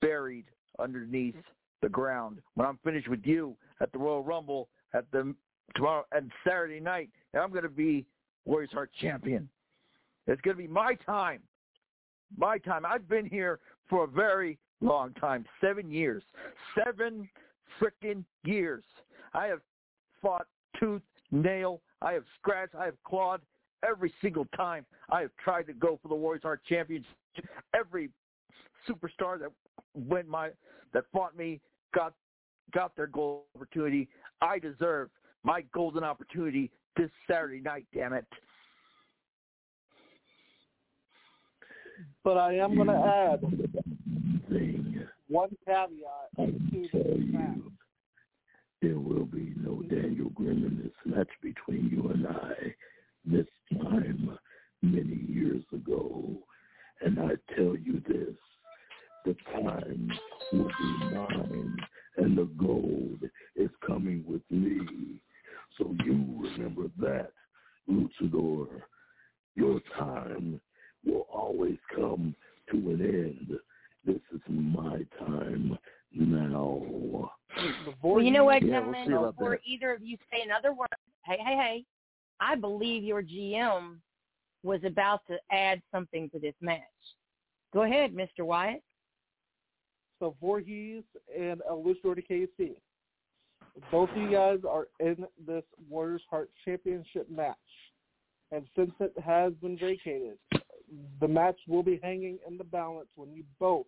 [0.00, 0.46] buried
[0.78, 1.36] underneath
[1.82, 5.34] the ground when I'm finished with you at the Royal Rumble at the
[5.74, 7.10] tomorrow and Saturday night.
[7.32, 8.06] And I'm going to be
[8.44, 9.48] Warriors Heart champion.
[10.26, 11.40] It's going to be my time.
[12.36, 12.84] My time.
[12.86, 13.58] I've been here
[13.88, 15.44] for a very long time.
[15.60, 16.22] Seven years.
[16.84, 17.28] Seven
[17.80, 18.84] freaking years.
[19.34, 19.60] I have
[20.22, 20.46] fought
[20.78, 21.80] tooth, nail.
[22.02, 22.74] I have scratched.
[22.74, 23.40] I have clawed
[23.88, 27.10] every single time I have tried to go for the Warriors Heart Championship.
[27.74, 28.10] Every
[28.88, 29.50] superstar that
[29.94, 30.50] went my
[30.92, 31.60] that fought me
[31.94, 32.14] got
[32.72, 34.08] got their gold opportunity.
[34.40, 35.10] I deserve
[35.42, 37.86] my golden opportunity this Saturday night.
[37.94, 38.26] Damn it!
[42.24, 43.40] But I am going to add.
[45.30, 45.88] One caveat
[46.36, 46.90] to this
[47.32, 47.58] match.
[48.82, 52.74] There will be no Daniel Grimm in this match between you and I
[53.24, 54.38] this time
[54.82, 56.38] many years ago.
[57.02, 58.34] And I tell you this,
[59.24, 60.10] the time
[60.52, 61.76] will be mine
[62.16, 63.20] and the gold
[63.54, 64.80] is coming with me.
[65.78, 67.32] So you remember that,
[67.88, 68.66] Luchador.
[69.54, 70.60] Your time
[71.04, 72.34] will always come
[72.70, 73.00] to an
[74.04, 75.78] This is my time
[76.14, 77.30] now.
[78.02, 79.32] Well, you know what, Yeah, we'll gentlemen?
[79.32, 80.88] Before either of you say another word,
[81.24, 81.84] hey, hey, hey,
[82.40, 83.98] I believe your GM
[84.62, 86.80] was about to add something to this match.
[87.72, 88.44] Go ahead, Mr.
[88.44, 88.82] Wyatt.
[90.18, 91.02] So Voorhees
[91.38, 92.76] and El Luchador de KC.
[93.90, 97.56] Both of you guys are in this Warriors Heart Championship match.
[98.52, 100.36] And since it has been vacated,
[101.20, 103.86] the match will be hanging in the balance when you both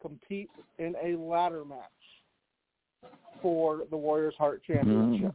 [0.00, 1.80] compete in a ladder match
[3.42, 5.34] for the Warriors Heart Championship.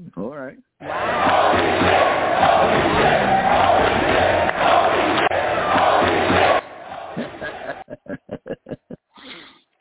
[0.00, 0.16] Mm.
[0.16, 0.58] All right.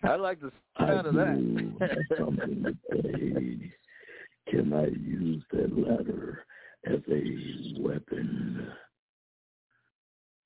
[0.04, 1.80] I like the sound of that.
[1.80, 3.72] have something to say.
[4.50, 6.46] Can I use that ladder
[6.86, 8.68] as a weapon?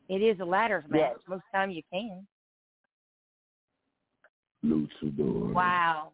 [0.09, 1.17] It is a ladder match.
[1.27, 2.25] Most time you can.
[4.65, 5.53] Luchador.
[5.53, 6.11] Wow.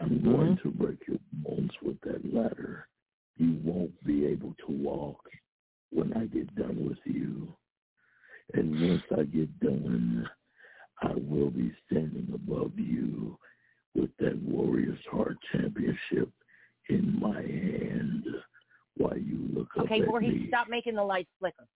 [0.00, 0.68] I'm going mm-hmm.
[0.68, 2.88] to break your bones with that ladder.
[3.36, 5.20] You won't be able to walk
[5.90, 7.54] when I get done with you.
[8.54, 10.28] And once I get done,
[11.02, 13.38] I will be standing above you
[13.94, 16.30] with that Warriors Heart Championship
[16.88, 18.24] in my hand
[18.96, 21.66] while you look Okay, Voorhees, stop making the lights flicker.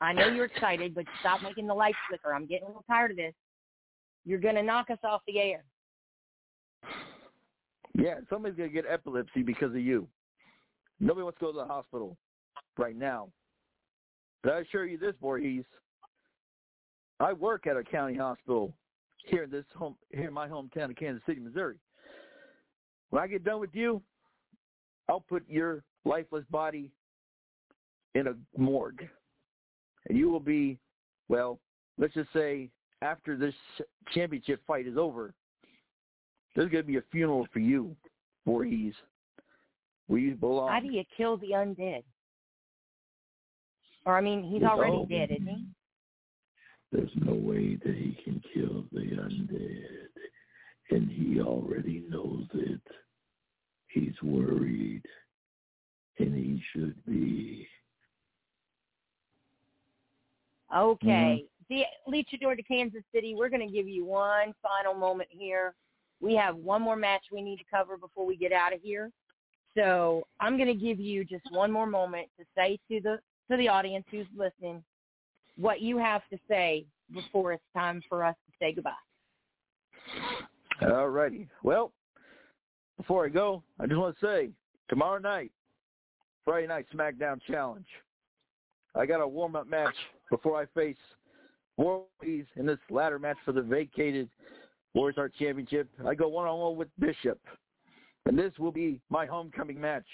[0.00, 2.34] I know you're excited, but stop making the lights flicker.
[2.34, 3.34] I'm getting a little tired of this.
[4.24, 5.64] You're going to knock us off the air.
[7.94, 10.08] Yeah, somebody's gonna get epilepsy because of you.
[10.98, 12.16] Nobody wants to go to the hospital
[12.78, 13.28] right now.
[14.42, 15.64] But I assure you this, Voorhees.
[17.20, 18.72] I work at a county hospital
[19.24, 21.76] here in this home here in my hometown of Kansas City, Missouri.
[23.10, 24.02] When I get done with you,
[25.12, 26.90] I'll put your lifeless body
[28.14, 29.06] in a morgue.
[30.08, 30.78] And you will be,
[31.28, 31.60] well,
[31.98, 32.70] let's just say
[33.02, 33.52] after this
[34.14, 35.34] championship fight is over,
[36.56, 37.94] there's going to be a funeral for you,
[38.46, 38.94] Voorhees,
[40.06, 40.70] where you belong.
[40.70, 42.04] How do you kill the undead?
[44.06, 45.66] Or, I mean, he's already dead, isn't he?
[46.90, 50.08] There's no way that he can kill the undead,
[50.90, 52.80] and he already knows it.
[53.92, 55.02] He's worried,
[56.18, 57.68] and he should be.
[60.74, 61.44] Okay.
[61.44, 61.46] Mm-hmm.
[61.68, 65.74] The Luchador to Kansas City, we're going to give you one final moment here.
[66.20, 69.10] We have one more match we need to cover before we get out of here.
[69.76, 73.18] So I'm going to give you just one more moment to say to the
[73.50, 74.82] to the audience who's listening
[75.56, 78.92] what you have to say before it's time for us to say goodbye.
[80.82, 81.48] All righty.
[81.62, 81.92] Well,
[82.96, 84.50] before I go, I just want to say
[84.88, 85.52] tomorrow night,
[86.44, 87.86] Friday night SmackDown Challenge.
[88.94, 89.94] I got a warm up match
[90.30, 90.96] before I face
[91.78, 94.28] Voorhees in this ladder match for the vacated
[94.94, 95.88] Warriors Heart Championship.
[96.06, 97.40] I go one on one with Bishop.
[98.26, 100.06] And this will be my homecoming match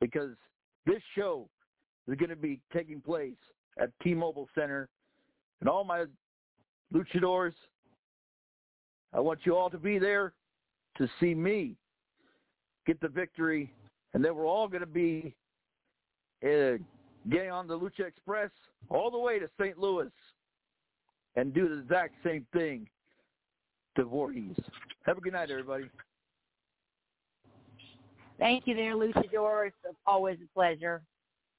[0.00, 0.30] because
[0.84, 1.48] this show
[2.08, 3.36] is going to be taking place
[3.80, 4.88] at T-Mobile Center.
[5.60, 6.04] And all my
[6.92, 7.52] luchadors,
[9.12, 10.32] I want you all to be there
[10.98, 11.76] to see me
[12.88, 13.72] get the victory.
[14.14, 15.36] And then we're all going to be
[16.42, 16.78] uh,
[17.30, 18.50] getting on the Lucha Express
[18.88, 19.78] all the way to St.
[19.78, 20.10] Louis
[21.36, 22.88] and do the exact same thing
[23.96, 24.56] to Voorhees.
[25.04, 25.84] Have a good night, everybody.
[28.38, 29.66] Thank you there, Luchador.
[29.66, 31.02] It's always a pleasure.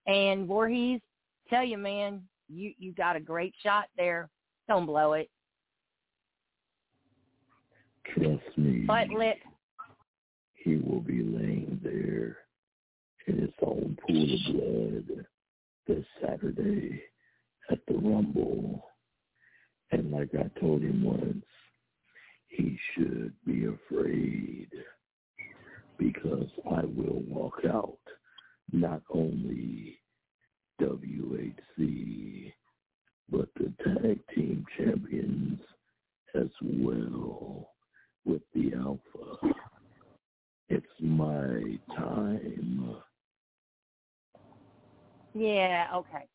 [0.07, 1.01] And Voorhees,
[1.49, 4.29] tell you, man, you you got a great shot there.
[4.67, 5.29] Don't blow it.
[8.15, 8.85] Trust me.
[8.87, 9.37] Butt lip.
[10.63, 12.37] He will be laying there
[13.27, 15.25] in his own pool of blood
[15.87, 17.01] this Saturday
[17.71, 18.83] at the Rumble.
[19.91, 21.45] And like I told him once,
[22.47, 24.69] he should be afraid
[25.97, 27.97] because I will walk out
[28.71, 29.99] not only
[30.81, 32.53] WHC,
[33.29, 35.59] but the tag team champions
[36.35, 37.69] as well
[38.25, 39.53] with the Alpha.
[40.69, 42.95] It's my time.
[45.33, 46.25] Yeah, okay.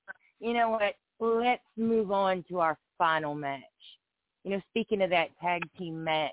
[0.40, 0.94] You know what?
[1.20, 3.62] Let's move on to our final match.
[4.42, 6.32] You know, speaking of that tag team match,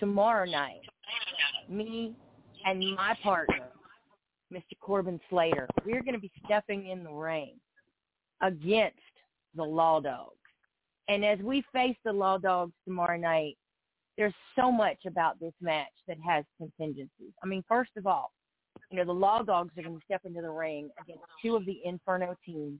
[0.00, 0.80] tomorrow night,
[1.68, 2.14] me
[2.64, 3.68] and my partner,
[4.52, 4.62] Mr.
[4.80, 7.54] Corbin Slater, we're going to be stepping in the ring
[8.40, 8.96] against
[9.54, 10.36] the Law Dogs.
[11.08, 13.56] And as we face the Law Dogs tomorrow night,
[14.18, 17.32] there's so much about this match that has contingencies.
[17.42, 18.32] I mean, first of all,
[18.90, 21.64] you know, the Law Dogs are going to step into the ring against two of
[21.66, 22.78] the Inferno teams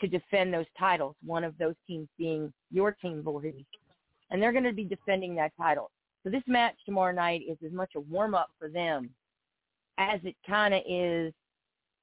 [0.00, 1.16] to defend those titles.
[1.24, 3.64] One of those teams being your team, Voorhees,
[4.30, 5.90] and they're going to be defending that title.
[6.24, 9.10] So this match tomorrow night is as much a warm up for them
[9.98, 11.32] as it kind of is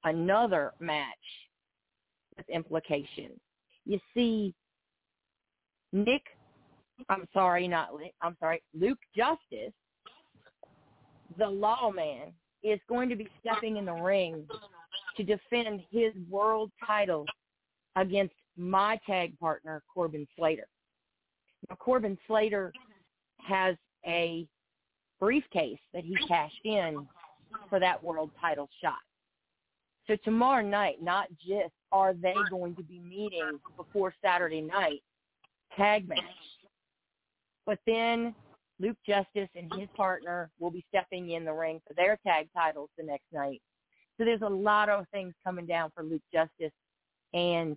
[0.04, 1.04] another match
[2.36, 3.38] with implications.
[3.84, 4.54] You see,
[5.92, 6.22] Nick,
[7.08, 9.72] I'm sorry, not Nick, I'm sorry, Luke Justice,
[11.38, 14.46] the lawman, is going to be stepping in the ring
[15.16, 17.24] to defend his world title
[17.96, 20.66] against my tag partner, Corbin Slater.
[21.68, 22.72] Now, Corbin Slater
[23.40, 23.76] has
[24.06, 24.46] a
[25.20, 27.06] briefcase that he cashed in
[27.68, 28.98] for that world title shot.
[30.06, 35.02] So tomorrow night, not just are they going to be meeting before Saturday night
[35.76, 36.18] tag match,
[37.68, 38.34] but then
[38.80, 42.88] Luke Justice and his partner will be stepping in the ring for their tag titles
[42.96, 43.60] the next night.
[44.16, 46.72] So there's a lot of things coming down for Luke Justice
[47.34, 47.76] and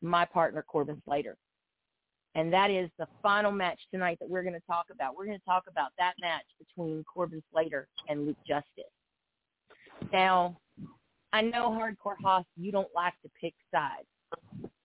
[0.00, 1.36] my partner Corbin Slater.
[2.36, 5.16] And that is the final match tonight that we're going to talk about.
[5.16, 8.84] We're going to talk about that match between Corbin Slater and Luke Justice.
[10.12, 10.56] Now,
[11.32, 14.06] I know Hardcore Haas, you don't like to pick sides.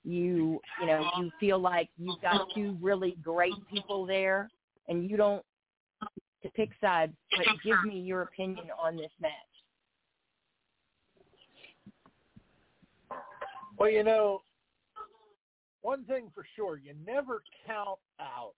[0.09, 4.49] You, you know, you feel like you've got two really great people there,
[4.87, 5.43] and you don't
[6.41, 7.13] to pick sides.
[7.35, 9.31] But give me your opinion on this match.
[13.77, 14.41] Well, you know,
[15.81, 18.53] one thing for sure, you never count out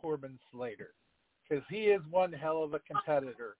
[0.00, 0.94] Corbin Slater
[1.48, 3.56] because he is one hell of a competitor.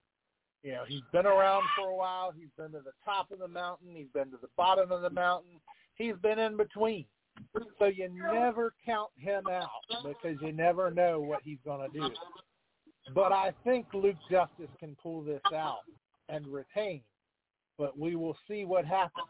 [0.62, 2.32] You know, he's been around for a while.
[2.36, 3.88] He's been to the top of the mountain.
[3.94, 5.60] He's been to the bottom of the mountain.
[5.94, 7.04] He's been in between.
[7.78, 9.69] So you never count him out
[10.05, 12.11] because you never know what he's going to do.
[13.15, 15.81] But I think Luke Justice can pull this out
[16.28, 17.02] and retain.
[17.77, 19.27] But we will see what happens.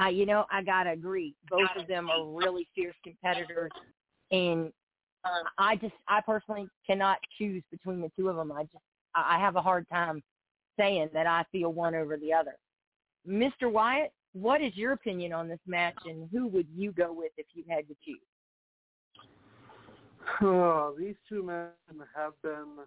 [0.00, 1.34] Uh, you know, I gotta agree.
[1.48, 3.70] Both of them are really fierce competitors,
[4.30, 4.72] and
[5.58, 8.50] I just, I personally cannot choose between the two of them.
[8.50, 8.84] I just,
[9.14, 10.22] I have a hard time
[10.78, 12.56] saying that I feel one over the other.
[13.28, 13.70] Mr.
[13.70, 17.46] Wyatt, what is your opinion on this match, and who would you go with if
[17.54, 18.18] you had to choose?
[20.40, 21.68] Oh, these two men
[22.16, 22.78] have been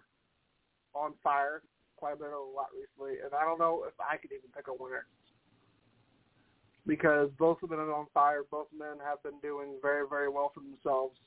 [0.94, 1.62] on fire
[1.96, 4.68] quite a bit a lot recently, and I don't know if I could even pick
[4.68, 5.06] a winner
[6.86, 8.42] because both of them are on fire.
[8.50, 11.18] Both men have been doing very, very well for themselves.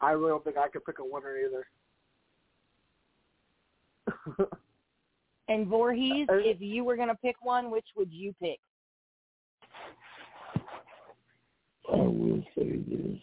[0.00, 1.66] I really don't think I could pick a winner either.
[5.50, 8.60] and Voorhees, uh, if you were going to pick one, which would you pick?
[11.92, 13.18] I will say this.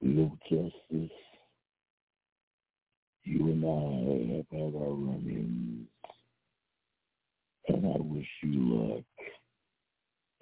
[0.00, 1.16] Luke Justice,
[3.24, 5.86] you and I have had our run-ins,
[7.68, 9.04] and I wish you luck.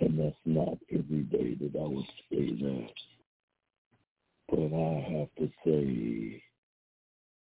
[0.00, 2.90] And that's not every day that I would say that.
[4.48, 6.42] But I have to say,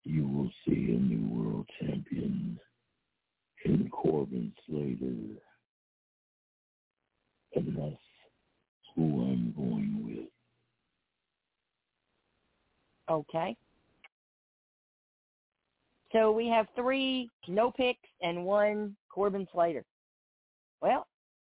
[0.03, 2.59] you will see a new world champion
[3.67, 5.41] in Corbin Slater.
[7.55, 7.95] And that's
[8.95, 10.29] who I'm going with.
[13.09, 13.55] Okay.
[16.13, 19.83] So we have three no picks and one Corbin Slater.
[20.81, 21.05] Well,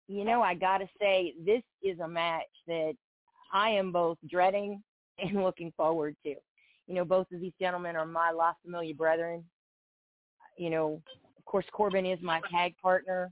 [0.07, 2.93] you know, I got to say, this is a match that
[3.53, 4.81] I am both dreading
[5.19, 6.35] and looking forward to.
[6.87, 9.45] You know, both of these gentlemen are my La Familia brethren.
[10.57, 11.01] You know,
[11.49, 13.31] course, Corbin is my tag partner.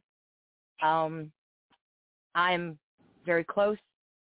[0.81, 1.31] Um,
[2.35, 2.77] I'm
[3.25, 3.77] very close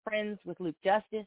[0.04, 1.26] friends with Luke Justice.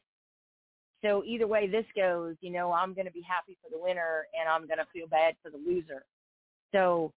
[1.02, 4.26] So either way this goes, you know, I'm going to be happy for the winner
[4.38, 6.04] and I'm going to feel bad for the loser.
[6.72, 7.12] So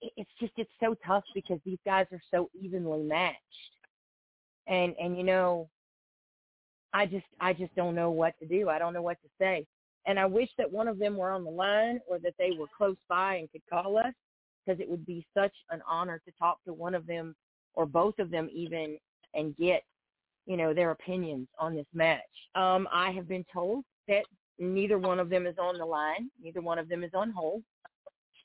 [0.00, 3.38] it's just it's so tough because these guys are so evenly matched.
[4.66, 5.68] And and you know,
[6.94, 8.70] I just I just don't know what to do.
[8.70, 9.66] I don't know what to say.
[10.06, 12.66] And I wish that one of them were on the line or that they were
[12.76, 14.14] close by and could call us
[14.64, 17.34] because it would be such an honor to talk to one of them
[17.74, 18.98] or both of them even
[19.34, 19.82] and get,
[20.46, 22.20] you know, their opinions on this match.
[22.54, 24.24] Um, I have been told that
[24.58, 26.30] neither one of them is on the line.
[26.42, 27.62] Neither one of them is on hold.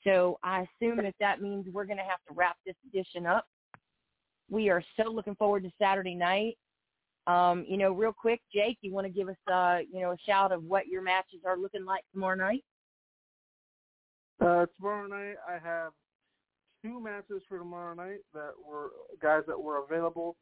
[0.04, 3.46] So I assume that that means we're going to have to wrap this edition up.
[4.50, 6.56] We are so looking forward to Saturday night.
[7.26, 10.16] Um, you know, real quick, Jake, you want to give us, uh, you know, a
[10.26, 12.64] shout of what your matches are looking like tomorrow night?
[14.40, 15.92] Uh, tomorrow night, I have
[16.82, 18.90] two matches for tomorrow night that were
[19.22, 20.36] guys that were available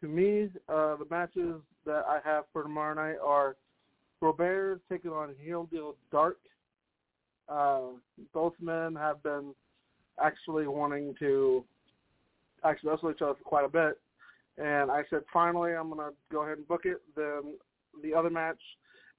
[0.00, 0.50] to me.
[0.68, 3.56] Uh, the matches that I have for tomorrow night are
[4.20, 6.38] Robert taking on Heel Deal Dark
[7.48, 7.80] uh,
[8.32, 9.54] both men have been
[10.22, 11.64] actually wanting to
[12.64, 14.00] actually wrestled each other for quite a bit.
[14.58, 17.02] And I said, finally, I'm going to go ahead and book it.
[17.14, 17.54] Then
[18.02, 18.60] the other match,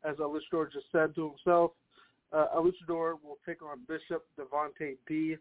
[0.03, 0.27] as a
[0.73, 1.71] just said to himself,
[2.33, 2.47] uh,
[3.23, 5.37] will take on Bishop Devontae D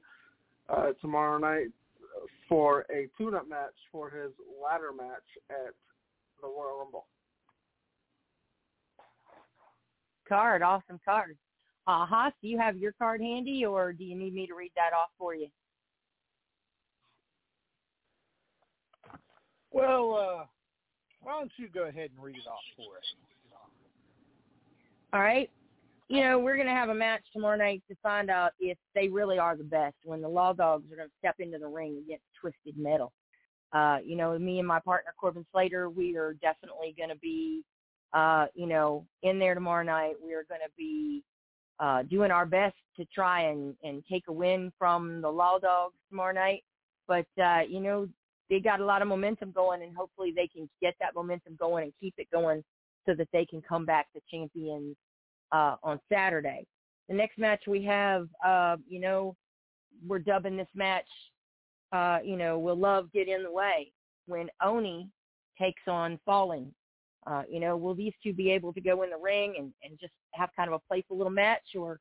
[0.68, 1.68] uh, tomorrow night
[2.48, 4.30] for a tune-up match for his
[4.62, 5.74] ladder match at
[6.40, 7.06] the Royal Rumble.
[10.28, 11.36] Card, awesome card.
[11.86, 14.72] Uh, Haas, do you have your card handy, or do you need me to read
[14.74, 15.48] that off for you?
[19.70, 20.44] Well, uh,
[21.20, 23.05] why don't you go ahead and read it off for us?
[25.12, 25.51] All right.
[26.08, 29.08] You know, we're going to have a match tomorrow night to find out if they
[29.08, 32.00] really are the best when the Law Dogs are going to step into the ring
[32.04, 33.12] against Twisted Metal.
[33.72, 37.62] Uh, you know, me and my partner Corbin Slater, we are definitely going to be,
[38.12, 40.14] uh, you know, in there tomorrow night.
[40.24, 41.24] We are going to be
[41.80, 45.96] uh, doing our best to try and, and take a win from the Law Dogs
[46.08, 46.62] tomorrow night.
[47.08, 48.08] But, uh, you know,
[48.48, 51.82] they got a lot of momentum going, and hopefully they can get that momentum going
[51.82, 52.62] and keep it going
[53.06, 54.96] so that they can come back to champions
[55.52, 56.66] uh, on Saturday.
[57.09, 59.36] The next match we have, uh, you know,
[60.06, 61.09] we're dubbing this match,
[61.93, 63.93] uh, you know, will love get in the way
[64.27, 65.09] when Oni
[65.59, 66.74] takes on Fallen.
[67.27, 69.98] Uh, you know, will these two be able to go in the ring and, and
[70.01, 71.98] just have kind of a playful little match or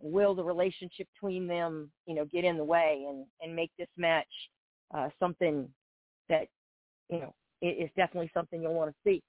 [0.00, 3.88] will the relationship between them, you know, get in the way and, and make this
[3.96, 4.26] match
[4.92, 5.68] uh, something
[6.28, 6.48] that,
[7.08, 9.22] you know, is definitely something you'll want to see.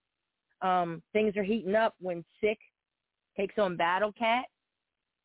[0.62, 2.58] Um, things are heating up when Sick
[3.38, 4.45] takes on Battle Cat,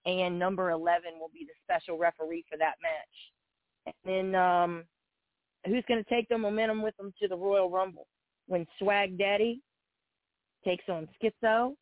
[0.07, 3.95] and number 11 will be the special referee for that match.
[4.05, 4.85] And then um,
[5.67, 8.07] who's going to take the momentum with them to the Royal Rumble?
[8.47, 9.61] When Swag Daddy
[10.65, 11.75] takes on Schizo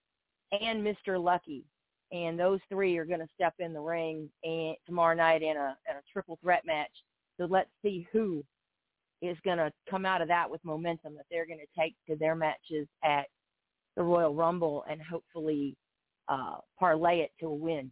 [0.52, 1.22] and Mr.
[1.22, 1.64] Lucky.
[2.10, 5.76] And those three are going to step in the ring and tomorrow night in a,
[5.88, 6.90] in a triple threat match.
[7.38, 8.42] So let's see who
[9.20, 12.16] is going to come out of that with momentum that they're going to take to
[12.16, 13.26] their matches at
[13.96, 15.76] the Royal Rumble and hopefully
[16.28, 17.90] uh, parlay it to a win.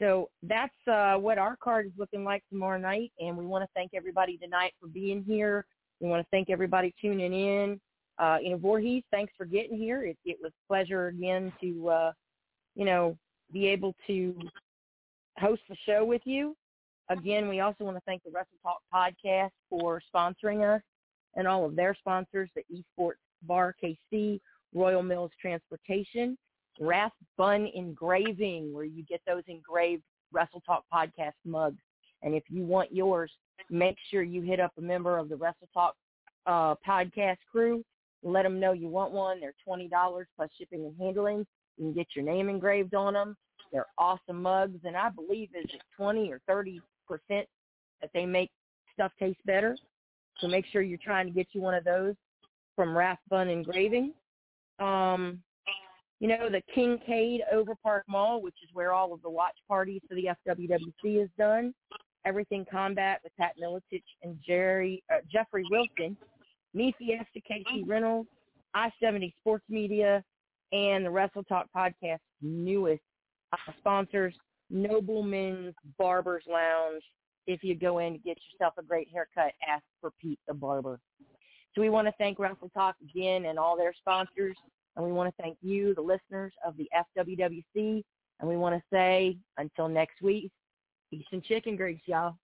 [0.00, 3.68] So that's uh, what our card is looking like tomorrow night, and we want to
[3.74, 5.64] thank everybody tonight for being here.
[6.00, 7.80] We want to thank everybody tuning in.
[8.18, 10.04] Uh, you know, Voorhees, thanks for getting here.
[10.04, 12.12] It, it was a pleasure again to, uh,
[12.74, 13.16] you know,
[13.52, 14.36] be able to
[15.38, 16.56] host the show with you.
[17.10, 20.82] Again, we also want to thank the Wrestle Talk podcast for sponsoring us
[21.36, 24.40] and all of their sponsors, the Esports Bar KC,
[24.72, 26.36] Royal Mills Transportation,
[26.80, 30.02] Wrath Bun Engraving, where you get those engraved
[30.32, 31.80] Wrestle Talk podcast mugs.
[32.22, 33.30] And if you want yours,
[33.70, 35.94] make sure you hit up a member of the Wrestle Talk
[36.46, 37.84] uh, podcast crew.
[38.22, 39.40] Let them know you want one.
[39.40, 41.46] They're twenty dollars plus shipping and handling.
[41.76, 43.36] You can get your name engraved on them.
[43.72, 47.46] They're awesome mugs, and I believe is it twenty or thirty percent
[48.00, 48.50] that they make
[48.92, 49.76] stuff taste better.
[50.38, 52.14] So make sure you're trying to get you one of those
[52.74, 54.12] from Rathbun Engraving.
[54.80, 55.42] Um,
[56.20, 60.00] you know, the Kincaid Over Park Mall, which is where all of the watch parties
[60.08, 61.74] for the FWWC is done.
[62.24, 66.16] Everything Combat with Pat Miletich and Jerry uh, Jeffrey Wilson.
[66.72, 68.28] Me Fiesta KC Reynolds,
[68.74, 70.24] I-70 Sports Media,
[70.72, 73.02] and the Wrestle Talk Podcast newest
[73.52, 74.34] uh, sponsors,
[74.70, 77.02] Nobleman's Barber's Lounge.
[77.46, 80.98] If you go in to get yourself a great haircut, ask for Pete the Barber.
[81.74, 84.56] So we want to thank Wrestle Talk again and all their sponsors.
[84.96, 88.02] And we want to thank you, the listeners of the FWWC.
[88.40, 90.50] And we want to say until next week,
[91.10, 92.36] peace and chicken grease, y'all.